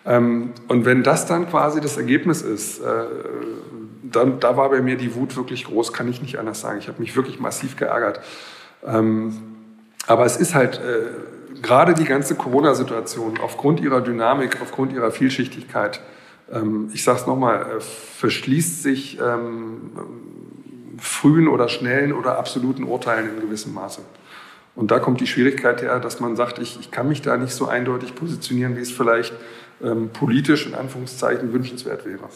Ähm, 0.04 0.52
und 0.68 0.84
wenn 0.84 1.02
das 1.02 1.26
dann 1.26 1.48
quasi 1.48 1.80
das 1.80 1.96
Ergebnis 1.96 2.42
ist, 2.42 2.80
dann, 4.02 4.38
da 4.38 4.56
war 4.56 4.70
bei 4.70 4.80
mir 4.80 4.96
die 4.96 5.14
Wut 5.16 5.36
wirklich 5.36 5.64
groß, 5.64 5.92
kann 5.92 6.08
ich 6.08 6.22
nicht 6.22 6.38
anders 6.38 6.60
sagen. 6.60 6.78
Ich 6.78 6.86
habe 6.86 7.00
mich 7.00 7.16
wirklich 7.16 7.40
massiv 7.40 7.76
geärgert. 7.76 8.20
Ähm, 8.86 9.36
aber 10.06 10.24
es 10.24 10.36
ist 10.36 10.54
halt 10.54 10.80
gerade 11.62 11.94
die 11.94 12.04
ganze 12.04 12.36
Corona-Situation 12.36 13.38
aufgrund 13.42 13.80
ihrer 13.80 14.00
Dynamik, 14.00 14.62
aufgrund 14.62 14.92
ihrer 14.92 15.10
Vielschichtigkeit, 15.10 16.00
ähm, 16.52 16.90
ich 16.92 17.04
sage 17.04 17.20
es 17.20 17.26
nochmal, 17.26 17.76
äh, 17.76 17.80
verschließt 17.80 18.82
sich 18.82 19.18
ähm, 19.20 19.92
frühen 20.98 21.48
oder 21.48 21.68
schnellen 21.68 22.12
oder 22.12 22.38
absoluten 22.38 22.84
Urteilen 22.84 23.34
in 23.34 23.40
gewissem 23.40 23.74
Maße. 23.74 24.00
Und 24.74 24.90
da 24.90 24.98
kommt 24.98 25.20
die 25.20 25.26
Schwierigkeit 25.26 25.82
her, 25.82 26.00
dass 26.00 26.20
man 26.20 26.36
sagt, 26.36 26.58
ich, 26.58 26.78
ich 26.78 26.90
kann 26.90 27.08
mich 27.08 27.22
da 27.22 27.36
nicht 27.36 27.52
so 27.52 27.66
eindeutig 27.66 28.14
positionieren, 28.14 28.76
wie 28.76 28.82
es 28.82 28.90
vielleicht 28.90 29.34
ähm, 29.82 30.10
politisch 30.10 30.66
in 30.66 30.74
Anführungszeichen 30.74 31.52
wünschenswert 31.52 32.04
wäre. 32.04 32.28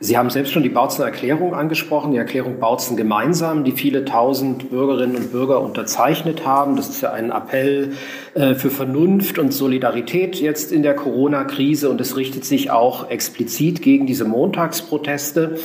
Sie 0.00 0.18
haben 0.18 0.30
selbst 0.30 0.52
schon 0.52 0.62
die 0.62 0.68
Bautzener 0.68 1.06
Erklärung 1.06 1.54
angesprochen, 1.54 2.12
die 2.12 2.18
Erklärung 2.18 2.58
Bautzen 2.58 2.96
gemeinsam, 2.96 3.64
die 3.64 3.72
viele 3.72 4.04
tausend 4.04 4.70
Bürgerinnen 4.70 5.16
und 5.16 5.32
Bürger 5.32 5.60
unterzeichnet 5.60 6.46
haben. 6.46 6.76
Das 6.76 6.88
ist 6.88 7.00
ja 7.00 7.12
ein 7.12 7.30
Appell 7.30 7.92
äh, 8.34 8.54
für 8.54 8.70
Vernunft 8.70 9.38
und 9.38 9.52
Solidarität 9.52 10.36
jetzt 10.36 10.72
in 10.72 10.82
der 10.82 10.94
Corona-Krise 10.94 11.90
und 11.90 12.00
es 12.00 12.16
richtet 12.16 12.44
sich 12.44 12.70
auch 12.70 13.10
explizit 13.10 13.82
gegen 13.82 14.06
diese 14.06 14.24
Montagsproteste. 14.24 15.58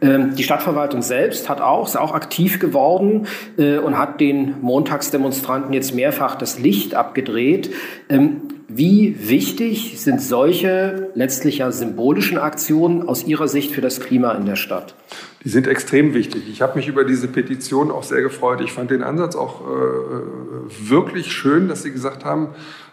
Ähm, 0.00 0.34
die 0.36 0.42
Stadtverwaltung 0.44 1.02
selbst 1.02 1.48
hat 1.48 1.60
auch, 1.60 1.86
ist 1.86 1.96
auch 1.96 2.12
aktiv 2.12 2.60
geworden 2.60 3.26
äh, 3.56 3.78
und 3.78 3.98
hat 3.98 4.20
den 4.20 4.60
Montagsdemonstranten 4.60 5.72
jetzt 5.72 5.94
mehrfach 5.94 6.36
das 6.36 6.58
Licht 6.58 6.94
abgedreht. 6.94 7.70
Ähm, 8.08 8.42
wie 8.68 9.16
wichtig 9.28 9.98
sind 9.98 10.20
solche 10.20 11.10
letztlich 11.14 11.58
ja 11.58 11.72
symbolischen 11.72 12.36
Aktionen 12.36 13.08
aus 13.08 13.24
Ihrer 13.24 13.48
Sicht 13.48 13.72
für 13.72 13.80
das 13.80 13.98
Klima 13.98 14.32
in 14.32 14.44
der 14.44 14.56
Stadt? 14.56 14.94
Die 15.42 15.48
sind 15.48 15.66
extrem 15.66 16.12
wichtig. 16.12 16.42
Ich 16.50 16.60
habe 16.60 16.76
mich 16.76 16.86
über 16.86 17.04
diese 17.04 17.28
Petition 17.28 17.90
auch 17.90 18.02
sehr 18.02 18.20
gefreut. 18.20 18.60
Ich 18.60 18.72
fand 18.72 18.90
den 18.90 19.02
Ansatz 19.02 19.36
auch 19.36 19.62
äh, 19.62 20.90
wirklich 20.90 21.32
schön, 21.32 21.68
dass 21.68 21.82
Sie 21.82 21.92
gesagt 21.92 22.26
haben, 22.26 22.48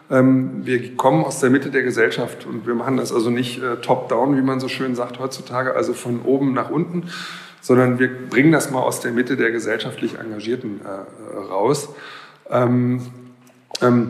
ähm, 0.09 0.65
wir 0.65 0.95
kommen 0.95 1.25
aus 1.25 1.41
der 1.41 1.49
Mitte 1.49 1.71
der 1.71 1.83
Gesellschaft 1.83 2.45
und 2.45 2.65
wir 2.65 2.75
machen 2.75 2.95
das 2.95 3.11
also 3.11 3.29
nicht 3.29 3.61
äh, 3.61 3.75
top-down, 3.77 4.37
wie 4.37 4.43
man 4.43 4.61
so 4.61 4.69
schön 4.69 4.95
sagt 4.95 5.19
heutzutage, 5.19 5.75
also 5.75 5.93
von 5.93 6.21
oben 6.21 6.53
nach 6.53 6.69
unten, 6.69 7.09
sondern 7.59 7.99
wir 7.99 8.09
bringen 8.29 8.53
das 8.53 8.71
mal 8.71 8.81
aus 8.81 9.01
der 9.01 9.11
Mitte 9.11 9.35
der 9.35 9.51
gesellschaftlich 9.51 10.19
Engagierten 10.19 10.79
äh, 10.85 11.37
raus. 11.37 11.89
Ähm, 12.49 13.01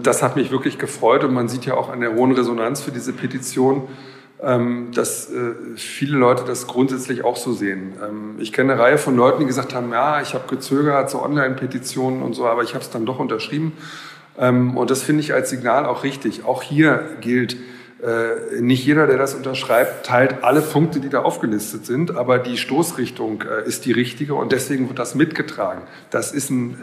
das 0.04 0.22
hat 0.22 0.36
mich 0.36 0.52
wirklich 0.52 0.78
gefreut 0.78 1.24
und 1.24 1.34
man 1.34 1.48
sieht 1.48 1.66
ja 1.66 1.76
auch 1.76 1.90
an 1.90 2.00
der 2.00 2.14
hohen 2.14 2.32
Resonanz 2.32 2.82
für 2.82 2.92
diese 2.92 3.14
Petition, 3.14 3.88
ähm, 4.42 4.92
dass 4.94 5.32
äh, 5.32 5.54
viele 5.76 6.18
Leute 6.18 6.44
das 6.46 6.68
grundsätzlich 6.68 7.24
auch 7.24 7.38
so 7.38 7.54
sehen. 7.54 7.94
Ähm, 8.04 8.36
ich 8.38 8.52
kenne 8.52 8.74
eine 8.74 8.82
Reihe 8.82 8.98
von 8.98 9.16
Leuten, 9.16 9.40
die 9.40 9.46
gesagt 9.46 9.74
haben, 9.74 9.92
ja, 9.92 10.22
ich 10.22 10.34
habe 10.34 10.48
gezögert, 10.48 11.10
so 11.10 11.24
Online-Petitionen 11.24 12.22
und 12.22 12.34
so, 12.34 12.46
aber 12.46 12.62
ich 12.62 12.74
habe 12.74 12.84
es 12.84 12.90
dann 12.90 13.06
doch 13.06 13.20
unterschrieben. 13.20 13.74
Und 14.38 14.92
das 14.92 15.02
finde 15.02 15.22
ich 15.22 15.34
als 15.34 15.50
Signal 15.50 15.86
auch 15.86 16.04
richtig. 16.04 16.44
Auch 16.44 16.62
hier 16.62 17.06
gilt, 17.22 17.56
äh, 18.04 18.60
nicht 18.60 18.86
jeder, 18.86 19.08
der 19.08 19.18
das 19.18 19.34
unterschreibt, 19.34 20.06
teilt 20.06 20.44
alle 20.44 20.60
Punkte, 20.60 21.00
die 21.00 21.08
da 21.08 21.22
aufgelistet 21.22 21.86
sind, 21.86 22.18
aber 22.18 22.38
die 22.38 22.58
Stoßrichtung 22.58 23.44
äh, 23.44 23.66
ist 23.66 23.86
die 23.86 23.94
richtige 23.94 24.36
und 24.36 24.52
deswegen 24.52 24.90
wird 24.90 25.00
das 25.00 25.16
mitgetragen. 25.16 25.84
Das 26.10 26.34
ist 26.34 26.50
ein 26.50 26.76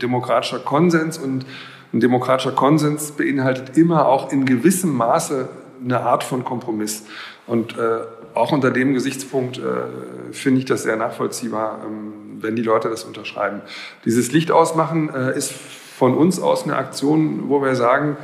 demokratischer 0.00 0.60
Konsens 0.60 1.18
und 1.18 1.44
ein 1.94 2.00
demokratischer 2.00 2.52
Konsens 2.52 3.12
beinhaltet 3.12 3.78
immer 3.78 4.08
auch 4.08 4.32
in 4.32 4.44
gewissem 4.44 4.94
Maße 4.94 5.48
eine 5.82 6.00
Art 6.00 6.24
von 6.24 6.44
Kompromiss. 6.44 7.04
Und 7.46 7.78
äh, 7.78 8.00
auch 8.34 8.52
unter 8.52 8.70
dem 8.70 8.94
Gesichtspunkt 8.94 9.58
äh, 9.58 10.32
finde 10.32 10.58
ich 10.58 10.64
das 10.66 10.82
sehr 10.82 10.96
nachvollziehbar, 10.96 11.80
ähm, 11.86 12.40
wenn 12.40 12.56
die 12.56 12.62
Leute 12.62 12.88
das 12.88 13.04
unterschreiben. 13.04 13.62
Dieses 14.04 14.32
Licht 14.32 14.50
ausmachen 14.50 15.08
äh, 15.14 15.36
ist 15.36 15.52
von 15.52 16.16
uns 16.16 16.40
aus 16.40 16.64
eine 16.64 16.76
Aktion, 16.76 17.48
wo 17.48 17.62
wir 17.62 17.76
sagen, 17.76 18.16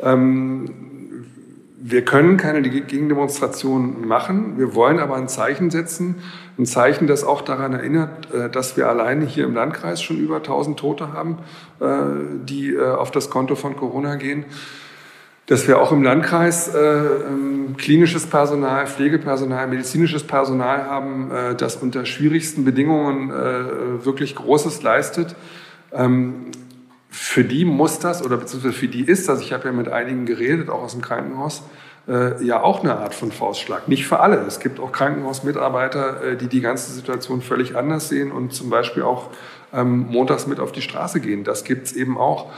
ähm, 0.00 0.66
wir 1.80 2.04
können 2.04 2.36
keine 2.36 2.60
Gegendemonstration 2.62 4.06
machen, 4.06 4.58
wir 4.58 4.74
wollen 4.74 4.98
aber 4.98 5.14
ein 5.16 5.28
Zeichen 5.28 5.70
setzen, 5.70 6.16
ein 6.58 6.66
Zeichen, 6.66 7.06
das 7.06 7.22
auch 7.22 7.40
daran 7.40 7.72
erinnert, 7.72 8.32
äh, 8.32 8.50
dass 8.50 8.76
wir 8.76 8.88
alleine 8.88 9.24
hier 9.24 9.44
im 9.44 9.54
Landkreis 9.54 10.02
schon 10.02 10.18
über 10.18 10.36
1000 10.36 10.78
Tote 10.78 11.12
haben, 11.12 11.38
äh, 11.80 11.86
die 12.44 12.74
äh, 12.74 12.82
auf 12.82 13.12
das 13.12 13.30
Konto 13.30 13.54
von 13.54 13.76
Corona 13.76 14.16
gehen, 14.16 14.44
dass 15.46 15.68
wir 15.68 15.80
auch 15.80 15.92
im 15.92 16.02
Landkreis 16.02 16.74
ähm, 16.74 17.76
klinisches 17.78 18.26
Personal, 18.26 18.86
Pflegepersonal, 18.88 19.68
medizinisches 19.68 20.24
Personal 20.24 20.84
haben, 20.84 21.30
das 21.56 21.76
unter 21.76 22.04
schwierigsten 22.04 22.66
Bedingungen 22.66 23.30
wirklich 23.30 24.34
Großes 24.34 24.82
leistet. 24.82 25.36
Für 27.10 27.44
die 27.44 27.64
muss 27.64 27.98
das, 27.98 28.24
oder 28.24 28.36
beziehungsweise 28.36 28.74
für 28.74 28.88
die 28.88 29.02
ist 29.02 29.28
das, 29.28 29.40
ich 29.40 29.52
habe 29.52 29.66
ja 29.66 29.72
mit 29.72 29.88
einigen 29.88 30.26
geredet, 30.26 30.68
auch 30.68 30.82
aus 30.82 30.92
dem 30.92 31.02
Krankenhaus, 31.02 31.62
äh, 32.06 32.42
ja 32.44 32.62
auch 32.62 32.80
eine 32.80 32.96
Art 32.96 33.14
von 33.14 33.32
Faustschlag. 33.32 33.88
Nicht 33.88 34.06
für 34.06 34.20
alle. 34.20 34.36
Es 34.46 34.60
gibt 34.60 34.80
auch 34.80 34.92
Krankenhausmitarbeiter, 34.92 36.22
äh, 36.22 36.36
die 36.36 36.48
die 36.48 36.60
ganze 36.60 36.92
Situation 36.92 37.42
völlig 37.42 37.76
anders 37.76 38.08
sehen 38.08 38.32
und 38.32 38.52
zum 38.52 38.70
Beispiel 38.70 39.02
auch 39.02 39.28
ähm, 39.72 40.06
montags 40.10 40.46
mit 40.46 40.60
auf 40.60 40.72
die 40.72 40.82
Straße 40.82 41.20
gehen. 41.20 41.44
Das 41.44 41.64
gibt's 41.64 41.92
eben 41.92 42.18
auch. 42.18 42.50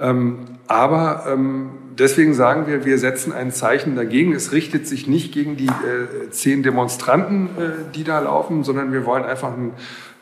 Ähm, 0.00 0.38
aber 0.66 1.24
ähm, 1.28 1.70
deswegen 1.98 2.34
sagen 2.34 2.66
wir, 2.66 2.84
wir 2.84 2.98
setzen 2.98 3.32
ein 3.32 3.50
Zeichen 3.50 3.96
dagegen. 3.96 4.32
Es 4.32 4.52
richtet 4.52 4.86
sich 4.86 5.06
nicht 5.06 5.32
gegen 5.32 5.56
die 5.56 5.66
äh, 5.66 6.30
zehn 6.30 6.62
Demonstranten, 6.62 7.46
äh, 7.46 7.92
die 7.94 8.04
da 8.04 8.20
laufen, 8.20 8.62
sondern 8.64 8.92
wir 8.92 9.06
wollen 9.06 9.24
einfach 9.24 9.52
ein 9.52 9.72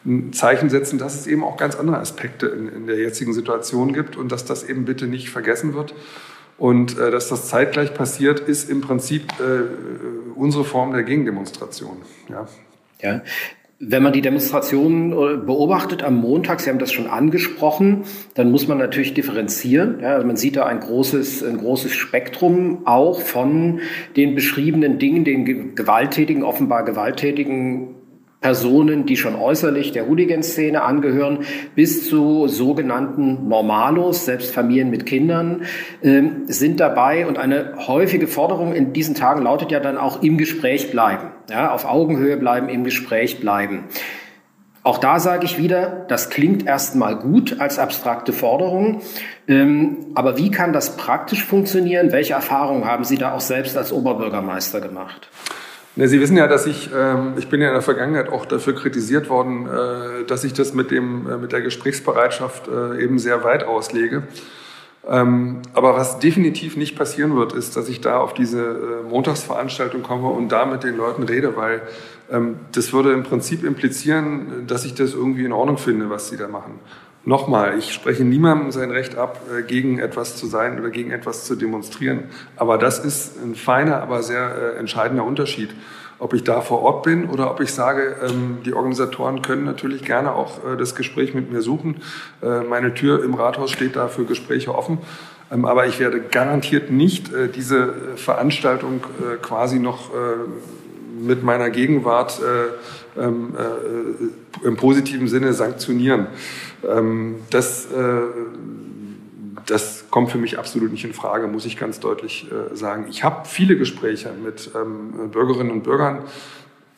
ein 0.07 0.33
Zeichen 0.33 0.71
setzen, 0.71 0.99
dass 0.99 1.19
es 1.19 1.27
eben 1.27 1.43
auch 1.43 1.57
ganz 1.57 1.75
andere 1.75 1.99
Aspekte 1.99 2.47
in, 2.47 2.69
in 2.69 2.87
der 2.87 2.99
jetzigen 2.99 3.33
Situation 3.35 3.93
gibt 3.93 4.17
und 4.17 4.33
dass 4.33 4.45
das 4.45 4.65
eben 4.65 4.85
bitte 4.85 5.07
nicht 5.07 5.31
vergessen 5.31 5.75
wird. 5.75 5.95
Und 6.59 6.99
äh, 6.99 7.11
dass 7.11 7.29
das 7.29 7.49
zeitgleich 7.49 7.93
passiert, 7.93 8.41
ist 8.41 8.71
im 8.71 8.81
Prinzip 8.81 9.33
äh, 9.41 10.35
unsere 10.35 10.65
Form 10.65 10.93
der 10.93 11.03
Gegendemonstration. 11.03 11.99
Ja. 12.31 12.47
ja. 13.03 13.21
Wenn 13.79 14.03
man 14.03 14.15
die 14.15 14.23
Demonstrationen 14.23 15.13
äh, 15.13 15.37
beobachtet 15.37 16.03
am 16.03 16.17
Montag, 16.17 16.61
Sie 16.61 16.71
haben 16.71 16.79
das 16.79 16.93
schon 16.93 17.09
angesprochen, 17.09 18.05
dann 18.33 18.51
muss 18.51 18.69
man 18.69 18.79
natürlich 18.79 19.13
differenzieren. 19.13 20.01
Ja, 20.01 20.15
also 20.15 20.27
man 20.27 20.39
sieht 20.39 20.57
da 20.57 20.65
ein 20.65 20.81
großes, 20.81 21.45
ein 21.45 21.59
großes 21.59 21.93
Spektrum 21.93 22.87
auch 22.87 23.21
von 23.21 23.81
den 24.17 24.35
beschriebenen 24.35 24.99
Dingen, 24.99 25.25
den 25.25 25.75
gewalttätigen, 25.75 26.43
offenbar 26.43 26.87
gewalttätigen 26.87 27.97
Personen, 28.41 29.07
die 29.07 29.17
schon 29.17 29.35
äußerlich 29.35 29.93
der 29.93 30.07
Hooligan-Szene 30.07 30.83
angehören, 30.83 31.41
bis 31.75 32.09
zu 32.09 32.49
sogenannten 32.49 33.49
Normalos, 33.49 34.25
selbst 34.25 34.53
Familien 34.53 34.91
mit 34.91 35.07
Kindern, 35.07 35.63
äh, 36.03 36.23
sind 36.47 36.79
dabei. 36.79 37.27
Und 37.27 37.39
eine 37.39 37.75
häufige 37.87 38.27
Forderung 38.27 38.75
in 38.75 38.93
diesen 38.93 39.15
Tagen 39.15 39.43
lautet 39.43 39.73
ja 39.73 39.81
dann 39.81 39.97
auch 39.97 40.23
im 40.23 40.39
Gespräch 40.39 40.91
bleiben, 40.91 41.31
ja, 41.51 41.73
auf 41.73 41.87
Augenhöhe 41.87 42.37
bleiben, 42.37 42.69
im 42.69 42.85
Gespräch 42.85 43.41
bleiben. 43.41 43.85
Auch 44.87 44.99
da 44.99 45.19
sage 45.19 45.45
ich 45.45 45.59
wieder, 45.59 46.05
das 46.07 46.31
klingt 46.31 46.65
erstmal 46.65 47.17
gut 47.17 47.59
als 47.59 47.81
abstrakte 47.81 48.33
Forderung. 48.33 49.03
Ähm, 49.49 50.13
aber 50.15 50.39
wie 50.39 50.53
kann 50.53 50.73
das 50.73 50.97
praktisch 50.97 51.43
funktionieren? 51.43 52.13
Welche 52.13 52.35
Erfahrungen 52.35 52.85
haben 52.85 53.03
Sie 53.03 53.17
da 53.17 53.33
auch 53.35 53.41
selbst 53.41 53.77
als 53.77 53.93
Oberbürgermeister 53.93 54.81
gemacht? 54.81 55.29
Ne, 55.99 56.09
Sie 56.09 56.21
wissen 56.21 56.37
ja, 56.37 56.47
dass 56.47 56.67
ich, 56.67 56.91
ähm, 56.95 57.33
ich 57.39 57.49
bin 57.49 57.63
ja 57.63 57.69
in 57.69 57.73
der 57.73 57.83
Vergangenheit 57.83 58.29
auch 58.29 58.45
dafür 58.45 58.75
kritisiert 58.75 59.31
worden, 59.31 59.67
äh, 59.67 60.25
dass 60.27 60.45
ich 60.45 60.53
das 60.53 60.75
mit, 60.75 60.91
dem, 60.91 61.27
äh, 61.29 61.39
mit 61.39 61.53
der 61.53 61.63
Gesprächsbereitschaft 61.63 62.69
äh, 62.69 63.03
eben 63.03 63.19
sehr 63.19 63.45
weit 63.45 63.65
auslege. 63.65 64.25
Ähm, 65.09 65.63
aber 65.73 65.95
was 65.95 66.19
definitiv 66.19 66.77
nicht 66.77 66.99
passieren 66.99 67.35
wird, 67.35 67.55
ist, 67.55 67.77
dass 67.77 67.89
ich 67.89 68.03
da 68.03 68.19
auf 68.19 68.35
diese 68.35 69.05
Montagsveranstaltung 69.09 70.03
komme 70.03 70.29
und 70.29 70.51
da 70.51 70.67
mit 70.67 70.85
den 70.85 70.99
Leuten 70.99 71.23
rede, 71.23 71.57
weil 71.57 71.81
ähm, 72.31 72.57
das 72.73 72.93
würde 72.93 73.13
im 73.13 73.23
Prinzip 73.23 73.65
implizieren, 73.65 74.67
dass 74.67 74.85
ich 74.85 74.95
das 74.95 75.15
irgendwie 75.15 75.47
in 75.47 75.53
Ordnung 75.53 75.79
finde, 75.79 76.11
was 76.11 76.29
sie 76.29 76.37
da 76.37 76.49
machen. 76.49 76.79
Nochmal, 77.29 77.77
ich 77.77 77.93
spreche 77.93 78.23
niemandem 78.23 78.71
sein 78.71 78.93
Recht 78.93 79.19
ab, 79.19 79.41
äh, 79.53 79.63
gegen 79.63 79.99
etwas 79.99 80.37
zu 80.37 80.47
sein 80.47 80.79
oder 80.79 80.91
gegen 80.91 81.11
etwas 81.11 81.45
zu 81.45 81.57
demonstrieren. 81.57 82.31
Aber 82.55 82.79
das 82.79 83.01
ist 83.01 83.43
ein 83.43 83.57
feiner, 83.57 84.01
aber 84.01 84.23
sehr 84.23 84.75
äh, 84.77 84.79
entscheidender 84.79 85.25
Unterschied 85.25 85.71
ob 86.19 86.33
ich 86.33 86.45
da 86.45 86.63
vor 86.63 86.81
Ort 86.81 87.03
bin 87.03 87.29
oder 87.29 87.51
ob 87.51 87.61
ich 87.61 87.75
sage, 87.75 88.17
ähm, 88.27 88.61
die 88.65 88.73
Organisatoren 88.73 89.43
können 89.43 89.65
natürlich 89.65 90.03
gerne 90.03 90.33
auch 90.33 90.65
äh, 90.65 90.79
das 90.79 90.95
Gespräch 90.95 91.35
mit 91.35 91.53
mir 91.53 91.61
suchen. 91.61 91.97
Meine 92.41 92.95
Tür 92.95 93.23
im 93.23 93.35
Rathaus 93.35 93.71
steht 93.71 93.97
da 93.97 94.09
für 94.09 94.25
Gespräche 94.25 94.75
offen. 94.75 94.97
Ähm, 95.53 95.67
aber 95.67 95.87
ich 95.87 96.01
werde 96.01 96.21
garantiert 96.21 96.91
nicht 96.91 97.31
diese 97.55 97.93
Veranstaltung 98.17 99.03
quasi 99.43 99.79
noch 99.79 100.11
mit 101.21 101.43
meiner 101.43 101.69
Gegenwart 101.69 102.41
ähm, 103.19 103.55
im 104.63 104.77
positiven 104.77 105.29
Sinne 105.29 105.53
sanktionieren. 105.53 106.27
Ähm, 106.85 107.37
das 107.51 107.89
das 109.67 110.05
kommt 110.11 110.31
für 110.31 110.39
mich 110.39 110.59
absolut 110.59 110.93
nicht 110.93 111.05
in 111.05 111.13
Frage, 111.13 111.47
muss 111.47 111.67
ich 111.67 111.77
ganz 111.77 112.01
deutlich 112.01 112.47
äh, 112.51 112.75
sagen. 112.75 113.07
Ich 113.09 113.25
habe 113.25 113.47
viele 113.47 113.77
Gespräche 113.77 114.31
mit 114.33 114.71
ähm, 114.75 115.31
Bürgerinnen 115.31 115.71
und 115.71 115.83
Bürgern, 115.83 116.21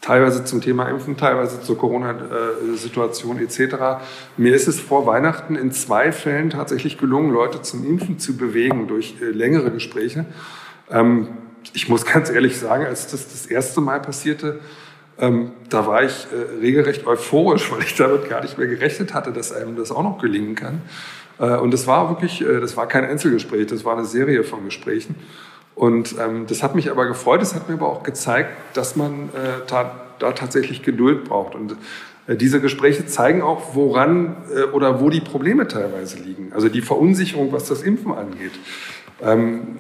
teilweise 0.01 0.45
zum 0.45 0.61
Thema 0.61 0.89
Impfen, 0.89 1.17
teilweise 1.17 1.61
zur 1.63 1.77
Corona-Situation 1.79 3.39
etc. 3.39 4.03
Mir 4.37 4.55
ist 4.55 4.69
es 4.69 4.79
vor 4.79 5.07
Weihnachten 5.07 5.57
in 5.57 5.73
zwei 5.73 6.13
Fällen 6.13 6.51
tatsächlich 6.51 6.99
gelungen, 6.99 7.33
Leute 7.33 7.63
zum 7.63 7.85
Impfen 7.85 8.19
zu 8.19 8.37
bewegen 8.37 8.87
durch 8.87 9.17
äh, 9.21 9.25
längere 9.25 9.71
Gespräche. 9.71 10.27
Ähm, 10.91 11.29
ich 11.73 11.89
muss 11.89 12.05
ganz 12.13 12.31
ehrlich 12.31 12.59
sagen, 12.59 12.85
als 12.85 13.09
das 13.09 13.29
das 13.29 13.47
erste 13.47 13.81
Mal 13.81 14.01
passierte, 14.01 14.61
ähm, 15.19 15.53
da 15.69 15.87
war 15.87 16.03
ich 16.03 16.27
äh, 16.33 16.61
regelrecht 16.61 17.07
euphorisch, 17.07 17.71
weil 17.73 17.83
ich 17.83 17.95
damit 17.97 18.29
gar 18.29 18.43
nicht 18.43 18.59
mehr 18.59 18.67
gerechnet 18.67 19.15
hatte, 19.15 19.33
dass 19.33 19.53
einem 19.53 19.77
das 19.77 19.91
auch 19.91 20.03
noch 20.03 20.19
gelingen 20.19 20.55
kann. 20.55 20.83
Äh, 21.39 21.57
und 21.57 21.73
das 21.73 21.87
war 21.87 22.09
wirklich, 22.09 22.41
äh, 22.41 22.61
das 22.61 22.77
war 22.77 22.87
kein 22.87 23.05
Einzelgespräch, 23.05 23.67
das 23.67 23.85
war 23.85 23.97
eine 23.97 24.07
Serie 24.07 24.45
von 24.45 24.65
Gesprächen. 24.65 25.17
Und 25.75 26.17
ähm, 26.19 26.47
das 26.49 26.63
hat 26.63 26.75
mich 26.75 26.91
aber 26.91 27.07
gefreut, 27.07 27.41
es 27.41 27.55
hat 27.55 27.69
mir 27.69 27.77
aber 27.77 27.89
auch 27.89 28.03
gezeigt, 28.03 28.51
dass 28.75 28.97
man 28.97 29.29
äh, 29.29 29.67
ta 29.67 30.09
da 30.19 30.33
tatsächlich 30.33 30.83
Geduld 30.83 31.25
braucht. 31.25 31.55
Und 31.55 31.77
äh, 32.27 32.37
diese 32.37 32.61
Gespräche 32.61 33.07
zeigen 33.07 33.43
auch, 33.43 33.75
woran 33.75 34.37
äh, 34.55 34.63
oder 34.65 35.01
wo 35.01 35.11
die 35.11 35.21
Probleme 35.21 35.69
teilweise 35.69 36.19
liegen. 36.19 36.53
Also 36.53 36.69
die 36.69 36.83
Verunsicherung, 36.83 37.53
was 37.53 37.65
das 37.67 37.83
Impfen 37.83 38.13
angeht. 38.13 38.53
Ähm, 39.23 39.77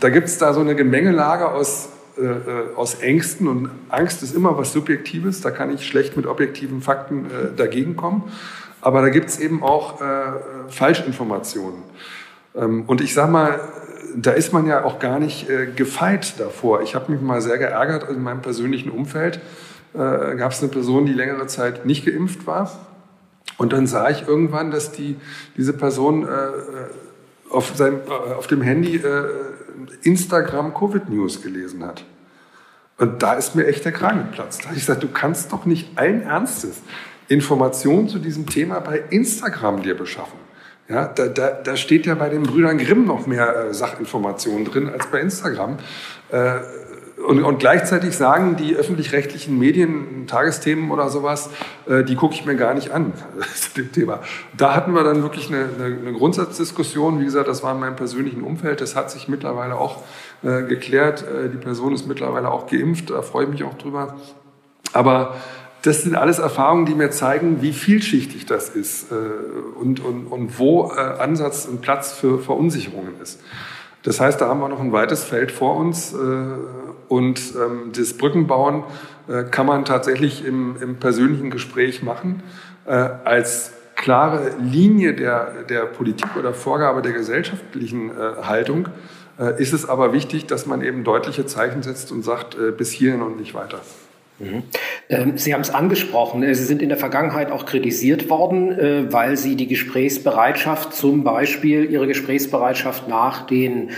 da 0.00 0.10
gibt 0.10 0.28
es 0.28 0.38
da 0.38 0.52
so 0.52 0.60
eine 0.60 0.74
Gemengelage 0.74 1.48
aus, 1.48 1.88
äh, 2.16 2.76
aus 2.76 2.94
Ängsten 2.96 3.48
und 3.48 3.70
Angst 3.88 4.22
ist 4.22 4.34
immer 4.34 4.56
was 4.56 4.72
Subjektives. 4.72 5.40
Da 5.40 5.50
kann 5.50 5.74
ich 5.74 5.86
schlecht 5.86 6.16
mit 6.16 6.26
objektiven 6.26 6.80
Fakten 6.80 7.26
äh, 7.26 7.56
dagegen 7.56 7.96
kommen. 7.96 8.30
Aber 8.80 9.00
da 9.00 9.08
gibt 9.08 9.30
es 9.30 9.40
eben 9.40 9.62
auch 9.62 10.00
äh, 10.00 10.04
Falschinformationen. 10.68 11.82
Ähm, 12.54 12.84
und 12.86 13.00
ich 13.00 13.14
sage 13.14 13.32
mal, 13.32 13.60
da 14.16 14.32
ist 14.32 14.52
man 14.52 14.66
ja 14.66 14.84
auch 14.84 14.98
gar 14.98 15.18
nicht 15.18 15.48
äh, 15.48 15.66
gefeit 15.66 16.38
davor. 16.38 16.82
Ich 16.82 16.94
habe 16.94 17.10
mich 17.10 17.20
mal 17.20 17.40
sehr 17.40 17.58
geärgert 17.58 18.08
in 18.08 18.22
meinem 18.22 18.42
persönlichen 18.42 18.90
Umfeld. 18.90 19.40
Äh, 19.94 20.36
Gab 20.36 20.52
es 20.52 20.60
eine 20.60 20.70
Person, 20.70 21.06
die 21.06 21.12
längere 21.12 21.46
Zeit 21.46 21.86
nicht 21.86 22.04
geimpft 22.04 22.46
war. 22.46 22.70
Und 23.56 23.72
dann 23.72 23.86
sah 23.86 24.10
ich 24.10 24.26
irgendwann, 24.26 24.70
dass 24.70 24.92
die, 24.92 25.16
diese 25.56 25.72
Person 25.72 26.24
äh, 26.24 26.28
auf, 27.50 27.72
seinem, 27.76 28.00
auf 28.36 28.46
dem 28.46 28.62
Handy 28.62 28.96
äh, 28.96 29.24
Instagram 30.02 30.74
Covid 30.74 31.08
News 31.08 31.42
gelesen 31.42 31.84
hat. 31.84 32.04
Und 32.98 33.22
da 33.22 33.34
ist 33.34 33.54
mir 33.54 33.66
echt 33.66 33.84
der 33.84 33.92
Kragen 33.92 34.30
geplatzt. 34.30 34.60
Da 34.60 34.66
habe 34.66 34.76
ich 34.76 34.82
gesagt, 34.82 35.02
du 35.02 35.08
kannst 35.08 35.52
doch 35.52 35.66
nicht 35.66 35.98
allen 35.98 36.22
Ernstes 36.22 36.82
Informationen 37.28 38.08
zu 38.08 38.18
diesem 38.18 38.46
Thema 38.46 38.80
bei 38.80 39.02
Instagram 39.10 39.82
dir 39.82 39.96
beschaffen. 39.96 40.38
Ja, 40.88 41.06
da, 41.06 41.28
da, 41.28 41.50
da 41.50 41.76
steht 41.76 42.04
ja 42.04 42.14
bei 42.14 42.28
den 42.28 42.42
Brüdern 42.42 42.76
Grimm 42.76 43.06
noch 43.06 43.26
mehr 43.26 43.68
äh, 43.68 43.74
Sachinformationen 43.74 44.66
drin 44.66 44.90
als 44.90 45.06
bei 45.06 45.20
Instagram. 45.20 45.78
Äh, 46.30 46.58
und, 47.26 47.42
und 47.42 47.58
gleichzeitig 47.58 48.16
sagen 48.16 48.56
die 48.56 48.76
öffentlich-rechtlichen 48.76 49.58
Medien, 49.58 50.26
Tagesthemen 50.26 50.90
oder 50.90 51.08
sowas, 51.08 51.50
äh, 51.86 52.04
die 52.04 52.16
gucke 52.16 52.34
ich 52.34 52.44
mir 52.44 52.54
gar 52.54 52.74
nicht 52.74 52.90
an 52.90 53.12
zu 53.54 53.80
dem 53.80 53.92
Thema. 53.92 54.20
Da 54.56 54.74
hatten 54.74 54.92
wir 54.94 55.04
dann 55.04 55.22
wirklich 55.22 55.48
eine, 55.48 55.68
eine, 55.74 55.96
eine, 55.96 56.12
Grundsatzdiskussion. 56.12 57.20
Wie 57.20 57.24
gesagt, 57.24 57.48
das 57.48 57.62
war 57.62 57.74
in 57.74 57.80
meinem 57.80 57.96
persönlichen 57.96 58.42
Umfeld. 58.42 58.80
Das 58.80 58.94
hat 58.94 59.10
sich 59.10 59.28
mittlerweile 59.28 59.76
auch 59.76 60.02
äh, 60.42 60.62
geklärt. 60.62 61.22
Äh, 61.22 61.48
die 61.48 61.56
Person 61.56 61.94
ist 61.94 62.06
mittlerweile 62.06 62.50
auch 62.50 62.66
geimpft. 62.66 63.10
Da 63.10 63.22
freue 63.22 63.44
ich 63.44 63.50
mich 63.50 63.64
auch 63.64 63.74
drüber. 63.78 64.16
Aber 64.92 65.36
das 65.82 66.02
sind 66.02 66.14
alles 66.14 66.38
Erfahrungen, 66.38 66.86
die 66.86 66.94
mir 66.94 67.10
zeigen, 67.10 67.60
wie 67.60 67.72
vielschichtig 67.72 68.46
das 68.46 68.70
ist 68.70 69.12
äh, 69.12 69.14
und, 69.78 70.00
und, 70.00 70.26
und 70.26 70.58
wo 70.58 70.90
äh, 70.90 70.98
Ansatz 70.98 71.66
und 71.66 71.82
Platz 71.82 72.12
für 72.12 72.38
Verunsicherungen 72.38 73.20
ist. 73.22 73.40
Das 74.04 74.20
heißt, 74.20 74.40
da 74.40 74.48
haben 74.48 74.60
wir 74.60 74.68
noch 74.68 74.80
ein 74.80 74.92
weites 74.92 75.24
Feld 75.24 75.50
vor 75.50 75.76
uns 75.76 76.12
äh, 76.12 76.16
und 77.08 77.40
ähm, 77.56 77.90
das 77.96 78.12
Brückenbauen 78.16 78.84
äh, 79.28 79.44
kann 79.44 79.66
man 79.66 79.84
tatsächlich 79.84 80.44
im, 80.44 80.76
im 80.80 80.96
persönlichen 80.96 81.50
Gespräch 81.50 82.02
machen. 82.02 82.42
Äh, 82.86 82.92
als 82.92 83.72
klare 83.96 84.52
Linie 84.60 85.14
der, 85.14 85.64
der 85.68 85.86
Politik 85.86 86.36
oder 86.36 86.52
Vorgabe 86.52 87.00
der 87.00 87.12
gesellschaftlichen 87.12 88.10
Haltung 88.42 88.88
ist 89.56 89.72
es 89.72 89.88
aber 89.88 90.12
wichtig, 90.12 90.46
dass 90.46 90.66
man 90.66 90.82
eben 90.82 91.04
deutliche 91.04 91.46
Zeichen 91.46 91.84
setzt 91.84 92.10
und 92.10 92.24
sagt, 92.24 92.56
bis 92.76 92.90
hierhin 92.90 93.22
und 93.22 93.36
nicht 93.36 93.54
weiter. 93.54 93.78
Mhm. 94.38 94.62
Ähm, 95.08 95.38
Sie 95.38 95.54
haben 95.54 95.60
es 95.60 95.70
angesprochen. 95.70 96.42
Äh, 96.42 96.54
Sie 96.54 96.64
sind 96.64 96.82
in 96.82 96.88
der 96.88 96.98
Vergangenheit 96.98 97.50
auch 97.50 97.66
kritisiert 97.66 98.28
worden, 98.28 98.72
äh, 98.72 99.12
weil 99.12 99.36
Sie 99.36 99.56
die 99.56 99.68
Gesprächsbereitschaft, 99.68 100.94
zum 100.94 101.24
Beispiel 101.24 101.84
Ihre 101.90 102.06
Gesprächsbereitschaft 102.06 103.08
nach 103.08 103.46
den 103.46 103.90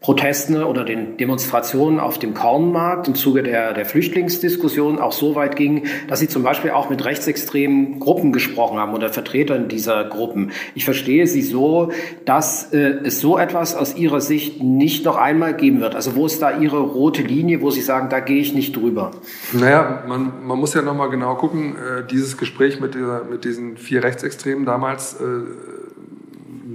Protesten 0.00 0.62
oder 0.62 0.84
den 0.84 1.16
Demonstrationen 1.16 1.98
auf 1.98 2.18
dem 2.18 2.32
Kornmarkt 2.32 3.08
im 3.08 3.14
Zuge 3.16 3.42
der, 3.42 3.72
der 3.72 3.84
Flüchtlingsdiskussion 3.84 4.98
auch 4.98 5.12
so 5.12 5.34
weit 5.34 5.56
ging, 5.56 5.86
dass 6.06 6.20
sie 6.20 6.28
zum 6.28 6.44
Beispiel 6.44 6.70
auch 6.70 6.88
mit 6.88 7.04
rechtsextremen 7.04 7.98
Gruppen 7.98 8.32
gesprochen 8.32 8.78
haben 8.78 8.94
oder 8.94 9.08
Vertretern 9.08 9.68
dieser 9.68 10.04
Gruppen. 10.04 10.52
Ich 10.74 10.84
verstehe 10.84 11.26
Sie 11.26 11.42
so, 11.42 11.90
dass 12.24 12.72
äh, 12.72 13.00
es 13.04 13.20
so 13.20 13.38
etwas 13.38 13.74
aus 13.74 13.96
Ihrer 13.96 14.20
Sicht 14.20 14.62
nicht 14.62 15.04
noch 15.04 15.16
einmal 15.16 15.54
geben 15.54 15.80
wird. 15.80 15.96
Also 15.96 16.14
wo 16.14 16.26
ist 16.26 16.40
da 16.40 16.58
Ihre 16.58 16.78
rote 16.80 17.22
Linie, 17.22 17.60
wo 17.60 17.70
Sie 17.70 17.82
sagen, 17.82 18.08
da 18.08 18.20
gehe 18.20 18.40
ich 18.40 18.54
nicht 18.54 18.76
drüber? 18.76 19.10
Naja, 19.52 20.04
man, 20.06 20.46
man 20.46 20.58
muss 20.58 20.74
ja 20.74 20.82
nochmal 20.82 21.10
genau 21.10 21.34
gucken, 21.34 21.74
äh, 21.74 22.06
dieses 22.08 22.36
Gespräch 22.36 22.78
mit, 22.78 22.94
dieser, 22.94 23.24
mit 23.24 23.44
diesen 23.44 23.76
vier 23.76 24.04
Rechtsextremen 24.04 24.64
damals, 24.64 25.14
äh, 25.14 25.24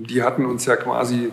die 0.10 0.24
hatten 0.24 0.46
uns 0.46 0.66
ja 0.66 0.76
quasi 0.76 1.32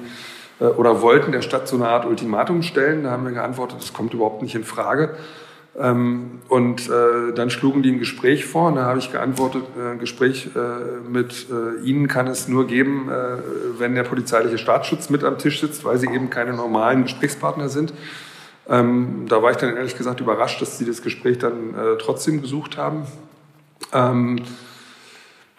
oder 0.60 1.02
wollten 1.02 1.32
der 1.32 1.42
Stadt 1.42 1.66
so 1.66 1.76
eine 1.76 1.88
Art 1.88 2.04
Ultimatum 2.04 2.62
stellen. 2.62 3.04
Da 3.04 3.10
haben 3.10 3.24
wir 3.24 3.32
geantwortet, 3.32 3.78
das 3.80 3.92
kommt 3.92 4.14
überhaupt 4.14 4.42
nicht 4.42 4.54
in 4.54 4.64
Frage. 4.64 5.16
Ähm, 5.78 6.40
und 6.48 6.90
äh, 6.90 7.32
dann 7.34 7.48
schlugen 7.48 7.82
die 7.82 7.92
ein 7.92 7.98
Gespräch 7.98 8.44
vor 8.44 8.68
und 8.68 8.74
da 8.74 8.84
habe 8.84 8.98
ich 8.98 9.12
geantwortet, 9.12 9.62
äh, 9.78 9.92
ein 9.92 9.98
Gespräch 9.98 10.50
mit 11.08 11.46
Ihnen 11.84 12.08
kann 12.08 12.26
es 12.26 12.48
nur 12.48 12.66
geben, 12.66 13.08
wenn 13.78 13.94
der 13.94 14.02
polizeiliche 14.02 14.58
Staatsschutz 14.58 15.10
mit 15.10 15.24
am 15.24 15.38
Tisch 15.38 15.60
sitzt, 15.60 15.84
weil 15.84 15.98
Sie 15.98 16.08
eben 16.08 16.28
keine 16.30 16.52
normalen 16.52 17.04
Gesprächspartner 17.04 17.68
sind. 17.68 17.92
Ähm, 18.68 19.26
da 19.28 19.42
war 19.42 19.50
ich 19.50 19.56
dann 19.56 19.76
ehrlich 19.76 19.96
gesagt 19.96 20.20
überrascht, 20.20 20.60
dass 20.60 20.78
Sie 20.78 20.84
das 20.84 21.02
Gespräch 21.02 21.38
dann 21.38 21.74
trotzdem 21.98 22.40
gesucht 22.42 22.76
haben. 22.76 23.04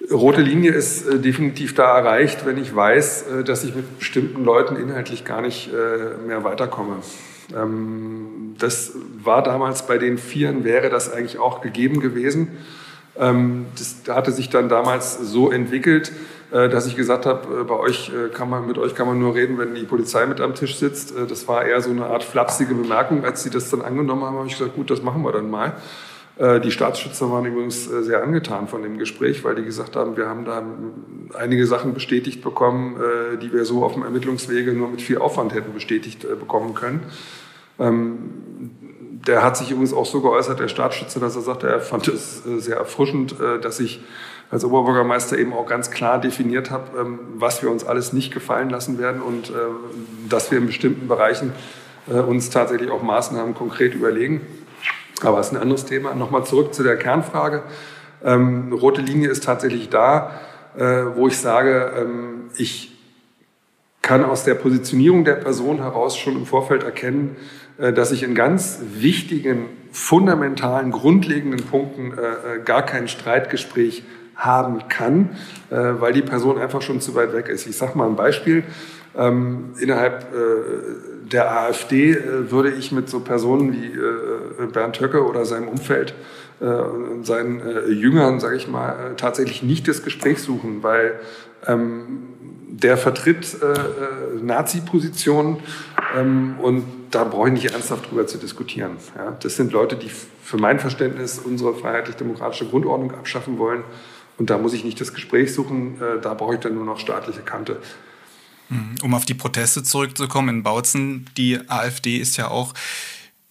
Rote 0.10 0.42
Linie 0.42 0.72
ist 0.72 1.08
äh, 1.08 1.20
definitiv 1.20 1.76
da 1.76 1.98
erreicht, 1.98 2.46
wenn 2.46 2.58
ich 2.58 2.76
weiß, 2.76 3.26
äh, 3.28 3.44
dass 3.44 3.64
ich 3.64 3.76
mit 3.76 4.00
bestimmten 4.00 4.44
Leuten 4.44 4.76
inhaltlich 4.76 5.26
gar 5.26 5.42
nicht 5.42 5.70
äh, 5.74 6.26
mehr 6.26 6.44
weiterkomme. 6.44 6.98
Ähm, 7.56 8.56
das 8.58 8.94
war 9.24 9.44
damals 9.44 9.86
bei 9.88 9.98
den 9.98 10.18
Vieren, 10.18 10.64
wäre 10.64 10.90
das 10.90 11.12
eigentlich 11.12 11.38
auch 11.38 11.62
gegeben 11.62 12.00
gewesen. 12.00 12.50
Ähm, 13.18 13.66
das 13.78 14.14
hatte 14.14 14.32
sich 14.32 14.50
dann 14.50 14.70
damals 14.70 15.18
so 15.20 15.52
entwickelt, 15.52 16.12
äh, 16.52 16.70
dass 16.70 16.86
ich 16.86 16.96
gesagt 16.96 17.26
habe, 17.26 17.62
äh, 17.62 17.64
bei 17.64 17.76
euch 17.76 18.10
äh, 18.10 18.30
kann 18.30 18.50
man, 18.50 18.68
mit 18.68 18.78
euch 18.78 18.96
kann 18.96 19.08
man 19.08 19.20
nur 19.20 19.36
reden, 19.36 19.58
wenn 19.58 19.74
die 19.76 19.84
Polizei 19.84 20.26
mit 20.26 20.42
am 20.42 20.56
Tisch 20.56 20.78
sitzt. 20.78 21.14
das 21.30 21.48
war 21.48 21.66
eher 21.66 21.82
so 21.82 21.90
eine 21.90 22.06
Art 22.06 22.24
flapsige 22.24 22.74
Bemerkung. 22.74 23.24
Als 23.24 23.44
sie 23.44 23.50
das 23.50 23.70
dann 23.70 23.82
angenommen 23.82 24.24
haben, 24.24 24.38
habe 24.38 24.48
ich 24.48 24.58
gesagt, 24.58 24.76
gut, 24.76 24.90
das 24.90 25.02
machen 25.02 25.24
wir 25.24 25.32
dann 25.32 25.50
mal. 25.50 25.74
Äh, 26.42 26.60
die 26.60 26.72
Staatsschützer 26.72 27.30
waren 27.32 27.46
übrigens 27.46 27.88
äh, 27.88 28.02
sehr 28.02 28.24
angetan 28.24 28.68
von 28.68 28.82
dem 28.82 28.98
Gespräch, 28.98 29.44
weil 29.44 29.54
die 29.54 29.64
gesagt 29.64 29.96
haben, 29.96 30.18
wir 30.18 30.28
haben 30.28 30.44
da 30.44 30.64
einige 31.38 31.68
Sachen 31.68 31.94
bestätigt 31.94 32.44
bekommen, 32.44 32.96
äh, 32.96 33.38
die 33.38 33.54
wir 33.54 33.64
so 33.64 33.86
auf 33.86 33.94
dem 33.94 34.02
Ermittlungswege 34.02 34.74
nur 34.74 34.90
mit 34.90 35.04
viel 35.04 35.20
Aufwand 35.20 35.54
hätten 35.54 35.72
bestätigt 35.72 36.26
bekommen 36.40 36.74
können. 36.74 37.04
Ähm, 37.80 38.18
der 39.28 39.44
hat 39.44 39.56
sich 39.56 39.70
übrigens 39.70 39.94
auch 39.94 40.08
so 40.08 40.22
geäußert, 40.22 40.60
der 40.60 40.68
Staatsschützer, 40.68 41.20
dass 41.20 41.36
er 41.36 41.44
sagte, 41.44 41.68
er 41.68 41.80
fand 41.80 42.08
es 42.08 42.42
sehr 42.44 42.78
erfrischend, 42.78 43.36
dass 43.62 43.80
ich 43.80 44.04
als 44.50 44.66
Oberbürgermeister 44.66 45.38
eben 45.38 45.54
auch 45.54 45.68
ganz 45.68 45.92
klar 45.92 46.20
definiert 46.20 46.72
habe, 46.72 47.00
ähm, 47.00 47.20
was 47.36 47.62
wir 47.62 47.70
uns 47.70 47.84
alles 47.84 48.14
nicht 48.14 48.34
gefallen 48.34 48.72
lassen 48.72 48.98
werden 48.98 49.22
und 49.22 49.54
dass 50.28 50.50
wir 50.50 50.58
in 50.58 50.66
bestimmten 50.66 51.08
Bereichen 51.08 51.54
uns 52.08 52.50
tatsächlich 52.50 52.90
auch 52.90 53.04
Maßnahmen 53.04 53.54
konkret 53.54 53.94
überlegen. 53.94 54.42
Aber 55.26 55.40
es 55.40 55.48
ist 55.48 55.54
ein 55.54 55.62
anderes 55.62 55.86
Thema. 55.86 56.14
Nochmal 56.16 56.46
zurück 56.46 56.74
zu 56.74 56.84
der 56.84 56.98
Kernfrage. 56.98 57.64
Ähm, 58.24 58.74
rote 58.74 59.02
Linie 59.02 59.30
ist 59.30 59.44
tatsächlich 59.44 59.90
da, 59.90 60.32
wo 61.16 61.28
ich 61.28 61.38
sage, 61.38 61.92
ähm, 62.00 62.50
ich 62.56 62.92
kann 64.02 64.26
aus 64.26 64.44
der 64.44 64.56
Positionierung 64.56 65.26
der 65.26 65.36
Person 65.36 65.78
heraus 65.78 66.18
schon 66.18 66.36
im 66.36 66.46
Vorfeld 66.46 66.84
erkennen, 66.84 67.36
äh, 67.78 67.94
dass 67.94 68.12
ich 68.12 68.24
in 68.24 68.36
ganz 68.36 68.80
wichtigen, 68.94 69.66
fundamentalen, 69.92 70.92
grundlegenden 70.92 71.66
Punkten 71.66 72.14
äh, 72.18 72.58
äh, 72.58 72.60
gar 72.64 72.86
kein 72.86 73.08
Streitgespräch 73.08 74.04
haben 74.36 74.88
kann, 74.88 75.38
weil 75.70 76.14
die 76.14 76.24
Person 76.24 76.58
einfach 76.58 76.82
schon 76.82 77.00
zu 77.00 77.14
weit 77.14 77.32
weg 77.32 77.48
ist. 77.48 77.68
Ich 77.68 77.78
sage 77.78 77.96
mal 77.96 78.08
ein 78.08 78.16
Beispiel. 78.16 78.64
Ähm, 79.16 79.74
innerhalb 79.80 80.28
der 81.32 81.52
AfD 81.52 82.18
würde 82.50 82.72
ich 82.72 82.92
mit 82.92 83.10
so 83.10 83.20
Personen 83.22 83.74
wie 83.74 83.92
Bernd 84.68 85.00
Höcke 85.00 85.26
oder 85.26 85.46
seinem 85.46 85.68
Umfeld 85.68 86.14
und 86.60 87.26
seinen 87.26 87.62
Jüngern, 87.90 88.40
sage 88.40 88.58
ich 88.58 88.68
mal, 88.68 89.14
tatsächlich 89.18 89.64
nicht 89.64 89.88
das 89.88 90.04
Gespräch 90.04 90.40
suchen, 90.40 90.84
weil 90.84 91.20
ähm, 91.68 92.32
der 92.82 92.98
vertritt 92.98 93.58
äh, 93.62 93.66
äh, 93.66 94.42
Nazi-Positionen 94.42 95.58
ähm, 96.18 96.56
und 96.62 96.84
da 97.12 97.24
brauche 97.24 97.48
ich 97.48 97.54
nicht 97.54 97.72
ernsthaft 97.74 98.10
drüber 98.10 98.26
zu 98.26 98.38
diskutieren. 98.38 98.98
Ja? 99.16 99.38
Das 99.42 99.56
sind 99.56 99.72
Leute, 99.72 99.96
die 99.96 100.10
für 100.10 100.58
mein 100.58 100.80
Verständnis 100.80 101.40
unsere 101.40 101.76
freiheitlich-demokratische 101.76 102.66
Grundordnung 102.66 103.12
abschaffen 103.12 103.58
wollen 103.58 103.84
und 104.38 104.50
da 104.50 104.58
muss 104.58 104.74
ich 104.74 104.84
nicht 104.84 105.00
das 105.00 105.14
Gespräch 105.14 105.54
suchen, 105.54 106.02
äh, 106.02 106.20
da 106.22 106.34
brauche 106.34 106.56
ich 106.56 106.60
dann 106.60 106.76
nur 106.76 106.86
noch 106.86 107.00
staatliche 107.00 107.42
Kante. 107.42 107.78
Mhm. 108.72 108.96
Um 109.04 109.14
auf 109.14 109.26
die 109.26 109.34
Proteste 109.34 109.84
zurückzukommen, 109.84 110.50
in 110.50 110.64
Bautzen, 110.64 111.30
die 111.38 111.60
AfD 111.70 112.18
ist 112.18 112.38
ja 112.38 112.48
auch 112.48 112.74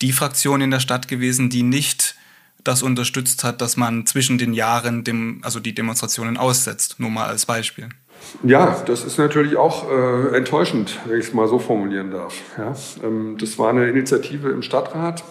die 0.02 0.12
Fraktion 0.12 0.62
in 0.62 0.70
der 0.70 0.80
Stadt 0.80 1.08
gewesen, 1.08 1.50
die 1.50 1.62
nicht 1.62 2.16
das 2.64 2.82
unterstützt 2.82 3.44
hat, 3.44 3.60
dass 3.60 3.76
man 3.76 4.06
zwischen 4.06 4.38
den 4.38 4.52
Jahren 4.52 5.04
dem, 5.04 5.40
also 5.42 5.60
die 5.60 5.74
Demonstrationen 5.74 6.36
aussetzt. 6.36 6.96
Nur 6.98 7.10
mal 7.10 7.26
als 7.26 7.46
Beispiel. 7.46 7.88
Ja, 8.42 8.82
das 8.86 9.04
ist 9.04 9.18
natürlich 9.18 9.56
auch 9.56 9.90
äh, 9.90 10.36
enttäuschend, 10.36 10.98
wenn 11.06 11.18
ich 11.18 11.26
es 11.28 11.32
mal 11.32 11.48
so 11.48 11.58
formulieren 11.58 12.10
darf. 12.10 12.34
Ja, 12.58 12.74
ähm, 13.02 13.36
das 13.38 13.58
war 13.58 13.70
eine 13.70 13.88
Initiative 13.88 14.50
im 14.50 14.62
Stadtrat. 14.62 15.24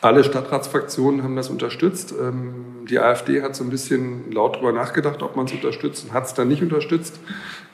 Alle 0.00 0.24
Stadtratsfraktionen 0.24 1.22
haben 1.22 1.36
das 1.36 1.48
unterstützt. 1.48 2.14
Ähm, 2.20 2.86
die 2.88 2.98
AfD 2.98 3.42
hat 3.42 3.56
so 3.56 3.64
ein 3.64 3.70
bisschen 3.70 4.30
laut 4.30 4.56
darüber 4.56 4.72
nachgedacht, 4.72 5.22
ob 5.22 5.36
man 5.36 5.46
es 5.46 5.52
unterstützt 5.52 6.04
und 6.04 6.12
hat 6.12 6.26
es 6.26 6.34
dann 6.34 6.48
nicht 6.48 6.62
unterstützt. 6.62 7.18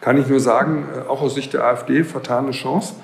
Kann 0.00 0.16
ich 0.18 0.28
nur 0.28 0.40
sagen, 0.40 0.86
äh, 0.94 1.08
auch 1.08 1.20
aus 1.20 1.34
Sicht 1.34 1.52
der 1.52 1.64
AfD 1.64 2.04
vertane 2.04 2.52
Chance. 2.52 2.94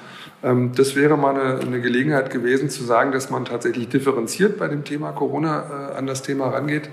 Ähm, 0.42 0.72
das 0.74 0.94
wäre 0.94 1.16
mal 1.16 1.60
eine, 1.60 1.80
Gelegenheit 1.80 2.30
gewesen 2.30 2.70
zu 2.70 2.84
sagen, 2.84 3.12
dass 3.12 3.30
man 3.30 3.44
tatsächlich 3.44 3.88
differenziert 3.88 4.58
bei 4.58 4.68
dem 4.68 4.84
Thema 4.84 5.12
Corona 5.12 5.90
äh, 5.92 5.96
an 5.96 6.06
das 6.06 6.22
Thema 6.22 6.48
rangeht. 6.48 6.88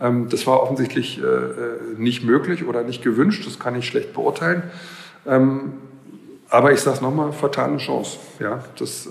Ähm, 0.00 0.28
das 0.28 0.46
war 0.46 0.62
offensichtlich 0.62 1.20
äh, 1.22 1.96
nicht 1.96 2.24
möglich 2.24 2.66
oder 2.66 2.82
nicht 2.82 3.02
gewünscht, 3.02 3.46
das 3.46 3.58
kann 3.58 3.74
ich 3.76 3.86
schlecht 3.86 4.14
beurteilen. 4.14 4.62
Aber 6.48 6.72
ich 6.72 6.80
sage 6.80 6.96
es 6.96 7.02
nochmal, 7.02 7.32
vertane 7.32 7.76
Chance. 7.76 8.18
Ja, 8.38 8.64
das 8.78 9.06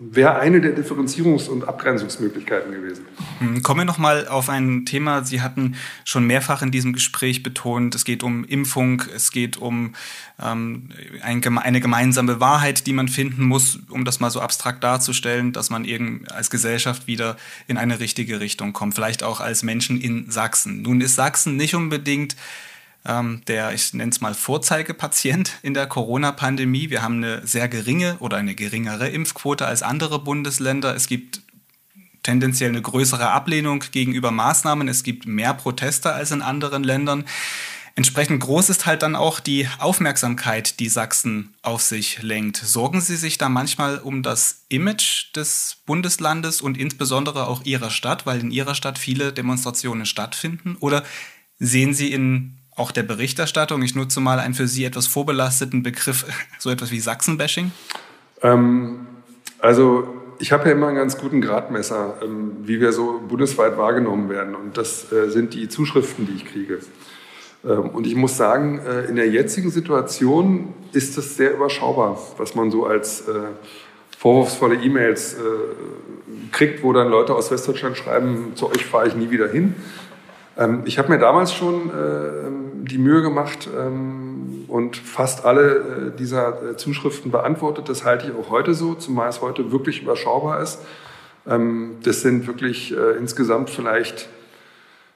wäre 0.00 0.38
eine 0.38 0.60
der 0.60 0.76
Differenzierungs- 0.76 1.48
und 1.48 1.66
Abgrenzungsmöglichkeiten 1.66 2.72
gewesen. 2.72 3.04
Hm, 3.38 3.62
kommen 3.62 3.80
wir 3.80 3.84
nochmal 3.84 4.28
auf 4.28 4.48
ein 4.48 4.84
Thema. 4.86 5.24
Sie 5.24 5.40
hatten 5.40 5.76
schon 6.04 6.26
mehrfach 6.26 6.62
in 6.62 6.70
diesem 6.70 6.92
Gespräch 6.92 7.42
betont, 7.42 7.94
es 7.94 8.04
geht 8.04 8.22
um 8.22 8.44
Impfung, 8.44 9.02
es 9.14 9.30
geht 9.30 9.56
um 9.56 9.94
ähm, 10.40 10.88
ein, 11.22 11.58
eine 11.58 11.80
gemeinsame 11.80 12.40
Wahrheit, 12.40 12.86
die 12.86 12.92
man 12.92 13.08
finden 13.08 13.44
muss, 13.44 13.78
um 13.90 14.04
das 14.04 14.20
mal 14.20 14.30
so 14.30 14.40
abstrakt 14.40 14.82
darzustellen, 14.84 15.52
dass 15.52 15.70
man 15.70 15.84
eben 15.84 16.24
als 16.28 16.50
Gesellschaft 16.50 17.06
wieder 17.06 17.36
in 17.66 17.76
eine 17.76 18.00
richtige 18.00 18.40
Richtung 18.40 18.72
kommt, 18.72 18.94
vielleicht 18.94 19.22
auch 19.22 19.40
als 19.40 19.62
Menschen 19.62 20.00
in 20.00 20.30
Sachsen. 20.30 20.82
Nun 20.82 21.00
ist 21.00 21.14
Sachsen 21.14 21.56
nicht 21.56 21.74
unbedingt 21.74 22.36
ähm, 23.04 23.42
der, 23.46 23.72
ich 23.72 23.94
nenne 23.94 24.10
es 24.10 24.20
mal, 24.20 24.34
Vorzeigepatient 24.34 25.52
in 25.62 25.74
der 25.74 25.86
Corona-Pandemie. 25.86 26.90
Wir 26.90 27.02
haben 27.02 27.16
eine 27.16 27.46
sehr 27.46 27.68
geringe 27.68 28.16
oder 28.20 28.36
eine 28.36 28.54
geringere 28.54 29.08
Impfquote 29.08 29.66
als 29.66 29.82
andere 29.82 30.18
Bundesländer. 30.20 30.94
Es 30.94 31.08
gibt 31.08 31.42
tendenziell 32.22 32.70
eine 32.70 32.82
größere 32.82 33.30
Ablehnung 33.30 33.84
gegenüber 33.90 34.30
Maßnahmen. 34.30 34.88
Es 34.88 35.02
gibt 35.02 35.26
mehr 35.26 35.54
Proteste 35.54 36.12
als 36.12 36.30
in 36.30 36.42
anderen 36.42 36.84
Ländern. 36.84 37.24
Entsprechend 37.94 38.40
groß 38.40 38.70
ist 38.70 38.86
halt 38.86 39.02
dann 39.02 39.16
auch 39.16 39.38
die 39.38 39.68
Aufmerksamkeit, 39.78 40.80
die 40.80 40.88
Sachsen 40.88 41.54
auf 41.60 41.82
sich 41.82 42.22
lenkt. 42.22 42.56
Sorgen 42.56 43.02
Sie 43.02 43.16
sich 43.16 43.36
da 43.36 43.50
manchmal 43.50 43.98
um 43.98 44.22
das 44.22 44.64
Image 44.70 45.34
des 45.36 45.76
Bundeslandes 45.84 46.62
und 46.62 46.78
insbesondere 46.78 47.46
auch 47.48 47.64
Ihrer 47.64 47.90
Stadt, 47.90 48.24
weil 48.24 48.40
in 48.40 48.50
Ihrer 48.50 48.74
Stadt 48.74 48.98
viele 48.98 49.34
Demonstrationen 49.34 50.06
stattfinden? 50.06 50.76
Oder 50.80 51.04
sehen 51.58 51.92
Sie 51.92 52.12
in 52.12 52.61
auch 52.76 52.90
der 52.90 53.02
Berichterstattung. 53.02 53.82
Ich 53.82 53.94
nutze 53.94 54.20
mal 54.20 54.38
einen 54.38 54.54
für 54.54 54.66
Sie 54.66 54.84
etwas 54.84 55.06
vorbelasteten 55.06 55.82
Begriff, 55.82 56.24
so 56.58 56.70
etwas 56.70 56.90
wie 56.90 57.00
Sachsenbashing. 57.00 57.72
Ähm, 58.42 59.06
also 59.58 60.08
ich 60.38 60.52
habe 60.52 60.68
ja 60.68 60.72
immer 60.72 60.88
einen 60.88 60.96
ganz 60.96 61.18
guten 61.18 61.40
Gradmesser, 61.40 62.14
ähm, 62.22 62.56
wie 62.64 62.80
wir 62.80 62.92
so 62.92 63.20
bundesweit 63.28 63.78
wahrgenommen 63.78 64.28
werden. 64.28 64.54
Und 64.54 64.76
das 64.76 65.12
äh, 65.12 65.30
sind 65.30 65.54
die 65.54 65.68
Zuschriften, 65.68 66.26
die 66.26 66.32
ich 66.32 66.44
kriege. 66.44 66.80
Ähm, 67.64 67.90
und 67.90 68.06
ich 68.06 68.16
muss 68.16 68.36
sagen, 68.36 68.80
äh, 68.80 69.04
in 69.04 69.16
der 69.16 69.28
jetzigen 69.28 69.70
Situation 69.70 70.74
ist 70.92 71.16
das 71.16 71.36
sehr 71.36 71.54
überschaubar, 71.54 72.18
was 72.38 72.54
man 72.54 72.70
so 72.70 72.86
als 72.86 73.22
äh, 73.28 73.32
vorwurfsvolle 74.18 74.76
E-Mails 74.76 75.34
äh, 75.34 75.38
kriegt, 76.50 76.82
wo 76.82 76.92
dann 76.92 77.08
Leute 77.08 77.34
aus 77.34 77.50
Westdeutschland 77.50 77.96
schreiben, 77.96 78.52
zu 78.54 78.70
euch 78.70 78.84
fahre 78.84 79.08
ich 79.08 79.14
nie 79.14 79.30
wieder 79.30 79.48
hin. 79.48 79.74
Ähm, 80.62 80.82
ich 80.84 80.98
habe 80.98 81.10
mir 81.10 81.18
damals 81.18 81.52
schon 81.52 81.90
äh, 81.90 82.88
die 82.88 82.98
Mühe 82.98 83.22
gemacht 83.22 83.68
ähm, 83.76 84.64
und 84.68 84.96
fast 84.96 85.44
alle 85.44 85.76
äh, 86.14 86.16
dieser 86.16 86.70
äh, 86.70 86.76
Zuschriften 86.76 87.30
beantwortet. 87.30 87.88
Das 87.88 88.04
halte 88.04 88.26
ich 88.26 88.34
auch 88.34 88.50
heute 88.50 88.74
so, 88.74 88.94
zumal 88.94 89.28
es 89.28 89.40
heute 89.40 89.72
wirklich 89.72 90.02
überschaubar 90.02 90.62
ist. 90.62 90.80
Ähm, 91.46 91.96
das 92.02 92.22
sind 92.22 92.46
wirklich 92.46 92.96
äh, 92.96 93.16
insgesamt 93.18 93.70
vielleicht 93.70 94.28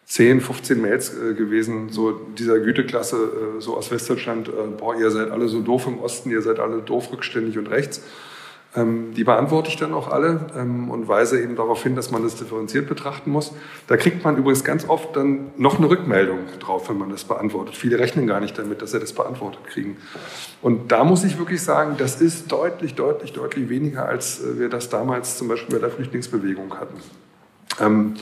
10, 0.07 0.41
15 0.41 0.81
Mails 0.81 1.13
äh, 1.15 1.35
gewesen, 1.35 1.91
so 1.91 2.13
dieser 2.13 2.59
Güteklasse, 2.61 3.17
äh, 3.17 3.61
so 3.61 3.77
aus 3.77 3.91
Westdeutschland, 3.91 4.51
boah, 4.79 4.95
ihr 4.97 5.11
seid 5.11 5.31
alle 5.31 5.49
so 5.49 5.61
doof 5.61 5.87
im 5.87 5.99
Osten, 5.99 6.31
ihr 6.31 6.43
seid 6.43 6.61
alle 6.61 6.79
doof 6.79 7.13
rückständig 7.13 7.59
und 7.59 7.69
rechts. 7.69 8.03
Ähm, 8.75 9.15
die 9.15 9.25
beantworte 9.25 9.69
ich 9.69 9.77
dann 9.77 9.95
auch 9.95 10.09
alle 10.09 10.47
ähm, 10.57 10.91
und 10.91 11.09
weise 11.09 11.41
eben 11.41 11.57
darauf 11.57 11.83
hin, 11.83 11.97
dass 11.97 12.11
man 12.11 12.23
das 12.23 12.37
differenziert 12.37 12.89
betrachten 12.89 13.31
muss. 13.31 13.53
Da 13.87 13.97
kriegt 13.97 14.25
man 14.25 14.37
übrigens 14.37 14.65
ganz 14.65 14.89
oft 14.89 15.17
dann 15.17 15.51
noch 15.57 15.79
eine 15.79 15.89
Rückmeldung 15.89 16.41
drauf, 16.59 16.89
wenn 16.89 16.99
man 16.99 17.11
das 17.11 17.25
beantwortet. 17.25 17.77
Viele 17.77 17.99
rechnen 17.99 18.27
gar 18.27 18.41
nicht 18.41 18.59
damit, 18.59 18.83
dass 18.83 18.91
sie 18.91 19.01
das 19.01 19.13
beantwortet 19.13 19.65
kriegen. 19.67 19.97
Und 20.61 20.93
da 20.93 21.05
muss 21.05 21.25
ich 21.25 21.39
wirklich 21.39 21.63
sagen, 21.63 21.95
das 21.97 22.21
ist 22.21 22.53
deutlich, 22.53 22.95
deutlich, 22.95 23.33
deutlich 23.33 23.69
weniger, 23.69 24.07
als 24.07 24.43
äh, 24.43 24.59
wir 24.59 24.69
das 24.69 24.89
damals 24.89 25.39
zum 25.39 25.49
Beispiel 25.49 25.77
bei 25.77 25.81
der 25.81 25.91
Flüchtlingsbewegung 25.91 26.75
hatten. 26.79 26.97
Ähm, 27.81 28.15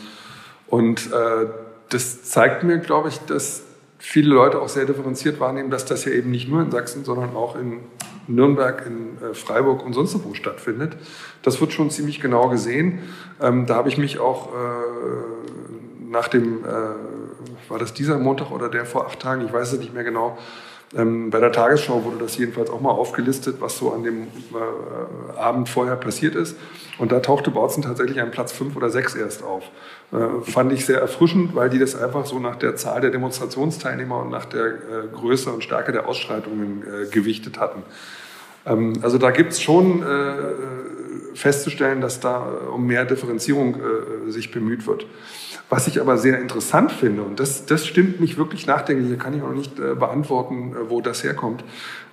und 0.68 1.12
äh, 1.12 1.47
das 1.88 2.24
zeigt 2.24 2.64
mir, 2.64 2.78
glaube 2.78 3.09
ich, 3.09 3.18
dass 3.20 3.62
viele 4.05 4.34
Leute 4.34 4.61
auch 4.61 4.68
sehr 4.68 4.84
differenziert 4.84 5.40
wahrnehmen, 5.40 5.70
dass 5.70 5.86
das 5.86 6.05
ja 6.05 6.12
eben 6.12 6.30
nicht 6.30 6.46
nur 6.46 6.61
in 6.61 6.70
Sachsen, 6.70 7.05
sondern 7.05 7.34
auch 7.34 7.57
in 7.57 7.80
Nürnberg, 8.28 8.84
in 8.86 9.16
äh, 9.22 9.34
Freiburg 9.34 9.84
und 9.84 9.94
sonst 9.94 10.22
wo 10.24 10.34
stattfindet. 10.34 10.96
Das 11.42 11.61
wird 11.61 11.72
schon 11.72 11.90
ziemlich 11.90 12.20
genau 12.20 12.50
gesehen. 12.50 13.00
Ähm, 13.40 13.66
da 13.66 13.76
habe 13.76 13.88
ich 13.88 13.96
mich 13.96 14.18
auch 14.18 14.48
äh, 14.48 16.11
nach 16.11 16.28
dem, 16.28 16.64
äh, 16.64 17.70
war 17.70 17.78
das 17.78 17.94
dieser 17.94 18.18
Montag 18.18 18.50
oder 18.50 18.68
der 18.68 18.84
vor 18.84 19.07
acht 19.07 19.20
Tagen, 19.20 19.44
ich 19.46 19.52
weiß 19.52 19.72
es 19.72 19.78
nicht 19.78 19.94
mehr 19.94 20.05
genau, 20.05 20.36
ähm, 20.97 21.30
bei 21.30 21.40
der 21.40 21.53
Tagesschau 21.53 22.05
wurde 22.05 22.18
das 22.18 22.36
jedenfalls 22.36 22.70
auch 22.70 22.80
mal 22.80 22.90
aufgelistet, 22.90 23.57
was 23.61 23.76
so 23.78 23.92
an 23.92 24.05
dem 24.05 24.22
äh, 24.22 25.38
Abend 25.38 25.68
vorher 25.68 25.97
passiert 25.97 26.34
ist. 26.34 26.57
Und 26.99 27.11
da 27.11 27.20
tauchte 27.20 27.51
Bautzen 27.51 27.82
tatsächlich 27.82 28.20
an 28.20 28.30
Platz 28.30 28.53
fünf 28.53 28.76
oder 28.76 28.90
sechs 28.90 29.14
erst 29.14 29.42
auf. 29.42 29.64
Äh, 30.12 30.49
fand 30.49 30.72
ich 30.72 30.86
sehr 30.86 31.01
erfrischend, 31.01 31.55
weil 31.55 31.70
die 31.70 31.78
das 31.78 31.97
einfach 31.97 32.26
so 32.26 32.38
nach 32.38 32.57
der 32.57 32.76
Zahl 32.76 33.01
der 33.01 33.11
Demonstrationsteilnehmer 33.11 34.20
und 34.20 34.30
nach 34.30 34.45
der 34.45 34.66
äh, 34.66 34.72
Größe 35.12 35.51
und 35.51 35.64
Stärke 35.64 35.92
der 35.92 36.09
Ausschreitungen 36.09 36.82
äh, 36.82 37.07
gewichtet 37.11 37.59
hatten. 37.59 37.82
Ähm, 38.64 38.95
also 39.03 39.18
da 39.18 39.30
gibt 39.30 39.53
es 39.53 39.61
schon 39.61 40.03
äh, 40.03 41.34
festzustellen, 41.34 42.01
dass 42.01 42.20
da 42.20 42.47
um 42.72 42.86
mehr 42.86 43.05
Differenzierung 43.05 43.76
äh, 43.76 44.30
sich 44.30 44.53
bemüht 44.53 44.86
wird. 44.86 45.07
Was 45.70 45.86
ich 45.86 46.00
aber 46.00 46.18
sehr 46.18 46.38
interessant 46.40 46.92
finde, 46.92 47.22
und 47.22 47.40
das, 47.40 47.66
das 47.66 47.86
stimmt 47.86 48.20
mich 48.20 48.36
wirklich 48.36 48.66
nachdenklich, 48.66 49.08
hier 49.08 49.18
kann 49.18 49.34
ich 49.34 49.42
auch 49.42 49.52
nicht 49.52 49.78
äh, 49.78 49.94
beantworten, 49.94 50.72
äh, 50.72 50.90
wo 50.90 51.00
das 51.00 51.24
herkommt, 51.24 51.64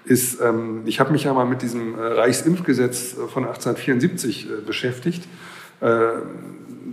ist, 0.05 0.41
ähm, 0.41 0.81
ich 0.85 0.99
habe 0.99 1.11
mich 1.11 1.25
ja 1.25 1.33
mal 1.33 1.45
mit 1.45 1.61
diesem 1.61 1.97
äh, 1.97 2.01
Reichsimpfgesetz 2.01 3.13
äh, 3.13 3.27
von 3.27 3.43
1874 3.43 4.49
äh, 4.49 4.61
beschäftigt. 4.65 5.27
Äh, 5.81 5.97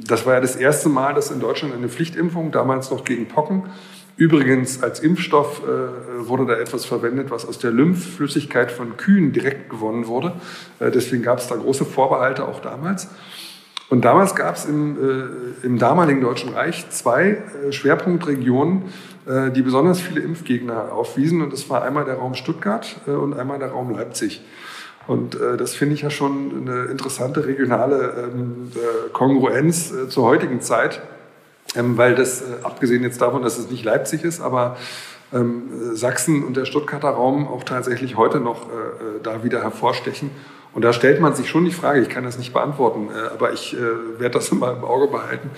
das 0.07 0.27
war 0.27 0.35
ja 0.35 0.41
das 0.41 0.57
erste 0.57 0.89
Mal, 0.89 1.15
dass 1.15 1.31
in 1.31 1.41
Deutschland 1.41 1.75
eine 1.75 1.89
Pflichtimpfung, 1.89 2.51
damals 2.51 2.91
noch 2.91 3.05
gegen 3.05 3.27
Pocken, 3.29 3.65
Übrigens, 4.19 4.83
als 4.83 4.99
Impfstoff 4.99 5.63
äh, 5.63 6.27
wurde 6.27 6.45
da 6.45 6.55
etwas 6.55 6.85
verwendet, 6.85 7.31
was 7.31 7.47
aus 7.47 7.61
der 7.61 7.71
Lymphflüssigkeit 7.71 8.73
von 8.73 8.97
Kühen 8.97 9.33
direkt 9.33 9.71
gewonnen 9.71 10.09
wurde. 10.09 10.33
Äh, 10.81 10.91
deswegen 10.91 11.23
gab 11.23 11.39
es 11.39 11.47
da 11.47 11.55
große 11.55 11.85
Vorbehalte 11.85 12.45
auch 12.45 12.59
damals. 12.59 13.11
Und 13.91 14.05
damals 14.05 14.35
gab 14.35 14.57
es 14.57 14.67
im, 14.67 14.97
äh, 14.97 15.67
im 15.67 15.79
damaligen 15.79 16.21
Deutschen 16.21 16.53
Reich 16.53 16.91
zwei 16.91 17.43
äh, 17.67 17.73
Schwerpunktregionen, 17.73 18.83
äh, 19.27 19.51
die 19.51 19.63
besonders 19.63 20.01
viele 20.01 20.21
Impfgegner 20.21 20.93
aufwiesen. 20.93 21.41
Und 21.41 21.53
das 21.53 21.71
war 21.71 21.83
einmal 21.83 22.05
der 22.05 22.17
Raum 22.17 22.35
Stuttgart 22.35 23.01
äh, 23.07 23.13
und 23.13 23.39
einmal 23.39 23.59
der 23.59 23.71
Raum 23.71 23.91
Leipzig. 23.91 24.43
Und 25.07 25.37
äh, 25.37 25.57
das 25.57 25.75
finde 25.75 25.95
ich 25.95 26.03
ja 26.03 26.11
schon 26.11 26.67
eine 26.67 26.85
interessante 26.85 27.47
regionale 27.47 28.31
ähm, 28.31 28.71
äh, 28.75 29.09
Kongruenz 29.11 29.91
zur 30.11 30.25
heutigen 30.25 30.61
Zeit, 30.61 31.01
ähm, 31.75 31.97
weil 31.97 32.15
das, 32.15 32.43
abgesehen 32.63 33.03
jetzt 33.03 33.23
davon, 33.23 33.43
dass 33.43 33.57
es 33.57 33.71
nicht 33.71 33.85
Leipzig 33.85 34.23
ist, 34.23 34.43
aber 34.43 34.77
ähm, 35.33 35.63
Sachsen 35.95 36.45
und 36.45 36.59
der 36.59 36.67
Stuttgarter 36.67 37.09
Raum 37.09 37.49
auch 37.49 37.65
tatsächlich 37.65 38.17
heute 38.17 38.41
noch 38.41 38.67
da 39.23 39.45
wieder 39.45 39.63
hervorstechen. 39.63 40.31
Und 40.75 40.83
da 40.83 40.93
stellt 40.93 41.21
man 41.21 41.35
sich 41.35 41.49
schon 41.49 41.65
die 41.65 41.71
Frage, 41.71 42.01
ich 42.01 42.09
kann 42.09 42.25
das 42.25 42.39
nicht 42.39 42.53
beantworten, 42.53 43.09
äh, 43.09 43.33
aber 43.33 43.53
ich 43.53 43.75
äh, 43.75 44.21
werde 44.21 44.39
das 44.39 44.49
immer 44.53 44.73
im 44.73 44.85
Auge 44.85 45.09
behalten, 45.09 45.51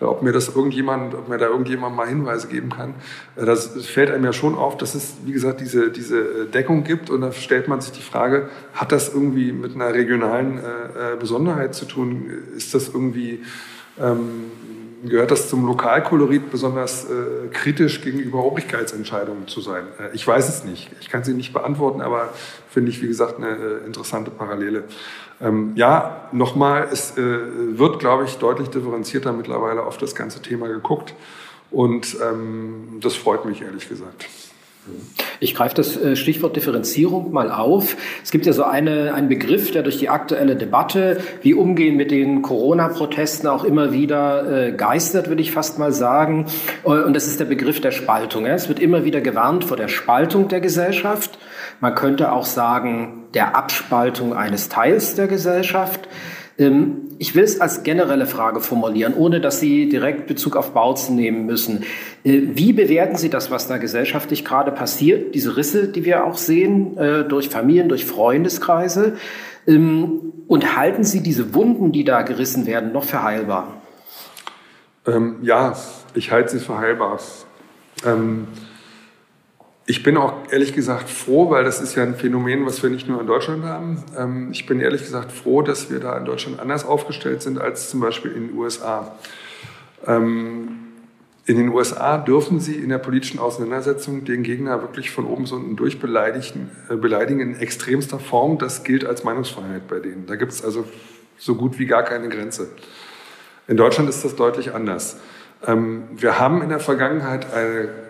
äh, 0.00 0.04
ob 0.04 0.22
mir 0.22 0.32
das 0.32 0.54
irgendjemand, 0.54 1.14
ob 1.14 1.28
mir 1.28 1.38
da 1.38 1.46
irgendjemand 1.46 1.96
mal 1.96 2.06
Hinweise 2.06 2.48
geben 2.48 2.70
kann. 2.70 2.94
Das 3.36 3.86
fällt 3.86 4.10
einem 4.10 4.24
ja 4.24 4.32
schon 4.32 4.54
auf, 4.54 4.76
dass 4.76 4.94
es, 4.94 5.14
wie 5.24 5.32
gesagt, 5.32 5.60
diese, 5.60 5.90
diese 5.90 6.46
Deckung 6.46 6.84
gibt 6.84 7.10
und 7.10 7.20
da 7.20 7.32
stellt 7.32 7.68
man 7.68 7.80
sich 7.80 7.92
die 7.92 8.02
Frage, 8.02 8.48
hat 8.74 8.92
das 8.92 9.12
irgendwie 9.12 9.52
mit 9.52 9.74
einer 9.74 9.94
regionalen 9.94 10.60
Besonderheit 11.18 11.74
zu 11.74 11.86
tun? 11.86 12.30
Ist 12.56 12.74
das 12.74 12.88
irgendwie 12.88 13.42
ähm, 13.98 14.50
gehört 15.04 15.30
das 15.30 15.48
zum 15.48 15.66
Lokalkolorit 15.66 16.50
besonders 16.50 17.04
äh, 17.04 17.48
kritisch 17.52 18.00
gegenüber 18.00 18.44
Obrigkeitsentscheidungen 18.44 19.48
zu 19.48 19.60
sein? 19.60 19.84
Äh, 19.98 20.14
ich 20.14 20.26
weiß 20.26 20.48
es 20.48 20.64
nicht. 20.64 20.90
Ich 21.00 21.08
kann 21.08 21.24
sie 21.24 21.34
nicht 21.34 21.52
beantworten, 21.52 22.00
aber 22.00 22.32
finde 22.70 22.90
ich, 22.90 23.02
wie 23.02 23.08
gesagt, 23.08 23.36
eine 23.36 23.50
äh, 23.50 23.86
interessante 23.86 24.30
Parallele. 24.30 24.84
Ähm, 25.40 25.72
ja, 25.76 26.28
nochmal, 26.32 26.88
es 26.90 27.16
äh, 27.18 27.78
wird, 27.78 27.98
glaube 27.98 28.24
ich, 28.24 28.36
deutlich 28.38 28.68
differenzierter 28.68 29.32
mittlerweile 29.32 29.82
auf 29.82 29.98
das 29.98 30.14
ganze 30.14 30.40
Thema 30.40 30.68
geguckt. 30.68 31.14
Und 31.70 32.16
ähm, 32.22 32.98
das 33.00 33.16
freut 33.16 33.44
mich, 33.44 33.62
ehrlich 33.62 33.88
gesagt. 33.88 34.26
Ich 35.40 35.54
greife 35.54 35.74
das 35.74 35.96
äh, 35.96 36.16
Stichwort 36.16 36.56
Differenzierung 36.56 37.32
mal 37.32 37.50
auf. 37.50 37.96
Es 38.22 38.30
gibt 38.30 38.46
ja 38.46 38.52
so 38.52 38.64
eine, 38.64 39.12
einen 39.14 39.28
Begriff, 39.28 39.70
der 39.70 39.82
durch 39.82 39.98
die 39.98 40.08
aktuelle 40.08 40.56
Debatte, 40.56 41.20
wie 41.42 41.54
umgehen 41.54 41.96
mit 41.96 42.10
den 42.10 42.42
Corona-Protesten 42.42 43.46
auch 43.46 43.64
immer 43.64 43.92
wieder 43.92 44.68
äh, 44.68 44.72
geistert, 44.72 45.28
würde 45.28 45.42
ich 45.42 45.52
fast 45.52 45.78
mal 45.78 45.92
sagen. 45.92 46.46
Äh, 46.84 46.88
und 46.88 47.14
das 47.14 47.26
ist 47.26 47.40
der 47.40 47.44
Begriff 47.44 47.80
der 47.80 47.90
Spaltung. 47.90 48.46
Es 48.46 48.68
wird 48.68 48.80
immer 48.80 49.04
wieder 49.04 49.20
gewarnt 49.20 49.64
vor 49.64 49.76
der 49.76 49.88
Spaltung 49.88 50.48
der 50.48 50.60
Gesellschaft. 50.60 51.38
Man 51.80 51.94
könnte 51.94 52.32
auch 52.32 52.46
sagen, 52.46 53.24
der 53.34 53.56
Abspaltung 53.56 54.34
eines 54.34 54.68
Teils 54.68 55.14
der 55.14 55.26
Gesellschaft. 55.26 56.08
Ähm, 56.58 57.05
ich 57.18 57.34
will 57.34 57.44
es 57.44 57.60
als 57.60 57.82
generelle 57.82 58.26
Frage 58.26 58.60
formulieren, 58.60 59.14
ohne 59.14 59.40
dass 59.40 59.60
Sie 59.60 59.88
direkt 59.88 60.26
Bezug 60.26 60.56
auf 60.56 60.72
Bautzen 60.72 61.16
nehmen 61.16 61.46
müssen. 61.46 61.84
Äh, 62.24 62.42
wie 62.54 62.72
bewerten 62.72 63.16
Sie 63.16 63.30
das, 63.30 63.50
was 63.50 63.68
da 63.68 63.78
gesellschaftlich 63.78 64.44
gerade 64.44 64.72
passiert, 64.72 65.34
diese 65.34 65.56
Risse, 65.56 65.88
die 65.88 66.04
wir 66.04 66.24
auch 66.24 66.36
sehen, 66.36 66.96
äh, 66.98 67.24
durch 67.24 67.48
Familien, 67.48 67.88
durch 67.88 68.04
Freundeskreise? 68.04 69.16
Ähm, 69.66 70.32
und 70.46 70.76
halten 70.76 71.04
Sie 71.04 71.22
diese 71.22 71.54
Wunden, 71.54 71.92
die 71.92 72.04
da 72.04 72.22
gerissen 72.22 72.66
werden, 72.66 72.92
noch 72.92 73.04
für 73.04 73.22
heilbar? 73.22 73.82
Ähm, 75.06 75.38
ja, 75.42 75.76
ich 76.14 76.30
halte 76.32 76.50
sie 76.50 76.64
für 76.64 76.78
heilbar. 76.78 77.18
Ähm, 78.04 78.48
ich 79.88 80.02
bin 80.02 80.16
auch 80.16 80.34
ehrlich 80.50 80.72
gesagt 80.72 81.08
froh, 81.08 81.48
weil 81.48 81.62
das 81.62 81.80
ist 81.80 81.94
ja 81.94 82.02
ein 82.02 82.16
Phänomen, 82.16 82.66
was 82.66 82.82
wir 82.82 82.90
nicht 82.90 83.08
nur 83.08 83.20
in 83.20 83.26
Deutschland 83.28 83.64
haben. 83.64 84.02
Ähm, 84.18 84.48
ich 84.50 84.66
bin 84.66 84.80
ehrlich 84.80 85.02
gesagt 85.02 85.30
froh, 85.30 85.62
dass 85.62 85.90
wir 85.90 86.00
da 86.00 86.18
in 86.18 86.24
Deutschland 86.24 86.58
anders 86.58 86.84
aufgestellt 86.84 87.42
sind 87.42 87.58
als 87.58 87.88
zum 87.90 88.00
Beispiel 88.00 88.32
in 88.32 88.48
den 88.48 88.58
USA. 88.58 89.16
Ähm, 90.04 90.78
in 91.44 91.56
den 91.56 91.68
USA 91.68 92.18
dürfen 92.18 92.58
sie 92.58 92.74
in 92.74 92.88
der 92.88 92.98
politischen 92.98 93.38
Auseinandersetzung 93.38 94.24
den 94.24 94.42
Gegner 94.42 94.82
wirklich 94.82 95.12
von 95.12 95.24
oben 95.24 95.44
bis 95.44 95.52
unten 95.52 95.76
durch 95.76 96.00
beleidigen, 96.00 96.72
äh, 96.90 96.96
beleidigen 96.96 97.38
in 97.38 97.54
extremster 97.54 98.18
Form. 98.18 98.58
Das 98.58 98.82
gilt 98.82 99.04
als 99.04 99.22
Meinungsfreiheit 99.22 99.86
bei 99.86 100.00
denen. 100.00 100.26
Da 100.26 100.34
gibt 100.34 100.50
es 100.50 100.64
also 100.64 100.84
so 101.38 101.54
gut 101.54 101.78
wie 101.78 101.86
gar 101.86 102.02
keine 102.02 102.28
Grenze. 102.28 102.68
In 103.68 103.76
Deutschland 103.76 104.08
ist 104.08 104.24
das 104.24 104.34
deutlich 104.34 104.74
anders. 104.74 105.18
Ähm, 105.64 106.08
wir 106.16 106.40
haben 106.40 106.60
in 106.62 106.70
der 106.70 106.80
Vergangenheit 106.80 107.52
eine 107.54 108.05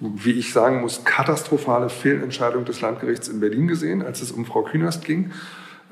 wie 0.00 0.32
ich 0.32 0.52
sagen 0.52 0.80
muss, 0.80 1.04
katastrophale 1.04 1.88
Fehlentscheidung 1.88 2.64
des 2.64 2.80
Landgerichts 2.80 3.28
in 3.28 3.40
Berlin 3.40 3.68
gesehen, 3.68 4.02
als 4.02 4.22
es 4.22 4.32
um 4.32 4.44
Frau 4.44 4.62
Künast 4.62 5.04
ging, 5.04 5.30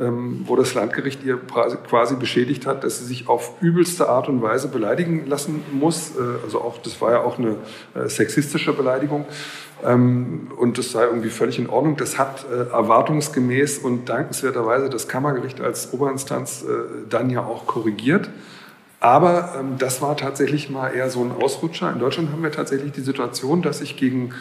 ähm, 0.00 0.42
wo 0.46 0.56
das 0.56 0.74
Landgericht 0.74 1.22
ihr 1.24 1.38
quasi 1.38 2.16
beschädigt 2.16 2.66
hat, 2.66 2.82
dass 2.82 2.98
sie 2.98 3.04
sich 3.04 3.28
auf 3.28 3.52
übelste 3.60 4.08
Art 4.08 4.28
und 4.28 4.42
Weise 4.42 4.68
beleidigen 4.68 5.26
lassen 5.26 5.62
muss. 5.72 6.16
Äh, 6.16 6.44
also 6.44 6.60
auch, 6.60 6.78
das 6.78 7.00
war 7.00 7.12
ja 7.12 7.20
auch 7.20 7.38
eine 7.38 7.56
äh, 7.94 8.08
sexistische 8.08 8.72
Beleidigung. 8.72 9.26
Ähm, 9.84 10.50
und 10.56 10.78
das 10.78 10.90
sei 10.90 11.04
irgendwie 11.04 11.30
völlig 11.30 11.58
in 11.58 11.68
Ordnung. 11.68 11.96
Das 11.96 12.18
hat 12.18 12.44
äh, 12.50 12.72
erwartungsgemäß 12.72 13.78
und 13.78 14.08
dankenswerterweise 14.08 14.90
das 14.90 15.06
Kammergericht 15.06 15.60
als 15.60 15.92
Oberinstanz 15.92 16.64
dann 17.08 17.30
ja 17.30 17.44
auch 17.44 17.66
korrigiert. 17.66 18.30
Aber 19.02 19.56
ähm, 19.58 19.78
das 19.78 20.00
war 20.00 20.16
tatsächlich 20.16 20.70
mal 20.70 20.90
eher 20.90 21.10
so 21.10 21.24
ein 21.24 21.32
Ausrutscher. 21.32 21.92
In 21.92 21.98
Deutschland 21.98 22.30
haben 22.30 22.44
wir 22.44 22.52
tatsächlich 22.52 22.92
die 22.92 23.00
Situation, 23.00 23.60
dass 23.60 23.80
ich 23.80 23.96
gegen, 23.96 24.32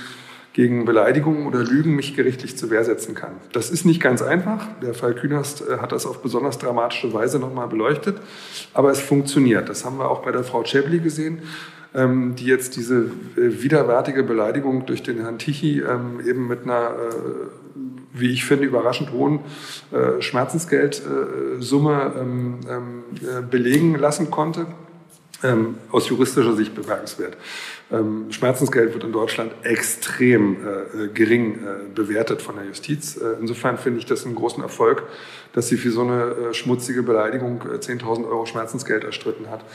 gegen 0.53 0.85
Beleidigungen 0.85 1.47
oder 1.47 1.63
Lügen 1.63 1.95
mich 1.95 2.15
gerichtlich 2.15 2.59
zur 2.59 2.69
Wehr 2.69 2.83
setzen 2.83 3.15
kann. 3.15 3.31
Das 3.53 3.71
ist 3.71 3.85
nicht 3.85 3.99
ganz 3.99 4.21
einfach. 4.21 4.67
Der 4.83 4.93
Fall 4.93 5.15
Künast 5.15 5.63
äh, 5.67 5.79
hat 5.79 5.91
das 5.91 6.05
auf 6.05 6.21
besonders 6.21 6.59
dramatische 6.59 7.11
Weise 7.11 7.39
nochmal 7.39 7.69
beleuchtet. 7.69 8.17
Aber 8.75 8.91
es 8.91 8.99
funktioniert. 8.99 9.67
Das 9.67 9.83
haben 9.83 9.97
wir 9.97 10.11
auch 10.11 10.21
bei 10.21 10.31
der 10.31 10.43
Frau 10.43 10.61
Chebli 10.61 10.99
gesehen 10.99 11.41
ähm, 11.93 12.35
die 12.35 12.45
jetzt 12.45 12.77
diese 12.77 13.11
äh, 13.35 13.63
widerwärtige 13.63 14.23
Beleidigung 14.23 14.85
durch 14.85 15.03
den 15.03 15.19
Herrn 15.19 15.39
Tichy 15.39 15.81
ähm, 15.81 16.21
eben 16.25 16.47
mit 16.47 16.63
einer 16.63 16.91
äh, 16.91 17.60
wie 18.13 18.31
ich 18.31 18.45
finde, 18.45 18.65
überraschend 18.65 19.11
hohen 19.11 19.39
äh, 19.91 20.21
Schmerzensgeldsumme 20.21 22.13
ähm, 22.19 22.59
ähm, 22.69 23.03
äh, 23.21 23.41
belegen 23.41 23.95
lassen 23.95 24.31
konnte. 24.31 24.67
Ähm, 25.43 25.77
aus 25.91 26.07
juristischer 26.07 26.55
Sicht 26.55 26.75
bemerkenswert. 26.75 27.35
Ähm, 27.91 28.31
Schmerzensgeld 28.31 28.93
wird 28.93 29.03
in 29.03 29.11
Deutschland 29.11 29.51
extrem 29.63 30.55
äh, 30.55 31.07
gering 31.07 31.55
äh, 31.55 31.89
bewertet 31.95 32.43
von 32.43 32.57
der 32.57 32.65
Justiz. 32.65 33.17
Äh, 33.17 33.37
insofern 33.39 33.79
finde 33.79 33.97
ich 33.97 34.05
das 34.05 34.23
einen 34.23 34.35
großen 34.35 34.61
Erfolg, 34.61 35.01
dass 35.53 35.67
sie 35.67 35.77
für 35.77 35.89
so 35.89 36.01
eine 36.01 36.21
äh, 36.21 36.53
schmutzige 36.53 37.01
Beleidigung 37.01 37.63
10.000 37.63 38.29
Euro 38.29 38.45
Schmerzensgeld 38.45 39.03
erstritten 39.03 39.49
hat. 39.49 39.65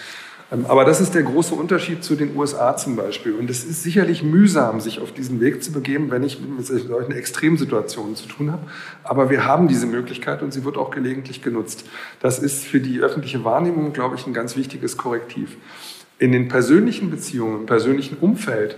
Ähm, 0.52 0.66
aber 0.66 0.84
das 0.84 1.00
ist 1.00 1.14
der 1.14 1.22
große 1.22 1.54
Unterschied 1.54 2.04
zu 2.04 2.14
den 2.14 2.36
USA 2.36 2.76
zum 2.76 2.96
Beispiel. 2.96 3.34
Und 3.34 3.50
es 3.50 3.64
ist 3.64 3.82
sicherlich 3.82 4.22
mühsam, 4.22 4.80
sich 4.80 5.00
auf 5.00 5.12
diesen 5.12 5.40
Weg 5.40 5.62
zu 5.62 5.72
begeben, 5.72 6.10
wenn 6.10 6.22
ich 6.22 6.40
mit 6.40 6.66
solchen 6.66 7.12
Extremsituationen 7.12 8.14
zu 8.16 8.28
tun 8.28 8.52
habe. 8.52 8.62
Aber 9.02 9.30
wir 9.30 9.44
haben 9.44 9.68
diese 9.68 9.86
Möglichkeit 9.86 10.42
und 10.42 10.52
sie 10.52 10.64
wird 10.64 10.76
auch 10.76 10.90
gelegentlich 10.90 11.42
genutzt. 11.42 11.86
Das 12.20 12.38
ist 12.38 12.64
für 12.64 12.80
die 12.80 13.00
öffentliche 13.00 13.44
Wahrnehmung, 13.44 13.92
glaube 13.92 14.16
ich, 14.16 14.26
ein 14.26 14.34
ganz 14.34 14.56
wichtiges 14.56 14.96
Korrektiv. 14.96 15.56
In 16.18 16.32
den 16.32 16.48
persönlichen 16.48 17.10
Beziehungen, 17.10 17.60
im 17.60 17.66
persönlichen 17.66 18.16
Umfeld 18.18 18.76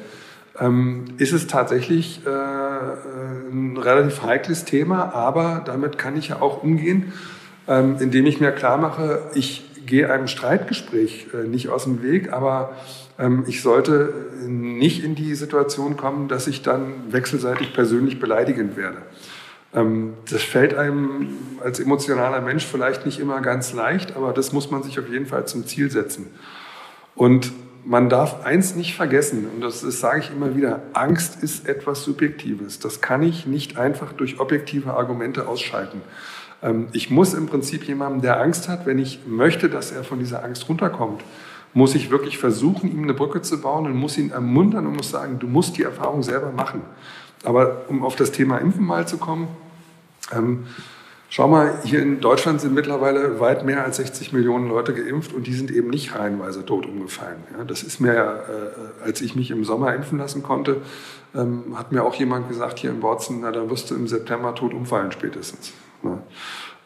ähm, 0.59 1.05
ist 1.19 1.33
es 1.33 1.47
tatsächlich 1.47 2.23
äh, 2.27 2.31
ein 2.31 3.77
relativ 3.77 4.23
heikles 4.23 4.65
Thema, 4.65 5.15
aber 5.15 5.63
damit 5.65 5.99
kann 5.99 6.17
ich 6.17 6.29
ja 6.29 6.43
auch 6.43 6.63
umgehen, 6.65 7.13
ähm, 7.69 7.97
indem 8.01 8.27
ich 8.27 8.41
mir 8.41 8.51
klar 8.51 8.79
mache, 8.79 9.23
ich 9.35 9.68
gehe 9.89 10.13
einem 10.13 10.29
Streitgespräch 10.29 11.29
äh, 11.35 11.49
nicht 11.49 11.69
aus 11.69 11.85
dem 11.85 12.03
Weg, 12.03 12.33
aber 12.33 12.77
ähm, 13.19 13.45
ich 13.49 13.63
sollte 13.63 14.13
nicht 14.47 15.03
in 15.03 15.17
die 15.17 15.35
Situation 15.35 15.97
kommen, 15.97 16.29
dass 16.29 16.47
ich 16.47 16.63
dann 16.63 16.93
wechselseitig 17.11 17.73
persönlich 17.73 18.21
beleidigend 18.21 18.77
werde. 18.77 18.99
Ähm, 19.75 20.15
das 20.31 20.43
fällt 20.43 20.75
einem 20.75 21.29
als 21.65 21.81
emotionaler 21.81 22.41
Mensch 22.41 22.65
vielleicht 22.65 23.05
nicht 23.05 23.19
immer 23.19 23.41
ganz 23.41 23.73
leicht, 23.73 24.15
aber 24.15 24.33
das 24.33 24.53
muss 24.53 24.71
man 24.71 24.83
sich 24.83 24.99
auf 25.01 25.09
jeden 25.09 25.27
Fall 25.27 25.47
zum 25.47 25.67
Ziel 25.67 25.91
setzen. 25.91 26.27
Und 27.17 27.53
man 27.85 28.11
darf 28.11 28.45
eins 28.45 28.75
nicht 28.77 28.95
vergessen, 28.95 29.47
und 29.53 29.63
das, 29.63 29.81
das 29.81 29.99
sage 29.99 30.21
ich 30.21 30.31
immer 30.31 30.55
wieder, 30.55 30.83
Angst 30.93 31.43
ist 31.43 31.67
etwas 31.67 32.03
Subjektives. 32.03 32.79
Das 32.79 33.01
kann 33.01 33.23
ich 33.23 33.47
nicht 33.47 33.79
einfach 33.79 34.13
durch 34.13 34.39
objektive 34.41 34.93
Argumente 34.93 35.49
ausschalten. 35.49 36.03
Ähm, 36.63 36.89
ich 36.93 37.11
muss 37.11 37.35
im 37.35 37.47
Prinzip 37.47 37.85
jemandem, 37.85 38.23
der 38.23 38.41
Angst 38.41 38.69
hat, 38.69 38.87
wenn 38.87 38.99
ich 38.99 39.21
möchte, 39.27 39.69
dass 39.69 39.93
er 39.93 40.05
von 40.05 40.19
dieser 40.19 40.45
Angst 40.45 40.69
runterkommt, 40.69 41.23
muss 41.75 41.95
ich 41.95 42.11
wirklich 42.11 42.39
versuchen, 42.39 42.91
ihm 42.91 43.03
eine 43.03 43.15
Brücke 43.15 43.43
zu 43.43 43.61
bauen 43.61 43.87
und 43.87 43.95
muss 43.95 44.17
ihn 44.19 44.31
ermuntern 44.31 44.87
und 44.87 44.97
muss 44.97 45.11
sagen, 45.11 45.39
du 45.39 45.47
musst 45.47 45.77
die 45.77 45.83
Erfahrung 45.83 46.23
selber 46.23 46.51
machen. 46.51 46.83
Aber 47.45 47.83
um 47.89 48.03
auf 48.03 48.17
das 48.17 48.33
Thema 48.33 48.59
Impfen 48.59 48.85
mal 48.85 49.07
zu 49.07 49.19
kommen, 49.19 49.49
ähm, 50.33 50.65
Schau 51.31 51.47
mal, 51.47 51.81
hier 51.85 52.01
in 52.01 52.21
Deutschland 52.21 52.59
sind 52.63 52.73
mittlerweile 52.73 53.39
weit 53.39 53.63
mehr 53.63 53.85
als 53.85 53.99
60 53.99 54.33
Millionen 54.33 54.67
Leute 54.67 54.95
geimpft 54.95 55.35
und 55.35 55.47
die 55.47 55.53
sind 55.53 55.71
eben 55.71 55.91
nicht 55.91 56.15
reihenweise 56.15 56.65
tot 56.65 56.87
umgefallen. 56.87 57.37
Ja, 57.55 57.65
das 57.65 57.83
ist 57.83 58.01
mir 58.01 58.15
ja, 58.15 58.35
äh, 58.35 59.05
als 59.05 59.21
ich 59.21 59.37
mich 59.37 59.51
im 59.51 59.63
Sommer 59.63 59.95
impfen 59.95 60.19
lassen 60.19 60.43
konnte, 60.43 60.81
ähm, 61.35 61.75
hat 61.79 61.93
mir 61.93 62.03
auch 62.03 62.15
jemand 62.15 62.49
gesagt 62.49 62.79
hier 62.79 62.91
in 62.91 63.01
Borzen, 63.01 63.41
na, 63.43 63.53
da 63.53 63.69
wirst 63.69 63.91
du 63.91 63.95
im 63.95 64.09
September 64.09 64.55
tot 64.55 64.73
umfallen 64.73 65.13
spätestens. 65.13 65.75
Ja. 66.03 66.23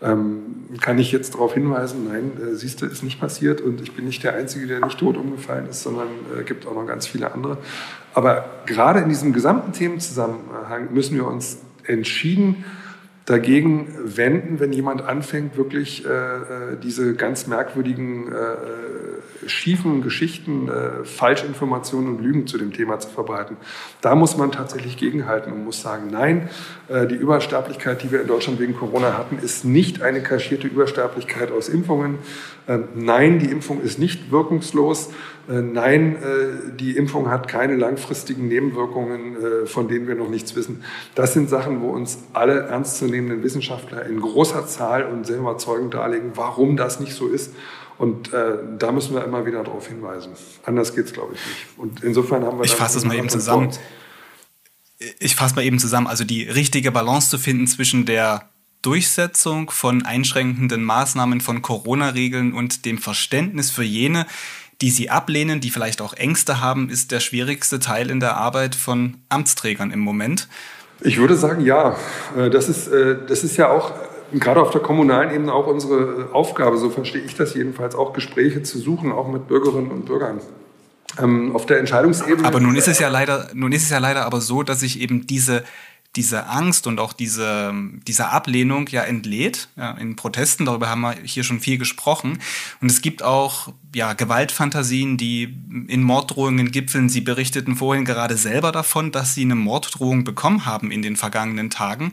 Ähm, 0.03 0.67
kann 0.81 0.99
ich 0.99 1.13
jetzt 1.13 1.35
darauf 1.35 1.55
hinweisen, 1.55 2.09
nein, 2.09 2.33
äh, 2.43 2.57
siehst 2.57 2.83
du, 2.83 2.87
ist 2.87 3.05
nicht 3.05 3.21
passiert 3.21 3.61
und 3.61 3.81
ich 3.81 3.93
bin 3.93 4.05
nicht 4.05 4.25
der 4.25 4.35
Einzige, 4.35 4.67
der 4.67 4.81
nicht 4.81 4.99
tot 4.99 5.17
umgefallen 5.17 5.69
ist, 5.69 5.83
sondern 5.83 6.09
äh, 6.37 6.43
gibt 6.43 6.67
auch 6.67 6.75
noch 6.75 6.87
ganz 6.87 7.07
viele 7.07 7.33
andere. 7.33 7.59
Aber 8.15 8.45
gerade 8.67 9.01
in 9.01 9.09
diesem 9.09 9.33
gesamten 9.33 9.73
Themenzusammenhang 9.73 10.93
müssen 10.93 11.15
wir 11.15 11.27
uns 11.27 11.59
entschieden 11.85 12.65
dagegen 13.25 13.89
wenden, 14.05 14.59
wenn 14.59 14.73
jemand 14.73 15.03
anfängt, 15.03 15.57
wirklich 15.57 16.05
äh, 16.05 16.09
äh 16.09 16.77
diese 16.83 17.15
ganz 17.15 17.47
merkwürdigen, 17.47 18.33
äh, 18.33 18.35
äh, 18.35 19.49
schiefen 19.49 20.03
Geschichten, 20.03 20.69
äh, 20.69 21.05
Falschinformationen 21.05 22.17
und 22.17 22.23
Lügen 22.23 22.47
zu 22.47 22.59
dem 22.59 22.73
Thema 22.73 22.99
zu 22.99 23.09
verbreiten. 23.09 23.57
Da 24.01 24.15
muss 24.15 24.37
man 24.37 24.53
tatsächlich 24.53 24.97
gegenhalten 24.97 25.53
und 25.53 25.65
muss 25.65 25.83
sagen, 25.83 26.09
nein, 26.11 26.49
äh, 26.89 27.07
die 27.07 27.15
Übersterblichkeit, 27.15 28.03
die 28.03 28.11
wir 28.11 28.23
in 28.23 28.29
Deutschland 28.29 28.61
wegen 28.61 28.77
Corona 28.77 29.17
hatten, 29.17 29.39
ist 29.39 29.65
nicht 29.65 30.03
eine 30.03 30.23
kaschierte 30.23 30.67
Übersterblichkeit 30.67 31.51
aus 31.51 31.69
Impfungen. 31.69 32.19
nein, 32.95 33.41
die 33.41 33.51
Impfung 33.51 33.83
ist 33.83 33.99
nicht 33.99 34.31
wirkungslos. 34.31 35.11
Nein, 35.49 36.17
die 36.79 36.97
Impfung 36.97 37.29
hat 37.29 37.49
keine 37.49 37.75
langfristigen 37.75 38.47
Nebenwirkungen, 38.47 39.37
von 39.67 39.89
denen 39.89 40.07
wir 40.07 40.15
noch 40.15 40.29
nichts 40.29 40.55
wissen. 40.55 40.85
Das 41.17 41.33
sind 41.33 41.51
Sachen, 41.51 41.83
wo 41.83 41.89
uns 41.89 42.19
alle 42.33 42.69
ernstzunehmenden 43.13 43.43
Wissenschaftler 43.43 44.07
in 44.07 44.21
großer 44.21 44.67
Zahl 44.67 45.05
und 45.05 45.27
sehr 45.27 45.39
überzeugend 45.39 45.95
darlegen, 45.95 46.33
warum 46.35 46.77
das 46.77 47.01
nicht 47.01 47.15
so 47.15 47.29
ist. 47.29 47.53
Und 47.99 48.33
äh, 48.33 48.59
da 48.79 48.91
müssen 48.91 49.15
wir 49.15 49.25
immer 49.25 49.47
wieder 49.47 49.63
darauf 49.63 49.87
hinweisen. 49.87 50.33
Anders 50.65 50.95
geht 50.95 51.07
es, 51.07 51.13
glaube 51.13 51.35
ich, 51.35 51.41
nicht. 51.47 51.79
Und 51.79 52.03
insofern 52.03 52.45
haben 52.45 52.59
wir. 52.59 52.65
Ich 52.65 52.73
fasse 52.73 52.99
es 52.99 53.05
mal 53.05 53.17
eben 53.17 53.29
zusammen. 53.29 53.71
Ich 55.19 55.37
fasse 55.37 55.55
mal 55.55 55.65
eben 55.65 55.79
zusammen. 55.79 56.07
Also 56.07 56.25
die 56.25 56.45
richtige 56.45 56.91
Balance 56.91 57.31
zu 57.31 57.39
finden 57.39 57.67
zwischen 57.67 58.07
der 58.07 58.49
Durchsetzung 58.81 59.71
von 59.71 60.05
einschränkenden 60.05 60.83
Maßnahmen 60.83 61.41
von 61.41 61.63
Corona-Regeln 61.63 62.53
und 62.53 62.85
dem 62.85 62.99
Verständnis 62.99 63.71
für 63.71 63.85
jene, 63.85 64.27
die 64.81 64.91
sie 64.91 65.11
ablehnen, 65.11 65.61
die 65.61 65.71
vielleicht 65.71 66.01
auch 66.01 66.15
Ängste 66.15 66.61
haben, 66.61 66.89
ist 66.89 67.13
der 67.13 67.21
schwierigste 67.21 67.79
Teil 67.79 68.11
in 68.11 68.19
der 68.19 68.37
Arbeit 68.37 68.75
von 68.75 69.19
Amtsträgern 69.29 69.93
im 69.93 70.01
Moment? 70.01 70.49
Ich 71.05 71.19
würde 71.19 71.37
sagen, 71.37 71.65
ja. 71.65 71.97
Äh, 72.37 72.51
das 72.51 72.69
ist, 72.69 72.89
äh, 72.89 73.17
das 73.27 73.45
ist 73.45 73.57
ja 73.57 73.71
auch 73.71 73.91
äh, 74.33 74.39
gerade 74.39 74.61
auf 74.61 74.71
der 74.71 74.81
kommunalen 74.81 75.35
Ebene 75.35 75.53
auch 75.53 75.67
unsere 75.67 76.29
Aufgabe, 76.33 76.79
so 76.79 76.91
verstehe 76.91 77.23
ich 77.23 77.35
das 77.35 77.55
jedenfalls, 77.55 77.95
auch 77.95 78.13
Gespräche 78.13 78.63
zu 78.63 78.79
suchen, 78.79 79.13
auch 79.13 79.29
mit 79.29 79.49
Bürgerinnen 79.49 79.91
und 79.91 80.07
Bürgern. 80.07 80.41
Ähm, 81.19 81.55
auf 81.55 81.67
der 81.67 81.79
Entscheidungsebene. 81.79 82.47
Aber 82.47 82.61
nun 82.61 82.75
ist 82.75 82.89
es 82.89 82.99
ja 82.99 83.09
leider, 83.09 83.51
nun 83.53 83.73
ist 83.73 83.83
es 83.83 83.91
ja 83.91 83.99
leider 83.99 84.25
aber 84.25 84.41
so, 84.41 84.63
dass 84.63 84.81
sich 84.81 85.01
eben 85.01 85.27
diese 85.27 85.63
diese 86.17 86.47
Angst 86.47 86.87
und 86.87 87.01
auch 87.01 87.13
diese, 87.13 87.73
diese 88.07 88.29
Ablehnung 88.29 88.87
ja 88.89 89.03
entlädt. 89.03 89.69
Ja, 89.77 89.93
in 89.93 90.17
Protesten, 90.17 90.67
darüber 90.67 90.89
haben 90.91 91.01
wir 91.01 91.15
hier 91.25 91.43
schon 91.43 91.61
viel 91.61 91.79
gesprochen. 91.79 92.39
Und 92.81 92.91
es 92.91 93.01
gibt 93.01 93.23
auch 93.23 93.73
ja, 93.95 94.15
Gewaltfantasien, 94.15 95.19
die 95.19 95.55
in 95.89 96.03
Morddrohungen 96.03 96.71
gipfeln. 96.71 97.09
Sie 97.09 97.21
berichteten 97.21 97.77
vorhin 97.77 98.05
gerade 98.05 98.37
selber 98.37 98.73
davon, 98.73 99.13
dass 99.13 99.35
Sie 99.35 99.43
eine 99.43 99.55
Morddrohung 99.55 100.25
bekommen 100.25 100.65
haben 100.65 100.91
in 100.91 101.03
den 101.03 101.17
vergangenen 101.17 101.69
Tagen. 101.69 102.13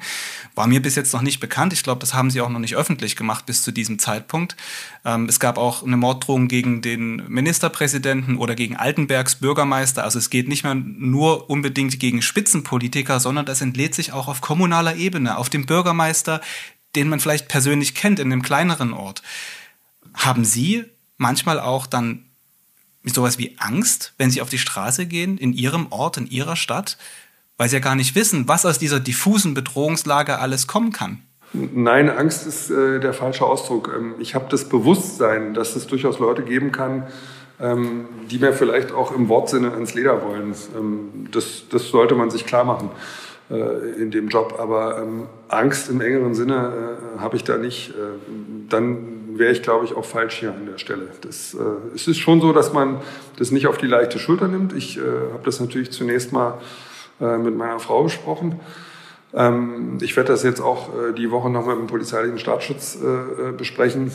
War 0.55 0.67
mir 0.67 0.81
bis 0.81 0.95
jetzt 0.95 1.13
noch 1.13 1.21
nicht 1.21 1.39
bekannt. 1.39 1.71
Ich 1.71 1.83
glaube, 1.83 2.01
das 2.01 2.13
haben 2.13 2.31
Sie 2.31 2.41
auch 2.41 2.49
noch 2.49 2.59
nicht 2.59 2.75
öffentlich 2.75 3.15
gemacht 3.15 3.45
bis 3.45 3.63
zu 3.63 3.71
diesem 3.71 3.97
Zeitpunkt. 3.97 4.57
Ähm, 5.05 5.25
es 5.29 5.39
gab 5.39 5.57
auch 5.57 5.83
eine 5.83 5.95
Morddrohung 5.95 6.49
gegen 6.49 6.81
den 6.81 7.27
Ministerpräsidenten 7.29 8.37
oder 8.37 8.55
gegen 8.55 8.75
Altenbergs 8.75 9.35
Bürgermeister. 9.35 10.03
Also 10.03 10.19
es 10.19 10.29
geht 10.29 10.49
nicht 10.49 10.63
mehr 10.63 10.75
nur 10.75 11.49
unbedingt 11.49 11.97
gegen 11.99 12.21
Spitzenpolitiker, 12.21 13.21
sondern 13.21 13.45
das 13.45 13.61
entlädt 13.61 13.95
sich 13.95 14.11
auch 14.11 14.27
auf 14.27 14.41
kommunaler 14.41 14.97
Ebene, 14.97 15.37
auf 15.37 15.49
dem 15.49 15.65
Bürgermeister, 15.65 16.41
den 16.95 17.07
man 17.07 17.21
vielleicht 17.21 17.47
persönlich 17.47 17.95
kennt 17.95 18.19
in 18.19 18.31
einem 18.31 18.41
kleineren 18.41 18.91
Ort. 18.91 19.21
Haben 20.13 20.43
Sie 20.43 20.85
manchmal 21.19 21.59
auch 21.59 21.85
dann 21.85 22.25
sowas 23.03 23.37
wie 23.37 23.55
Angst, 23.59 24.13
wenn 24.17 24.31
sie 24.31 24.41
auf 24.41 24.49
die 24.49 24.57
Straße 24.57 25.05
gehen, 25.05 25.37
in 25.37 25.53
ihrem 25.53 25.87
Ort, 25.91 26.17
in 26.17 26.27
ihrer 26.27 26.55
Stadt, 26.55 26.97
weil 27.57 27.69
sie 27.69 27.75
ja 27.75 27.81
gar 27.81 27.95
nicht 27.95 28.15
wissen, 28.15 28.47
was 28.47 28.65
aus 28.65 28.79
dieser 28.79 28.99
diffusen 28.99 29.53
Bedrohungslage 29.53 30.39
alles 30.39 30.65
kommen 30.65 30.91
kann. 30.91 31.21
Nein, 31.53 32.09
Angst 32.09 32.45
ist 32.45 32.69
äh, 32.69 32.99
der 32.99 33.13
falsche 33.13 33.45
Ausdruck. 33.45 33.91
Ähm, 33.95 34.15
ich 34.19 34.35
habe 34.35 34.45
das 34.49 34.69
Bewusstsein, 34.69 35.53
dass 35.53 35.75
es 35.75 35.87
durchaus 35.87 36.19
Leute 36.19 36.43
geben 36.43 36.71
kann, 36.71 37.07
ähm, 37.59 38.05
die 38.29 38.37
mir 38.37 38.53
vielleicht 38.53 38.91
auch 38.91 39.11
im 39.11 39.29
Wortsinne 39.29 39.71
ans 39.71 39.95
Leder 39.95 40.21
wollen. 40.23 40.53
Ähm, 40.77 41.27
das, 41.31 41.63
das 41.69 41.89
sollte 41.89 42.15
man 42.15 42.29
sich 42.29 42.45
klar 42.45 42.65
machen 42.65 42.91
äh, 43.49 43.99
in 43.99 44.11
dem 44.11 44.29
Job. 44.29 44.55
Aber 44.59 45.01
ähm, 45.01 45.25
Angst 45.47 45.89
im 45.89 46.01
engeren 46.01 46.35
Sinne 46.35 46.99
äh, 47.17 47.19
habe 47.19 47.35
ich 47.35 47.43
da 47.43 47.57
nicht. 47.57 47.89
Äh, 47.89 47.93
dann 48.69 49.18
wäre 49.39 49.51
ich, 49.51 49.63
glaube 49.63 49.85
ich, 49.85 49.95
auch 49.95 50.05
falsch 50.05 50.35
hier 50.35 50.51
an 50.51 50.65
der 50.65 50.77
Stelle. 50.77 51.07
Das, 51.21 51.53
äh, 51.53 51.95
es 51.95 52.07
ist 52.07 52.17
schon 52.17 52.41
so, 52.41 52.53
dass 52.53 52.73
man 52.73 53.01
das 53.37 53.51
nicht 53.51 53.67
auf 53.67 53.77
die 53.77 53.87
leichte 53.87 54.19
Schulter 54.19 54.47
nimmt. 54.47 54.73
Ich 54.73 54.97
äh, 54.97 55.01
habe 55.01 55.41
das 55.43 55.59
natürlich 55.59 55.91
zunächst 55.91 56.31
mal 56.31 56.59
äh, 57.21 57.37
mit 57.37 57.57
meiner 57.57 57.79
Frau 57.79 58.03
besprochen. 58.03 58.59
Ähm, 59.33 59.97
ich 60.01 60.15
werde 60.15 60.31
das 60.31 60.43
jetzt 60.43 60.61
auch 60.61 60.89
äh, 60.89 61.13
die 61.13 61.31
Woche 61.31 61.49
noch 61.49 61.65
mit 61.65 61.77
dem 61.77 61.87
polizeilichen 61.87 62.39
Staatsschutz 62.39 62.97
äh, 63.01 63.07
äh, 63.07 63.51
besprechen. 63.51 64.11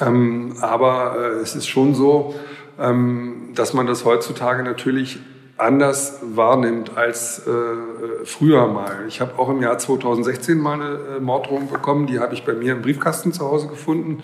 Ähm, 0.00 0.56
aber 0.60 1.16
es 1.42 1.54
ist 1.54 1.68
schon 1.68 1.94
so, 1.94 2.34
ähm, 2.78 3.50
dass 3.54 3.74
man 3.74 3.86
das 3.86 4.04
heutzutage 4.04 4.62
natürlich 4.62 5.18
anders 5.60 6.20
wahrnimmt 6.22 6.96
als 6.96 7.46
äh, 7.46 8.24
früher 8.24 8.66
mal. 8.66 9.04
Ich 9.08 9.20
habe 9.20 9.38
auch 9.38 9.48
im 9.48 9.62
Jahr 9.62 9.78
2016 9.78 10.58
mal 10.58 10.74
eine 10.74 10.94
äh, 11.16 11.20
Morddrohung 11.20 11.70
bekommen, 11.70 12.06
die 12.06 12.18
habe 12.18 12.34
ich 12.34 12.44
bei 12.44 12.54
mir 12.54 12.72
im 12.72 12.82
Briefkasten 12.82 13.32
zu 13.32 13.44
Hause 13.44 13.68
gefunden. 13.68 14.22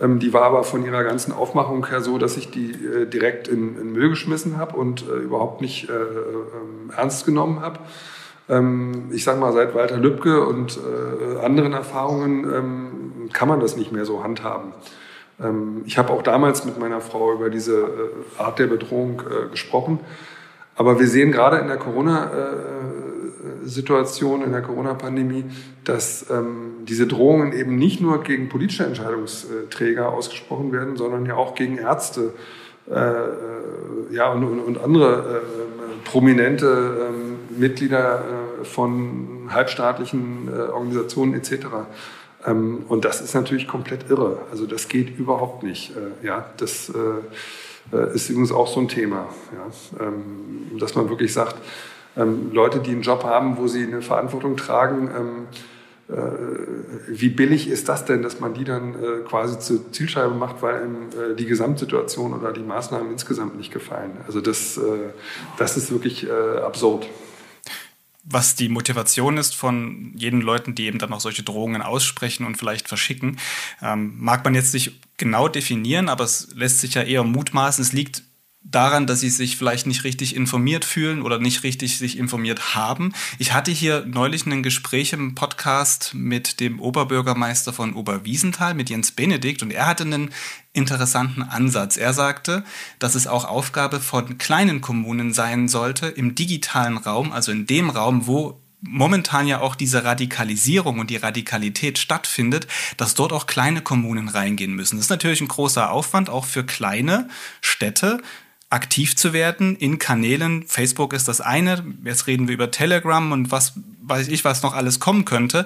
Ähm, 0.00 0.18
die 0.18 0.32
war 0.32 0.42
aber 0.42 0.64
von 0.64 0.84
ihrer 0.84 1.04
ganzen 1.04 1.32
Aufmachung 1.32 1.86
her 1.86 2.00
so, 2.00 2.18
dass 2.18 2.36
ich 2.36 2.50
die 2.50 2.72
äh, 2.72 3.06
direkt 3.06 3.48
in, 3.48 3.78
in, 3.78 3.92
Müll 3.92 4.10
geschmissen 4.10 4.56
habe 4.56 4.76
und 4.76 5.08
äh, 5.08 5.12
überhaupt 5.12 5.60
nicht 5.60 5.88
äh, 5.88 5.92
ähm, 5.92 6.90
ernst 6.96 7.24
genommen 7.24 7.60
habe. 7.60 7.78
Ähm, 8.48 9.10
ich 9.12 9.24
sage 9.24 9.38
mal, 9.38 9.52
seit 9.52 9.74
Walter 9.74 9.96
Lübcke 9.96 10.44
und 10.46 10.78
äh, 10.78 11.44
anderen 11.44 11.72
Erfahrungen 11.72 12.44
ähm, 12.52 13.30
kann 13.32 13.48
man 13.48 13.60
das 13.60 13.76
nicht 13.76 13.92
mehr 13.92 14.04
so 14.04 14.24
handhaben. 14.24 14.72
Ähm, 15.40 15.82
ich 15.86 15.96
habe 15.98 16.12
auch 16.12 16.22
damals 16.22 16.64
mit 16.64 16.78
meiner 16.78 17.00
Frau 17.00 17.32
über 17.32 17.48
diese 17.48 18.10
Art 18.36 18.58
der 18.58 18.66
Bedrohung 18.66 19.22
gesprochen. 19.50 20.00
Aber 20.76 20.98
wir 20.98 21.06
sehen 21.06 21.30
gerade 21.32 21.58
in 21.58 21.68
der 21.68 21.76
Corona-Situation, 21.76 24.42
in 24.42 24.52
der 24.52 24.62
Corona-Pandemie, 24.62 25.44
dass 25.84 26.24
ähm, 26.30 26.84
diese 26.84 27.06
Drohungen 27.06 27.52
eben 27.52 27.76
nicht 27.76 28.00
nur 28.00 28.22
gegen 28.22 28.48
politische 28.48 28.84
Entscheidungsträger 28.84 30.08
ausgesprochen 30.08 30.72
werden, 30.72 30.96
sondern 30.96 31.26
ja 31.26 31.34
auch 31.36 31.54
gegen 31.54 31.76
Ärzte 31.78 32.32
äh, 32.90 32.94
äh 32.94 33.20
ja, 34.10 34.32
und, 34.32 34.44
und, 34.44 34.78
andere 34.78 35.40
äh, 35.40 35.42
prominente 36.04 36.66
äh, 36.66 37.58
Mitglieder 37.58 38.20
äh, 38.20 38.64
von 38.64 39.48
halbstaatlichen 39.50 40.48
äh, 40.48 40.52
Organisationen 40.70 41.34
etc. 41.34 41.66
Ähm, 42.46 42.84
und 42.88 43.04
das 43.04 43.20
ist 43.20 43.34
natürlich 43.34 43.66
komplett 43.66 44.10
irre. 44.10 44.38
Also 44.50 44.66
das 44.66 44.88
geht 44.88 45.18
überhaupt 45.18 45.62
nicht. 45.62 45.92
ja, 46.22 46.46
das 46.58 46.90
äh, 46.90 46.92
ist 48.14 48.30
übrigens 48.30 48.52
auch 48.52 48.66
so 48.66 48.80
ein 48.80 48.88
Thema, 48.88 49.28
ja? 49.52 50.06
Ähm, 50.06 50.78
dass 50.78 50.94
man 50.94 51.08
wirklich 51.08 51.32
sagt, 51.32 51.56
ähm, 52.16 52.50
Leute, 52.52 52.80
die 52.80 52.92
einen 52.92 53.02
Job 53.02 53.24
haben, 53.24 53.56
wo 53.56 53.66
sie 53.66 53.82
eine 53.82 54.02
Verantwortung 54.02 54.56
tragen, 54.56 55.10
ähm, 55.16 55.46
äh, 56.08 56.20
wie 57.08 57.30
billig 57.30 57.68
ist 57.68 57.88
das 57.88 58.04
denn, 58.04 58.22
dass 58.22 58.40
man 58.40 58.54
die 58.54 58.64
dann 58.64 58.94
äh, 58.94 59.24
quasi 59.26 59.58
zur 59.58 59.90
Zielscheibe 59.90 60.34
macht, 60.34 60.62
weil 60.62 60.74
einem 60.74 61.36
die 61.36 61.46
Gesamtsituation 61.46 62.34
oder 62.34 62.52
die 62.52 62.60
Maßnahmen 62.60 63.10
insgesamt 63.10 63.56
nicht 63.56 63.72
gefallen. 63.72 64.12
Also 64.26 64.40
das, 64.40 64.78
das 65.56 65.76
ist 65.76 65.90
wirklich 65.92 66.30
absurd 66.30 67.06
was 68.24 68.54
die 68.54 68.68
Motivation 68.68 69.36
ist 69.36 69.54
von 69.54 70.12
jeden 70.16 70.40
Leuten, 70.40 70.74
die 70.74 70.86
eben 70.86 70.98
dann 70.98 71.12
auch 71.12 71.20
solche 71.20 71.42
Drohungen 71.42 71.82
aussprechen 71.82 72.46
und 72.46 72.56
vielleicht 72.56 72.88
verschicken, 72.88 73.38
ähm, 73.82 74.14
mag 74.18 74.44
man 74.44 74.54
jetzt 74.54 74.74
nicht 74.74 74.92
genau 75.16 75.48
definieren, 75.48 76.08
aber 76.08 76.24
es 76.24 76.48
lässt 76.54 76.80
sich 76.80 76.94
ja 76.94 77.02
eher 77.02 77.22
mutmaßen. 77.22 77.82
Es 77.82 77.92
liegt 77.92 78.22
daran, 78.64 79.06
dass 79.06 79.20
sie 79.20 79.30
sich 79.30 79.56
vielleicht 79.56 79.86
nicht 79.86 80.04
richtig 80.04 80.34
informiert 80.34 80.84
fühlen 80.84 81.22
oder 81.22 81.38
nicht 81.38 81.62
richtig 81.62 81.98
sich 81.98 82.18
informiert 82.18 82.74
haben. 82.74 83.12
Ich 83.38 83.52
hatte 83.52 83.70
hier 83.70 84.04
neulich 84.06 84.46
ein 84.46 84.62
Gespräch 84.62 85.12
im 85.12 85.34
Podcast 85.34 86.12
mit 86.14 86.60
dem 86.60 86.80
Oberbürgermeister 86.80 87.72
von 87.72 87.94
Oberwiesenthal, 87.94 88.74
mit 88.74 88.90
Jens 88.90 89.12
Benedikt, 89.12 89.62
und 89.62 89.70
er 89.70 89.86
hatte 89.86 90.04
einen 90.04 90.30
interessanten 90.72 91.42
Ansatz. 91.42 91.96
Er 91.96 92.14
sagte, 92.14 92.64
dass 92.98 93.14
es 93.14 93.26
auch 93.26 93.44
Aufgabe 93.44 94.00
von 94.00 94.38
kleinen 94.38 94.80
Kommunen 94.80 95.32
sein 95.32 95.68
sollte, 95.68 96.06
im 96.06 96.34
digitalen 96.34 96.96
Raum, 96.96 97.32
also 97.32 97.52
in 97.52 97.66
dem 97.66 97.90
Raum, 97.90 98.26
wo 98.26 98.60
momentan 98.86 99.46
ja 99.46 99.60
auch 99.60 99.76
diese 99.76 100.04
Radikalisierung 100.04 100.98
und 100.98 101.10
die 101.10 101.16
Radikalität 101.16 101.98
stattfindet, 101.98 102.66
dass 102.96 103.14
dort 103.14 103.32
auch 103.32 103.46
kleine 103.46 103.80
Kommunen 103.80 104.28
reingehen 104.28 104.74
müssen. 104.74 104.96
Das 104.96 105.06
ist 105.06 105.10
natürlich 105.10 105.40
ein 105.40 105.48
großer 105.48 105.90
Aufwand, 105.90 106.28
auch 106.28 106.44
für 106.44 106.64
kleine 106.64 107.28
Städte, 107.60 108.20
aktiv 108.74 109.16
zu 109.16 109.32
werden 109.32 109.76
in 109.76 109.98
Kanälen. 109.98 110.64
Facebook 110.66 111.12
ist 111.12 111.28
das 111.28 111.40
eine. 111.40 111.84
Jetzt 112.04 112.26
reden 112.26 112.48
wir 112.48 112.54
über 112.54 112.70
Telegram 112.70 113.32
und 113.32 113.52
was 113.52 113.74
weiß 114.02 114.28
ich, 114.28 114.44
was 114.44 114.62
noch 114.62 114.74
alles 114.74 115.00
kommen 115.00 115.24
könnte. 115.24 115.64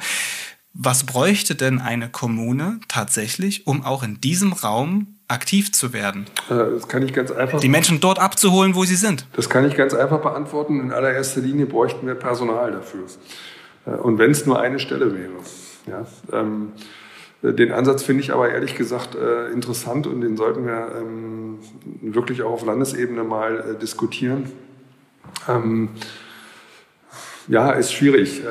Was 0.74 1.04
bräuchte 1.04 1.54
denn 1.54 1.80
eine 1.80 2.10
Kommune 2.10 2.78
tatsächlich, 2.86 3.66
um 3.66 3.84
auch 3.84 4.02
in 4.02 4.20
diesem 4.20 4.52
Raum 4.52 5.18
aktiv 5.26 5.72
zu 5.72 5.92
werden? 5.92 6.26
Äh, 6.50 6.54
das 6.54 6.86
kann 6.86 7.02
ich 7.02 7.14
ganz 7.14 7.30
einfach. 7.32 7.60
Die 7.60 7.70
Menschen 7.70 8.00
dort 8.00 8.18
abzuholen, 8.18 8.74
wo 8.74 8.84
sie 8.84 8.94
sind. 8.94 9.26
Das 9.32 9.48
kann 9.48 9.66
ich 9.66 9.74
ganz 9.74 9.94
einfach 9.94 10.20
beantworten. 10.20 10.78
In 10.78 10.92
allererster 10.92 11.40
Linie 11.40 11.66
bräuchten 11.66 12.06
wir 12.06 12.14
Personal 12.14 12.72
dafür. 12.72 13.06
Äh, 13.86 13.90
und 13.92 14.18
wenn 14.18 14.30
es 14.30 14.44
nur 14.44 14.60
eine 14.60 14.78
Stelle 14.78 15.14
wäre. 15.14 15.32
Ja, 15.86 16.06
ähm, 16.38 16.72
den 17.42 17.72
Ansatz 17.72 18.02
finde 18.02 18.22
ich 18.22 18.32
aber 18.32 18.50
ehrlich 18.50 18.74
gesagt 18.74 19.14
äh, 19.14 19.48
interessant 19.50 20.06
und 20.06 20.20
den 20.22 20.36
sollten 20.36 20.66
wir 20.66 20.92
ähm, 20.98 21.58
wirklich 22.00 22.42
auch 22.42 22.50
auf 22.50 22.64
Landesebene 22.64 23.22
mal 23.22 23.58
äh, 23.58 23.78
diskutieren. 23.78 24.50
Ähm, 25.48 25.90
ja, 27.46 27.70
ist 27.70 27.92
schwierig, 27.92 28.44
äh, 28.44 28.46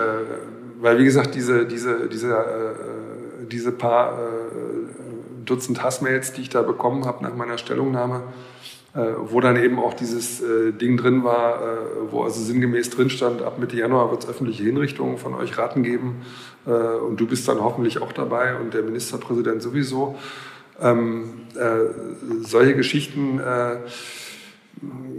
weil 0.79 0.99
wie 0.99 1.03
gesagt, 1.03 1.35
diese, 1.35 1.65
diese, 1.65 2.07
diese, 2.07 2.33
äh, 2.33 3.45
diese 3.47 3.71
paar 3.71 4.13
äh, 4.13 5.43
Dutzend 5.43 5.83
Hassmails, 5.83 6.33
die 6.33 6.41
ich 6.41 6.49
da 6.49 6.61
bekommen 6.61 7.05
habe 7.05 7.23
nach 7.23 7.35
meiner 7.35 7.57
Stellungnahme, 7.57 8.17
äh, 8.17 8.56
wo 8.93 9.41
dann 9.41 9.57
eben 9.57 9.79
auch 9.79 9.93
dieses 9.93 10.41
Ding 10.81 10.97
drin 10.97 11.23
war, 11.23 11.59
wo 12.09 12.23
also 12.23 12.41
sinngemäß 12.41 12.89
drin 12.89 13.09
stand, 13.09 13.43
ab 13.43 13.59
Mitte 13.59 13.75
Januar 13.75 14.09
wird 14.09 14.23
es 14.23 14.29
öffentliche 14.29 14.63
Hinrichtungen 14.63 15.17
von 15.17 15.35
euch 15.35 15.57
Raten 15.57 15.83
geben 15.83 16.21
äh, 16.67 16.71
und 16.71 17.19
du 17.19 17.27
bist 17.27 17.47
dann 17.47 17.61
hoffentlich 17.61 18.01
auch 18.01 18.11
dabei 18.11 18.55
und 18.55 18.73
der 18.73 18.83
Ministerpräsident 18.83 19.61
sowieso. 19.61 20.17
Ähm, 20.79 21.47
äh, 21.55 22.41
solche 22.41 22.75
Geschichten 22.75 23.39
äh, 23.39 23.77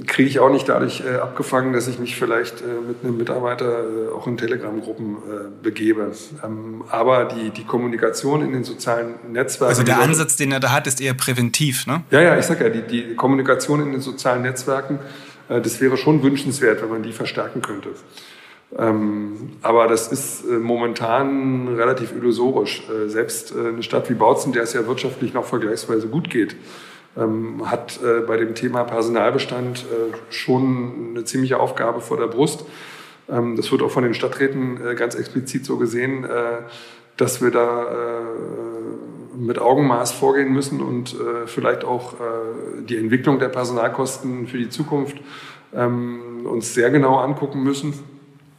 kriege 0.07 0.29
ich 0.29 0.41
auch 0.41 0.51
nicht 0.51 0.69
dadurch 0.69 1.03
äh, 1.05 1.17
abgefangen, 1.17 1.73
dass 1.73 1.89
ich 1.89 1.99
mich 1.99 2.17
vielleicht 2.17 2.61
äh, 2.61 2.65
mit 2.87 2.99
einem 3.03 3.17
Mitarbeiter 3.17 3.83
äh, 3.83 4.09
auch 4.15 4.27
in 4.27 4.37
Telegram-Gruppen 4.37 5.17
begebe. 5.63 6.13
Ähm, 6.45 6.85
aber 6.89 7.25
die, 7.27 7.51
die 7.51 7.65
Kommunikation 7.65 8.43
in 8.43 8.53
den 8.53 8.65
sozialen 8.65 9.15
Netzwerken. 9.33 9.71
Also 9.71 9.83
der 9.83 10.01
Ansatz, 10.01 10.37
den 10.37 10.53
er 10.53 10.61
da 10.61 10.73
hat, 10.73 10.87
ist 10.87 11.01
eher 11.01 11.15
präventiv, 11.15 11.87
ne? 11.87 12.03
Ja, 12.11 12.21
ja, 12.21 12.39
ich 12.39 12.47
sag 12.47 12.61
ja, 12.61 12.69
die, 12.69 12.83
die 12.83 13.15
Kommunikation 13.15 13.81
in 13.81 13.93
den 13.93 14.01
sozialen 14.01 14.43
Netzwerken, 14.43 14.99
das 15.49 15.81
wäre 15.81 15.97
schon 15.97 16.23
wünschenswert, 16.23 16.83
wenn 16.83 16.91
man 16.91 17.03
die 17.03 17.13
verstärken 17.13 17.63
könnte. 17.63 17.91
Ähm, 18.77 19.53
aber 19.63 19.89
das 19.89 20.09
ist 20.09 20.45
äh, 20.45 20.59
momentan 20.59 21.69
relativ 21.69 22.13
illusorisch. 22.13 22.83
Äh, 22.89 23.09
selbst 23.09 23.53
äh, 23.53 23.69
eine 23.69 23.83
Stadt 23.83 24.11
wie 24.11 24.15
Bautzen, 24.15 24.53
der 24.53 24.65
es 24.65 24.75
ja 24.75 24.87
wirtschaftlich 24.87 25.33
noch 25.33 25.47
vergleichsweise 25.47 26.09
gut 26.09 26.29
geht, 26.29 26.55
ähm, 27.17 27.71
hat 27.71 28.01
äh, 28.03 28.21
bei 28.21 28.37
dem 28.37 28.55
Thema 28.55 28.85
Personalbestand 28.85 29.85
äh, 29.85 30.33
schon 30.33 31.11
eine 31.11 31.25
ziemliche 31.25 31.59
Aufgabe 31.61 32.01
vor 32.01 32.17
der 32.17 32.27
Brust. 32.27 32.65
Ähm, 33.29 33.57
das 33.57 33.71
wird 33.73 33.83
auch 33.83 33.91
von 33.91 34.05
den 34.05 34.15
Stadträten 34.15 34.87
äh, 34.87 34.95
ganz 34.95 35.15
explizit 35.15 35.65
so 35.65 35.77
gesehen, 35.77 36.27
dass 37.17 37.43
wir 37.43 37.51
da 37.51 38.21
mit 39.37 39.59
Augenmaß 39.59 40.13
vorgehen 40.13 40.53
müssen 40.53 40.81
und 40.81 41.17
vielleicht 41.47 41.85
auch 41.85 42.15
die 42.89 42.97
Entwicklung 42.97 43.41
der 43.41 43.49
Personalkosten 43.49 44.47
für 44.47 44.59
die 44.59 44.69
Zukunft 44.69 45.17
ähm, 45.75 46.47
uns 46.47 46.75
sehr 46.75 46.91
genau 46.91 47.17
angucken 47.17 47.65
müssen 47.65 47.95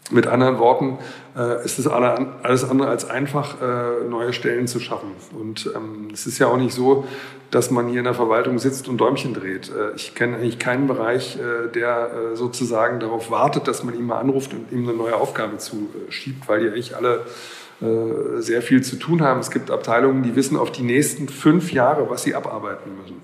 mit 0.10 0.28
anderen 0.28 0.57
Worten, 0.60 0.97
äh, 1.38 1.64
ist 1.64 1.80
es 1.80 1.88
alles 1.88 2.64
andere 2.64 2.89
als 2.89 3.10
einfach, 3.10 3.62
äh, 3.62 4.07
neue 4.10 4.34
Stellen 4.34 4.68
zu 4.68 4.80
schaffen. 4.80 5.12
Und 5.39 5.72
ähm, 5.76 6.10
es 6.14 6.26
ist 6.26 6.39
ja 6.39 6.47
auch 6.47 6.57
nicht 6.57 6.74
so, 6.74 7.05
dass 7.51 7.72
man 7.72 7.88
hier 7.88 7.99
in 7.99 8.05
der 8.05 8.14
Verwaltung 8.14 8.60
sitzt 8.60 8.88
und 8.88 8.97
Däumchen 8.99 9.34
dreht. 9.34 9.70
Äh, 9.70 9.95
ich 9.95 10.16
kenne 10.16 10.38
eigentlich 10.38 10.60
keinen 10.60 10.88
Bereich, 10.88 11.38
äh, 11.38 11.70
der 11.72 12.12
äh, 12.34 12.36
sozusagen 12.36 12.99
darauf 12.99 13.32
wartet, 13.32 13.68
dass 13.68 13.84
man 13.84 13.95
ihn 13.95 14.05
mal 14.05 14.20
anruft 14.20 14.53
und 14.53 14.72
ihm 14.72 14.88
eine 14.88 14.97
neue 14.97 15.16
Aufgabe 15.16 15.57
zuschiebt, 15.57 16.47
weil 16.47 16.62
die 16.62 16.68
eigentlich 16.68 16.95
alle 16.95 17.26
äh, 17.82 18.41
sehr 18.41 18.62
viel 18.62 18.82
zu 18.84 18.97
tun 18.97 19.22
haben. 19.22 19.39
Es 19.39 19.51
gibt 19.51 19.72
Abteilungen, 19.72 20.24
die 20.24 20.36
wissen 20.36 20.57
auf 20.57 20.72
die 20.72 20.84
nächsten 20.84 21.30
fünf 21.30 21.72
Jahre, 21.72 22.10
was 22.10 22.24
sie 22.24 22.36
abarbeiten 22.36 22.91
müssen. 23.01 23.22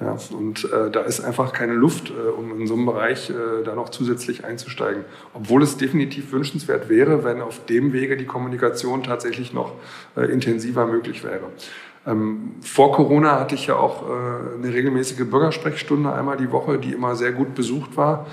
Ja, 0.00 0.16
und 0.30 0.64
äh, 0.72 0.90
da 0.92 1.00
ist 1.00 1.20
einfach 1.20 1.52
keine 1.52 1.72
Luft, 1.72 2.10
äh, 2.10 2.28
um 2.30 2.60
in 2.60 2.68
so 2.68 2.74
einem 2.74 2.86
Bereich 2.86 3.30
äh, 3.30 3.64
da 3.64 3.74
noch 3.74 3.88
zusätzlich 3.88 4.44
einzusteigen. 4.44 5.04
Obwohl 5.34 5.62
es 5.62 5.76
definitiv 5.76 6.30
wünschenswert 6.30 6.88
wäre, 6.88 7.24
wenn 7.24 7.40
auf 7.40 7.64
dem 7.66 7.92
Wege 7.92 8.16
die 8.16 8.26
Kommunikation 8.26 9.02
tatsächlich 9.02 9.52
noch 9.52 9.72
äh, 10.16 10.30
intensiver 10.30 10.86
möglich 10.86 11.24
wäre. 11.24 11.50
Ähm, 12.06 12.54
vor 12.60 12.92
Corona 12.92 13.40
hatte 13.40 13.56
ich 13.56 13.66
ja 13.66 13.74
auch 13.74 14.04
äh, 14.08 14.56
eine 14.56 14.72
regelmäßige 14.72 15.28
Bürgersprechstunde 15.28 16.12
einmal 16.12 16.36
die 16.36 16.52
Woche, 16.52 16.78
die 16.78 16.92
immer 16.92 17.16
sehr 17.16 17.32
gut 17.32 17.56
besucht 17.56 17.96
war. 17.96 18.26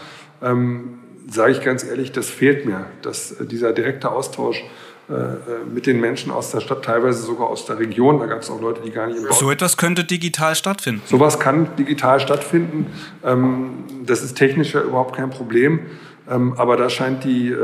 Ähm, 0.43 0.99
Sage 1.27 1.53
ich 1.53 1.61
ganz 1.61 1.83
ehrlich, 1.83 2.11
das 2.11 2.29
fehlt 2.29 2.65
mir, 2.65 2.85
dass 3.01 3.31
äh, 3.31 3.45
dieser 3.45 3.73
direkte 3.73 4.11
Austausch 4.11 4.63
mit 5.71 5.85
den 5.85 5.99
Menschen 5.99 6.31
aus 6.31 6.51
der 6.51 6.61
Stadt, 6.61 6.83
teilweise 6.83 7.21
sogar 7.21 7.47
aus 7.47 7.65
der 7.65 7.77
Region. 7.77 8.19
Da 8.19 8.25
gab 8.25 8.41
es 8.41 8.49
auch 8.49 8.59
Leute, 8.59 8.81
die 8.81 8.91
gar 8.91 9.07
nicht 9.07 9.17
im 9.17 9.31
So 9.31 9.51
etwas 9.51 9.77
könnte 9.77 10.03
digital 10.03 10.55
stattfinden. 10.55 11.01
Sowas 11.05 11.39
kann 11.39 11.75
digital 11.77 12.19
stattfinden. 12.19 12.87
Ähm, 13.23 13.83
das 14.05 14.23
ist 14.23 14.35
technisch 14.35 14.73
ja 14.73 14.81
überhaupt 14.81 15.15
kein 15.15 15.29
Problem. 15.29 15.81
Ähm, 16.27 16.53
aber 16.57 16.75
da 16.75 16.89
scheint 16.89 17.23
die 17.23 17.49
äh, 17.49 17.57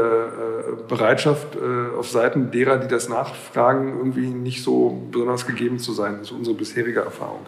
Bereitschaft 0.88 1.58
auf 1.98 2.10
Seiten 2.10 2.52
derer, 2.52 2.78
die 2.78 2.88
das 2.88 3.10
nachfragen, 3.10 3.98
irgendwie 3.98 4.28
nicht 4.28 4.64
so 4.64 5.08
besonders 5.12 5.48
gegeben 5.48 5.80
zu 5.80 5.94
sein. 5.94 6.18
Das 6.20 6.28
ist 6.28 6.32
unsere 6.32 6.56
bisherige 6.56 7.00
Erfahrung. 7.00 7.46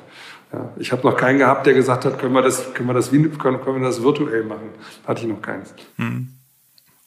Ich 0.78 0.92
habe 0.92 1.08
noch 1.08 1.18
keinen 1.18 1.40
gehabt, 1.40 1.66
der 1.66 1.74
gesagt 1.74 2.06
hat, 2.06 2.20
können 2.20 2.34
wir 2.34 2.42
das, 2.42 2.74
können 2.74 2.88
wir 2.88 2.94
das, 2.94 3.12
können, 3.12 3.60
wir 3.66 3.80
das 3.80 4.04
virtuell 4.04 4.44
machen. 4.44 4.70
Hatte 5.06 5.22
ich 5.22 5.28
noch 5.28 5.42
keinen. 5.42 5.64
Hm. 5.98 6.28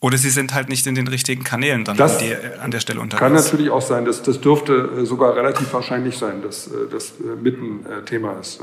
Oder 0.00 0.18
sie 0.18 0.30
sind 0.30 0.54
halt 0.54 0.68
nicht 0.68 0.86
in 0.86 0.94
den 0.94 1.08
richtigen 1.08 1.42
Kanälen 1.42 1.84
dann 1.84 1.96
das 1.96 2.18
an, 2.18 2.24
die, 2.24 2.34
an 2.60 2.70
der 2.70 2.80
Stelle 2.80 3.00
unterwegs. 3.00 3.20
Kann 3.20 3.32
natürlich 3.32 3.70
auch 3.70 3.80
sein. 3.80 4.04
Das, 4.04 4.22
das 4.22 4.40
dürfte 4.40 4.90
äh, 4.98 5.06
sogar 5.06 5.34
relativ 5.34 5.72
wahrscheinlich 5.72 6.18
sein, 6.18 6.42
dass 6.42 6.66
äh, 6.66 6.86
das 6.90 7.12
äh, 7.12 7.40
mitten 7.40 7.84
Thema 8.04 8.38
ist. 8.38 8.60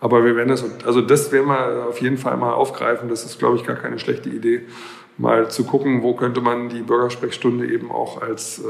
Aber 0.00 0.24
wir 0.24 0.36
werden 0.36 0.48
das, 0.48 0.64
also 0.84 1.00
das 1.00 1.32
werden 1.32 1.46
wir 1.46 1.86
auf 1.88 2.00
jeden 2.00 2.18
Fall 2.18 2.36
mal 2.36 2.52
aufgreifen. 2.52 3.08
Das 3.08 3.24
ist, 3.24 3.38
glaube 3.38 3.56
ich, 3.56 3.64
gar 3.64 3.76
keine 3.76 3.98
schlechte 3.98 4.28
Idee, 4.28 4.62
mal 5.18 5.50
zu 5.50 5.64
gucken, 5.64 6.02
wo 6.02 6.14
könnte 6.14 6.40
man 6.40 6.68
die 6.68 6.82
Bürgersprechstunde 6.82 7.66
eben 7.66 7.90
auch 7.90 8.20
als 8.20 8.58
äh, 8.58 8.62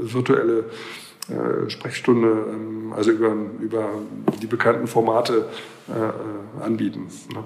virtuelle 0.00 0.64
äh, 1.28 1.70
Sprechstunde, 1.70 2.46
ähm, 2.52 2.92
also 2.94 3.10
über, 3.10 3.34
über 3.60 3.88
die 4.42 4.46
bekannten 4.46 4.86
Formate 4.86 5.46
äh, 5.88 6.62
anbieten. 6.62 7.08
Ne? 7.32 7.44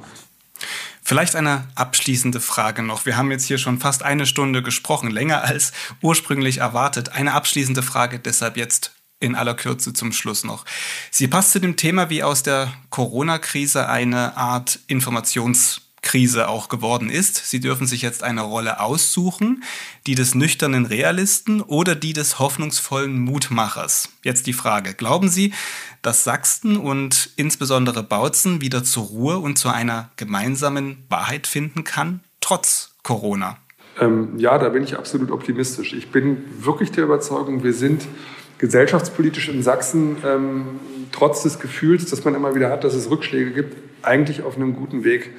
Vielleicht 1.09 1.37
eine 1.37 1.67
abschließende 1.75 2.39
Frage 2.39 2.83
noch. 2.83 3.07
Wir 3.07 3.17
haben 3.17 3.31
jetzt 3.31 3.47
hier 3.47 3.57
schon 3.57 3.79
fast 3.79 4.03
eine 4.03 4.27
Stunde 4.27 4.63
gesprochen, 4.63 5.11
länger 5.11 5.43
als 5.43 5.73
ursprünglich 6.03 6.59
erwartet. 6.59 7.13
Eine 7.13 7.33
abschließende 7.33 7.83
Frage 7.83 8.19
deshalb 8.19 8.59
jetzt 8.59 8.93
in 9.19 9.35
aller 9.35 9.55
Kürze 9.55 9.95
zum 9.95 10.13
Schluss 10.13 10.45
noch. 10.45 10.67
Sie 11.11 11.27
passt 11.27 11.53
zu 11.53 11.61
dem 11.61 11.77
Thema, 11.77 12.11
wie 12.11 12.23
aus 12.23 12.43
der 12.43 12.75
Corona-Krise 12.91 13.89
eine 13.89 14.37
Art 14.37 14.81
Informations- 14.87 15.81
Krise 16.09 16.49
auch 16.49 16.71
geworden 16.71 17.11
ist. 17.11 17.37
Sie 17.51 17.61
dürfen 17.61 17.87
sich 17.87 18.01
jetzt 18.01 18.23
eine 18.23 18.41
Rolle 18.41 18.81
aussuchen, 18.81 19.63
die 20.07 20.15
des 20.15 20.35
nüchternen 20.35 20.87
Realisten 20.87 21.61
oder 21.61 21.95
die 21.95 22.15
des 22.15 22.39
hoffnungsvollen 22.39 23.21
Mutmachers. 23.21 24.09
Jetzt 24.25 24.47
die 24.47 24.55
Frage, 24.55 24.95
glauben 24.95 25.29
Sie, 25.29 25.53
dass 26.01 26.25
Sachsen 26.25 26.79
und 26.79 27.29
insbesondere 27.37 28.03
Bautzen 28.03 28.63
wieder 28.63 28.85
zur 28.85 29.05
Ruhe 29.05 29.39
und 29.39 29.59
zu 29.59 29.69
einer 29.69 30.11
gemeinsamen 30.17 31.05
Wahrheit 31.11 31.47
finden 31.47 31.85
kann, 31.85 32.21
trotz 32.41 32.95
Corona? 33.03 33.59
Ähm, 34.01 34.39
ja, 34.39 34.57
da 34.57 34.71
bin 34.71 34.85
ich 34.85 34.97
absolut 34.97 35.31
optimistisch. 35.31 35.93
Ich 35.93 36.11
bin 36.11 36.39
wirklich 36.65 36.91
der 36.91 37.05
Überzeugung, 37.05 37.63
wir 37.63 37.75
sind 37.75 38.09
gesellschaftspolitisch 38.57 39.51
in 39.51 39.63
Sachsen 39.63 40.17
ähm, 40.25 40.67
trotz 41.13 41.43
des 41.43 41.59
Gefühls, 41.61 42.07
das 42.07 42.25
man 42.25 42.35
immer 42.35 42.55
wieder 42.55 42.71
hat, 42.71 42.83
dass 42.83 42.95
es 42.95 43.11
Rückschläge 43.11 43.53
gibt, 43.53 43.77
eigentlich 44.03 44.43
auf 44.43 44.57
einem 44.57 44.75
guten 44.75 45.05
Weg. 45.05 45.33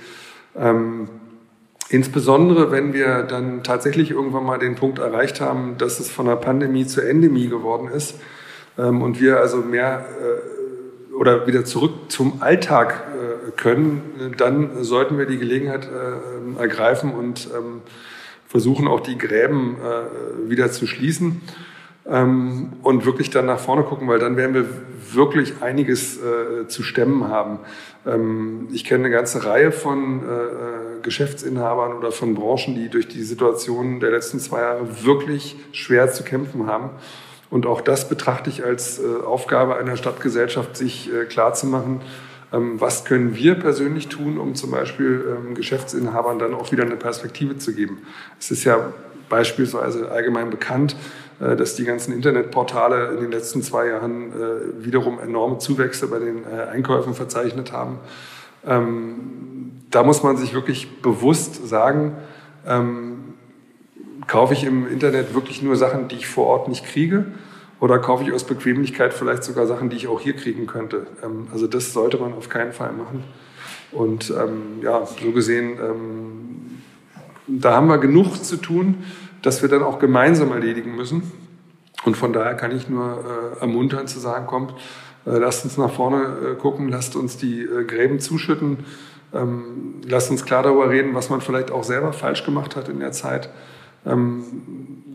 Ähm, 0.60 1.10
insbesondere, 1.90 2.72
wenn 2.72 2.94
wir 2.94 3.24
dann 3.24 3.64
tatsächlich 3.64 4.12
irgendwann 4.12 4.46
mal 4.46 4.60
den 4.60 4.76
Punkt 4.76 5.00
erreicht 5.00 5.42
haben, 5.42 5.78
dass 5.78 6.00
es 6.00 6.10
von 6.10 6.26
der 6.26 6.36
Pandemie 6.36 6.86
zur 6.86 7.08
Endemie 7.08 7.48
geworden 7.48 7.88
ist 7.88 8.16
ähm, 8.78 9.02
und 9.02 9.20
wir 9.22 9.40
also 9.40 9.58
mehr 9.58 10.06
äh, 10.20 11.14
oder 11.16 11.48
wieder 11.48 11.66
zurück 11.66 11.94
zum 12.10 12.42
Alltag 12.42 13.04
können, 13.56 14.34
dann 14.38 14.84
sollten 14.84 15.18
wir 15.18 15.26
die 15.26 15.38
Gelegenheit 15.38 15.86
äh, 15.86 16.60
ergreifen 16.62 17.14
und 17.14 17.50
ähm, 17.56 17.82
versuchen 18.48 18.88
auch 18.88 19.02
die 19.02 19.18
Gräben 19.18 19.78
äh, 19.78 20.50
wieder 20.50 20.72
zu 20.72 20.88
schließen 20.88 21.42
ähm, 22.08 22.74
und 22.84 23.06
wirklich 23.06 23.30
dann 23.30 23.46
nach 23.46 23.60
vorne 23.60 23.84
gucken, 23.84 24.08
weil 24.08 24.20
dann 24.20 24.38
werden 24.38 24.54
wir 24.56 24.66
wirklich 25.14 25.62
einiges 25.62 26.18
äh, 26.18 26.68
zu 26.68 26.84
stemmen 26.84 27.28
haben. 27.28 27.60
Ähm, 28.06 28.68
ich 28.72 28.84
kenne 28.86 29.06
eine 29.06 29.14
ganze 29.14 29.46
Reihe 29.46 29.72
von 29.72 30.22
äh, 30.22 30.32
äh, 30.32 31.02
Geschäftsinhabern 31.02 31.94
oder 31.94 32.12
von 32.12 32.36
Branchen, 32.36 32.76
die 32.76 32.90
durch 32.90 33.08
die 33.08 33.24
Situation 33.24 34.00
der 34.00 34.12
letzten 34.12 34.40
zwei 34.40 34.62
Jahre 34.62 35.04
wirklich 35.04 35.56
schwer 35.72 36.12
zu 36.12 36.24
kämpfen 36.24 36.68
haben. 36.68 36.90
Und 37.50 37.66
auch 37.66 37.82
das 37.82 38.08
betrachte 38.08 38.50
ich 38.50 38.64
als 38.64 39.00
äh, 39.00 39.24
Aufgabe 39.26 39.78
einer 39.78 39.98
Stadtgesellschaft, 39.98 40.78
sich 40.78 41.10
klarzumachen, 41.30 42.02
ähm, 42.52 42.82
was 42.82 43.06
können 43.06 43.36
wir 43.36 43.56
persönlich 43.56 44.08
tun, 44.08 44.38
um 44.38 44.56
zum 44.56 44.72
Beispiel 44.72 45.24
ähm, 45.28 45.56
Geschäftsinhabern 45.56 46.40
dann 46.40 46.54
auch 46.54 46.72
wieder 46.72 46.84
eine 46.84 46.96
Perspektive 46.96 47.58
zu 47.58 47.74
geben. 47.74 48.00
Es 48.40 48.52
ist 48.52 48.64
ja 48.64 48.94
beispielsweise 49.30 50.12
allgemein 50.12 50.50
bekannt, 50.50 50.96
dass 51.40 51.76
die 51.76 51.86
ganzen 51.86 52.14
Internetportale 52.14 53.12
in 53.14 53.22
den 53.22 53.32
letzten 53.32 53.64
zwei 53.64 53.88
Jahren 53.88 54.34
äh, 54.34 54.86
wiederum 54.86 55.20
enorme 55.20 55.58
Zuwächse 55.58 56.08
bei 56.08 56.20
den 56.20 56.44
äh, 56.44 56.70
Einkäufen 56.70 57.14
verzeichnet 57.14 57.72
haben. 57.72 58.00
Ähm, 58.68 59.72
da 59.90 60.04
muss 60.04 60.22
man 60.22 60.36
sich 60.36 60.54
wirklich 60.54 61.02
bewusst 61.02 61.68
sagen, 61.68 62.18
ähm, 62.68 63.36
kaufe 64.28 64.54
ich 64.54 64.66
im 64.66 64.86
Internet 64.86 65.34
wirklich 65.34 65.62
nur 65.62 65.78
Sachen, 65.78 66.10
die 66.10 66.18
ich 66.18 66.28
vor 66.28 66.46
Ort 66.46 66.68
nicht 66.68 66.86
kriege? 66.86 67.26
Oder 67.80 68.00
kaufe 68.00 68.26
ich 68.26 68.34
aus 68.34 68.44
Bequemlichkeit 68.44 69.14
vielleicht 69.14 69.46
sogar 69.46 69.66
Sachen, 69.66 69.90
die 69.90 69.96
ich 69.96 70.10
auch 70.10 70.20
hier 70.20 70.34
kriegen 70.36 70.68
könnte? 70.68 71.08
Ähm, 71.24 71.48
also 71.54 71.68
das 71.68 71.94
sollte 71.94 72.18
man 72.18 72.34
auf 72.34 72.50
keinen 72.50 72.74
Fall 72.74 72.92
machen. 72.92 73.24
Und 73.92 74.32
ja, 74.84 75.04
so 75.08 75.32
gesehen, 75.32 75.80
da 77.48 77.74
haben 77.74 77.88
wir 77.88 77.98
genug 77.98 78.44
zu 78.44 78.58
tun 78.58 79.04
das 79.42 79.62
wir 79.62 79.70
dann 79.70 79.84
auch 79.84 80.00
gemeinsam 80.00 80.52
erledigen 80.52 80.96
müssen. 80.96 81.32
Und 82.06 82.16
von 82.16 82.34
daher 82.34 82.56
kann 82.56 82.76
ich 82.76 82.88
nur 82.90 83.24
äh, 83.58 83.60
ermuntern 83.62 84.08
zu 84.08 84.20
sagen, 84.20 84.48
kommt, 84.48 84.74
äh, 85.26 85.38
lasst 85.38 85.66
uns 85.66 85.78
nach 85.78 85.92
vorne 85.92 86.24
äh, 86.24 86.56
gucken, 86.56 86.90
lasst 86.90 87.16
uns 87.16 87.38
die 87.38 87.62
äh, 87.62 87.84
Gräben 87.84 88.20
zuschütten, 88.20 88.86
ähm, 89.34 90.02
lasst 90.08 90.32
uns 90.32 90.46
klar 90.46 90.64
darüber 90.64 90.90
reden, 90.90 91.14
was 91.14 91.30
man 91.30 91.42
vielleicht 91.42 91.72
auch 91.72 91.84
selber 91.84 92.14
falsch 92.14 92.46
gemacht 92.46 92.76
hat 92.76 92.90
in 92.90 93.00
der 93.00 93.12
Zeit. 93.12 93.50
Ähm, 94.06 94.44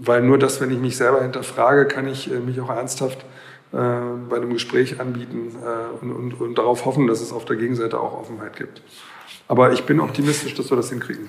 weil 0.01 0.23
nur 0.23 0.39
das, 0.39 0.61
wenn 0.61 0.71
ich 0.71 0.79
mich 0.79 0.97
selber 0.97 1.23
hinterfrage, 1.23 1.87
kann 1.87 2.07
ich 2.07 2.31
äh, 2.31 2.39
mich 2.39 2.61
auch 2.61 2.69
ernsthaft 2.69 3.25
äh, 3.73 3.77
bei 4.29 4.37
einem 4.37 4.53
Gespräch 4.53 5.01
anbieten 5.01 5.53
und, 6.03 6.13
und, 6.13 6.41
und 6.41 6.59
darauf 6.59 6.85
hoffen, 6.85 7.07
dass 7.07 7.21
es 7.21 7.33
auf 7.33 7.47
der 7.47 7.57
Gegenseite 7.57 7.99
auch 7.99 8.13
Offenheit 8.13 8.57
gibt. 8.57 8.83
Aber 9.49 9.73
ich 9.73 9.85
bin 9.85 10.01
optimistisch, 10.01 10.55
dass 10.55 10.71
wir 10.71 10.77
das 10.77 10.91
hinkriegen. 10.91 11.29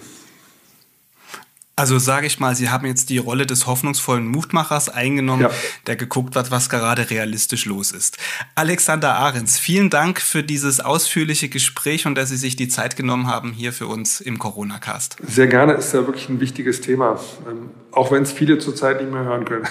Also 1.77 1.99
sage 1.99 2.25
ich 2.25 2.39
mal, 2.39 2.55
Sie 2.55 2.69
haben 2.69 2.87
jetzt 2.87 3.09
die 3.09 3.17
Rolle 3.17 3.45
des 3.45 3.67
hoffnungsvollen 3.67 4.25
Mutmachers 4.25 4.87
eingenommen, 4.87 5.43
ja. 5.43 5.51
der 5.87 5.97
geguckt 5.97 6.37
hat, 6.37 6.49
was 6.49 6.69
gerade 6.69 7.09
realistisch 7.09 7.65
los 7.65 7.91
ist. 7.91 8.17
Alexander 8.55 9.15
Ahrens, 9.15 9.59
vielen 9.59 9.89
Dank 9.89 10.21
für 10.21 10.41
dieses 10.41 10.79
ausführliche 10.79 11.49
Gespräch 11.49 12.05
und 12.05 12.15
dass 12.15 12.29
Sie 12.29 12.37
sich 12.37 12.55
die 12.55 12.69
Zeit 12.69 12.95
genommen 12.95 13.27
haben 13.27 13.51
hier 13.51 13.73
für 13.73 13.87
uns 13.87 14.21
im 14.21 14.39
Corona-Cast. 14.39 15.17
Sehr 15.27 15.47
gerne, 15.47 15.73
ist 15.73 15.93
ja 15.93 16.05
wirklich 16.07 16.29
ein 16.29 16.39
wichtiges 16.39 16.79
Thema, 16.79 17.19
ähm, 17.49 17.71
auch 17.91 18.09
wenn 18.09 18.23
es 18.23 18.31
viele 18.31 18.57
zurzeit 18.57 19.01
nicht 19.01 19.11
mehr 19.11 19.25
hören 19.25 19.43
können. 19.43 19.67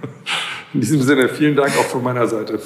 In 0.72 0.80
diesem 0.80 1.02
Sinne, 1.02 1.28
vielen 1.28 1.56
Dank 1.56 1.76
auch 1.76 1.84
von 1.84 2.02
meiner 2.02 2.26
Seite. 2.26 2.60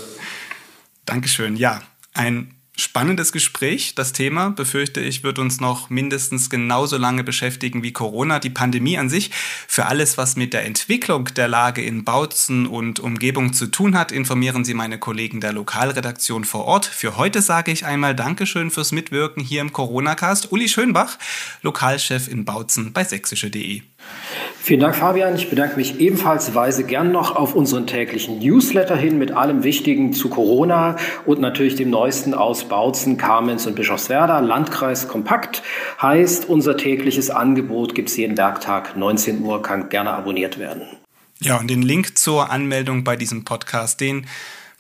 Dankeschön. 1.05 1.57
Ja, 1.57 1.83
ein 2.15 2.55
Spannendes 2.81 3.33
Gespräch. 3.33 3.97
Das 3.97 4.13
Thema, 4.13 4.51
befürchte 4.51 5.01
ich, 5.01 5.25
wird 5.25 5.41
uns 5.41 5.59
noch 5.59 5.91
mindestens 5.91 6.49
genauso 6.49 6.97
lange 6.97 7.25
beschäftigen 7.25 7.83
wie 7.83 7.93
Corona, 7.93 8.39
die 8.39 8.51
Pandemie 8.51 8.97
an 8.99 9.11
sich. 9.11 9.33
Für 9.67 9.87
alles, 9.87 10.17
was 10.17 10.37
mit 10.37 10.53
der 10.53 10.65
Entwicklung 10.65 11.25
der 11.35 11.49
Lage 11.49 11.83
in 11.83 12.05
Bautzen 12.05 12.69
und 12.69 13.01
Umgebung 13.01 13.53
zu 13.53 13.67
tun 13.67 13.99
hat, 13.99 14.13
informieren 14.13 14.65
Sie 14.65 14.75
meine 14.75 15.01
Kollegen 15.01 15.41
der 15.41 15.53
Lokalredaktion 15.53 16.45
vor 16.45 16.67
Ort. 16.67 16.87
Für 16.87 17.17
heute 17.17 17.43
sage 17.43 17.73
ich 17.73 17.85
einmal 17.85 18.15
Dankeschön 18.15 18.71
fürs 18.71 18.93
Mitwirken 18.93 19.43
hier 19.43 19.61
im 19.61 19.73
Corona-Cast. 19.73 20.53
Uli 20.53 20.69
Schönbach, 20.69 21.19
Lokalchef 21.63 22.29
in 22.29 22.45
Bautzen 22.45 22.93
bei 22.93 23.03
sächsische.de. 23.03 23.83
Vielen 24.61 24.81
Dank, 24.81 24.97
Fabian. 24.97 25.35
Ich 25.35 25.49
bedanke 25.49 25.77
mich 25.77 25.99
ebenfalls, 25.99 26.55
weise 26.55 26.85
gern 26.85 27.11
noch 27.11 27.35
auf 27.35 27.55
unseren 27.55 27.87
täglichen 27.87 28.39
Newsletter 28.39 28.97
hin 28.97 29.17
mit 29.17 29.33
allem 29.33 29.65
Wichtigen 29.65 30.13
zu 30.13 30.29
Corona 30.29 30.97
und 31.25 31.41
natürlich 31.41 31.75
dem 31.77 31.89
Neuesten 31.89 32.35
aus 32.35 32.65
Bautzen, 32.65 33.17
Kamenz 33.17 33.67
und 33.67 33.77
Bischofswerda. 33.77 34.41
Landkreis 34.41 35.09
Kompakt 35.09 35.63
heißt, 36.03 36.49
unser 36.49 36.77
tägliches 36.77 37.31
Angebot 37.31 37.95
gibt 37.95 38.11
es 38.11 38.17
jeden 38.19 38.37
Werktag, 38.37 38.97
19 38.97 39.43
Uhr, 39.43 39.63
kann 39.63 39.89
gerne 39.89 40.11
abonniert 40.11 40.59
werden. 40.59 40.83
Ja, 41.41 41.59
und 41.59 41.71
den 41.71 41.83
Link 41.83 42.19
zur 42.19 42.51
Anmeldung 42.51 43.05
bei 43.05 43.17
diesem 43.17 43.45
Podcast, 43.45 44.01
den 44.01 44.27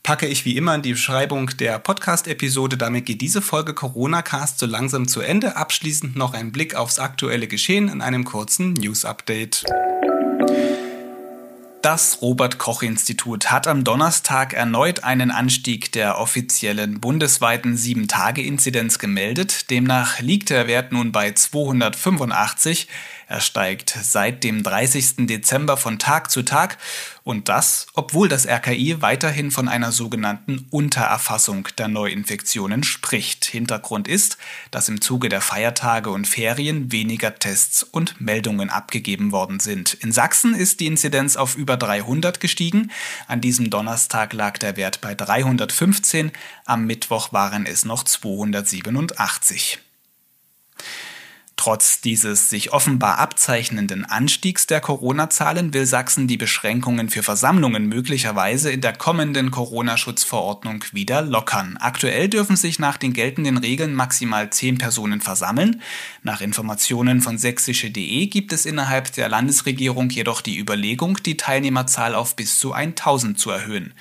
packe 0.08 0.26
ich 0.26 0.46
wie 0.46 0.56
immer 0.56 0.74
in 0.74 0.80
die 0.80 0.92
Beschreibung 0.92 1.50
der 1.58 1.78
Podcast-Episode. 1.78 2.78
Damit 2.78 3.04
geht 3.04 3.20
diese 3.20 3.42
Folge 3.42 3.74
Corona 3.74 4.22
Cast 4.22 4.58
so 4.58 4.64
langsam 4.64 5.06
zu 5.06 5.20
Ende. 5.20 5.56
Abschließend 5.56 6.16
noch 6.16 6.32
ein 6.32 6.50
Blick 6.50 6.74
aufs 6.74 6.98
aktuelle 6.98 7.46
Geschehen 7.46 7.90
in 7.90 8.00
einem 8.00 8.24
kurzen 8.24 8.72
News-Update. 8.72 9.64
Das 11.82 12.22
Robert 12.22 12.58
Koch 12.58 12.82
Institut 12.82 13.52
hat 13.52 13.68
am 13.68 13.84
Donnerstag 13.84 14.52
erneut 14.52 15.04
einen 15.04 15.30
Anstieg 15.30 15.92
der 15.92 16.18
offiziellen 16.18 16.98
bundesweiten 16.98 17.76
7-Tage-Inzidenz 17.76 18.98
gemeldet. 18.98 19.70
Demnach 19.70 20.18
liegt 20.18 20.50
der 20.50 20.66
Wert 20.66 20.90
nun 20.90 21.12
bei 21.12 21.30
285. 21.30 22.88
Er 23.28 23.40
steigt 23.40 23.96
seit 24.02 24.42
dem 24.42 24.62
30. 24.62 25.26
Dezember 25.26 25.76
von 25.76 25.98
Tag 25.98 26.30
zu 26.30 26.42
Tag 26.42 26.78
und 27.24 27.50
das, 27.50 27.86
obwohl 27.92 28.26
das 28.26 28.46
RKI 28.46 29.02
weiterhin 29.02 29.50
von 29.50 29.68
einer 29.68 29.92
sogenannten 29.92 30.66
Untererfassung 30.70 31.68
der 31.76 31.88
Neuinfektionen 31.88 32.84
spricht. 32.84 33.44
Hintergrund 33.44 34.08
ist, 34.08 34.38
dass 34.70 34.88
im 34.88 35.02
Zuge 35.02 35.28
der 35.28 35.42
Feiertage 35.42 36.08
und 36.08 36.26
Ferien 36.26 36.90
weniger 36.90 37.34
Tests 37.34 37.82
und 37.82 38.18
Meldungen 38.18 38.70
abgegeben 38.70 39.30
worden 39.30 39.60
sind. 39.60 39.92
In 39.92 40.10
Sachsen 40.10 40.54
ist 40.54 40.80
die 40.80 40.86
Inzidenz 40.86 41.36
auf 41.36 41.54
über 41.68 41.76
300 41.76 42.40
gestiegen. 42.40 42.90
An 43.26 43.42
diesem 43.42 43.68
Donnerstag 43.68 44.32
lag 44.32 44.56
der 44.56 44.78
Wert 44.78 45.02
bei 45.02 45.14
315. 45.14 46.32
Am 46.64 46.86
Mittwoch 46.86 47.34
waren 47.34 47.66
es 47.66 47.84
noch 47.84 48.04
287. 48.04 49.78
Trotz 51.58 52.00
dieses 52.00 52.50
sich 52.50 52.72
offenbar 52.72 53.18
abzeichnenden 53.18 54.04
Anstiegs 54.04 54.68
der 54.68 54.80
Corona-Zahlen 54.80 55.74
will 55.74 55.86
Sachsen 55.86 56.28
die 56.28 56.36
Beschränkungen 56.36 57.10
für 57.10 57.24
Versammlungen 57.24 57.88
möglicherweise 57.88 58.70
in 58.70 58.80
der 58.80 58.92
kommenden 58.92 59.50
Corona-Schutzverordnung 59.50 60.84
wieder 60.92 61.20
lockern. 61.20 61.76
Aktuell 61.76 62.28
dürfen 62.28 62.54
sich 62.54 62.78
nach 62.78 62.96
den 62.96 63.12
geltenden 63.12 63.58
Regeln 63.58 63.92
maximal 63.92 64.50
zehn 64.50 64.78
Personen 64.78 65.20
versammeln. 65.20 65.82
Nach 66.22 66.40
Informationen 66.40 67.20
von 67.20 67.38
sächsische.de 67.38 68.26
gibt 68.26 68.52
es 68.52 68.64
innerhalb 68.64 69.12
der 69.14 69.28
Landesregierung 69.28 70.10
jedoch 70.10 70.42
die 70.42 70.60
Überlegung, 70.60 71.20
die 71.24 71.36
Teilnehmerzahl 71.36 72.14
auf 72.14 72.36
bis 72.36 72.60
zu 72.60 72.72
1000 72.72 73.36
zu 73.36 73.50
erhöhen. 73.50 73.94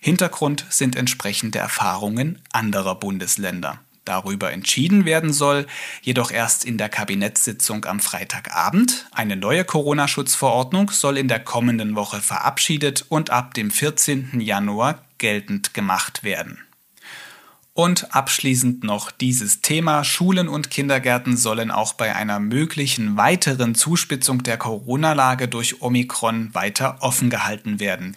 Hintergrund 0.00 0.66
sind 0.68 0.96
entsprechende 0.96 1.60
Erfahrungen 1.60 2.40
anderer 2.52 2.96
Bundesländer 2.96 3.78
darüber 4.04 4.52
entschieden 4.52 5.04
werden 5.04 5.32
soll, 5.32 5.66
jedoch 6.02 6.30
erst 6.30 6.64
in 6.64 6.78
der 6.78 6.88
Kabinettssitzung 6.88 7.84
am 7.84 8.00
Freitagabend. 8.00 9.06
Eine 9.12 9.36
neue 9.36 9.64
Corona-Schutzverordnung 9.64 10.90
soll 10.90 11.18
in 11.18 11.28
der 11.28 11.40
kommenden 11.40 11.96
Woche 11.96 12.20
verabschiedet 12.20 13.06
und 13.08 13.30
ab 13.30 13.54
dem 13.54 13.70
14. 13.70 14.40
Januar 14.40 15.04
geltend 15.18 15.74
gemacht 15.74 16.24
werden. 16.24 16.58
Und 17.76 18.14
abschließend 18.14 18.84
noch 18.84 19.10
dieses 19.10 19.60
Thema. 19.60 20.04
Schulen 20.04 20.46
und 20.46 20.70
Kindergärten 20.70 21.36
sollen 21.36 21.72
auch 21.72 21.94
bei 21.94 22.14
einer 22.14 22.38
möglichen 22.38 23.16
weiteren 23.16 23.74
Zuspitzung 23.74 24.44
der 24.44 24.58
Corona-Lage 24.58 25.48
durch 25.48 25.82
Omikron 25.82 26.54
weiter 26.54 26.98
offen 27.00 27.30
gehalten 27.30 27.80
werden. 27.80 28.14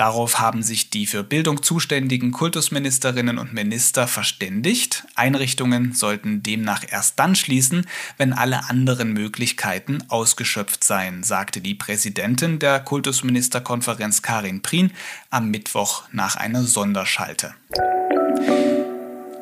Darauf 0.00 0.40
haben 0.40 0.62
sich 0.62 0.88
die 0.88 1.06
für 1.06 1.22
Bildung 1.22 1.62
zuständigen 1.62 2.32
Kultusministerinnen 2.32 3.36
und 3.36 3.52
Minister 3.52 4.06
verständigt. 4.06 5.04
Einrichtungen 5.14 5.92
sollten 5.92 6.42
demnach 6.42 6.84
erst 6.88 7.18
dann 7.18 7.36
schließen, 7.36 7.86
wenn 8.16 8.32
alle 8.32 8.70
anderen 8.70 9.12
Möglichkeiten 9.12 10.02
ausgeschöpft 10.08 10.84
seien, 10.84 11.22
sagte 11.22 11.60
die 11.60 11.74
Präsidentin 11.74 12.58
der 12.58 12.80
Kultusministerkonferenz 12.80 14.22
Karin 14.22 14.62
Prien 14.62 14.90
am 15.28 15.50
Mittwoch 15.50 16.04
nach 16.12 16.34
einer 16.34 16.62
Sonderschalte. 16.62 17.52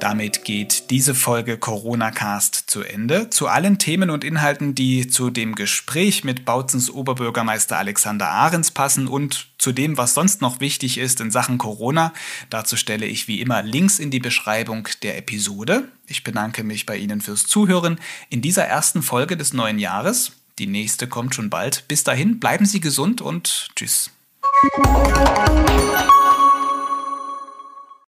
Damit 0.01 0.45
geht 0.45 0.91
diese 0.91 1.15
Folge 1.15 1.59
Corona 1.59 2.13
Cast 2.13 2.71
zu 2.71 2.83
Ende. 2.83 3.31
Zu 3.31 3.49
allen 3.49 3.79
Themen 3.79 4.11
und 4.11 4.23
Inhalten, 4.23 4.77
die 4.77 5.09
zu 5.09 5.31
dem 5.31 5.57
Gespräch 5.57 6.23
mit 6.23 6.45
Bautzens 6.45 6.89
Oberbürgermeister 6.89 7.77
Alexander 7.77 8.29
Ahrens 8.29 8.71
passen 8.71 9.09
und 9.09 9.49
zu 9.59 9.73
dem, 9.73 9.97
was 9.97 10.15
sonst 10.15 10.41
noch 10.41 10.61
wichtig 10.61 10.99
ist 10.99 11.21
in 11.21 11.33
Sachen 11.33 11.59
Corona, 11.59 12.13
dazu 12.49 12.77
stelle 12.77 13.07
ich 13.07 13.27
wie 13.27 13.41
immer 13.41 13.63
Links 13.63 13.99
in 13.99 14.13
die 14.13 14.21
Beschreibung 14.21 14.87
der 15.03 15.19
Episode. 15.19 15.89
Ich 16.07 16.23
bedanke 16.23 16.63
mich 16.63 16.87
bei 16.87 16.97
Ihnen 16.97 17.21
fürs 17.21 17.47
Zuhören 17.47 17.99
in 18.31 18.41
dieser 18.41 18.65
ersten 18.65 19.03
Folge 19.03 19.37
des 19.37 19.53
neuen 19.53 19.81
Jahres. 19.81 20.33
Die 20.61 20.69
nächste 20.69 21.09
kommt 21.09 21.35
schon 21.35 21.51
bald. 21.51 21.89
Bis 21.89 22.05
dahin, 22.05 22.39
bleiben 22.39 22.67
Sie 22.67 22.81
gesund 22.81 23.21
und 23.21 23.69
tschüss. 23.75 24.11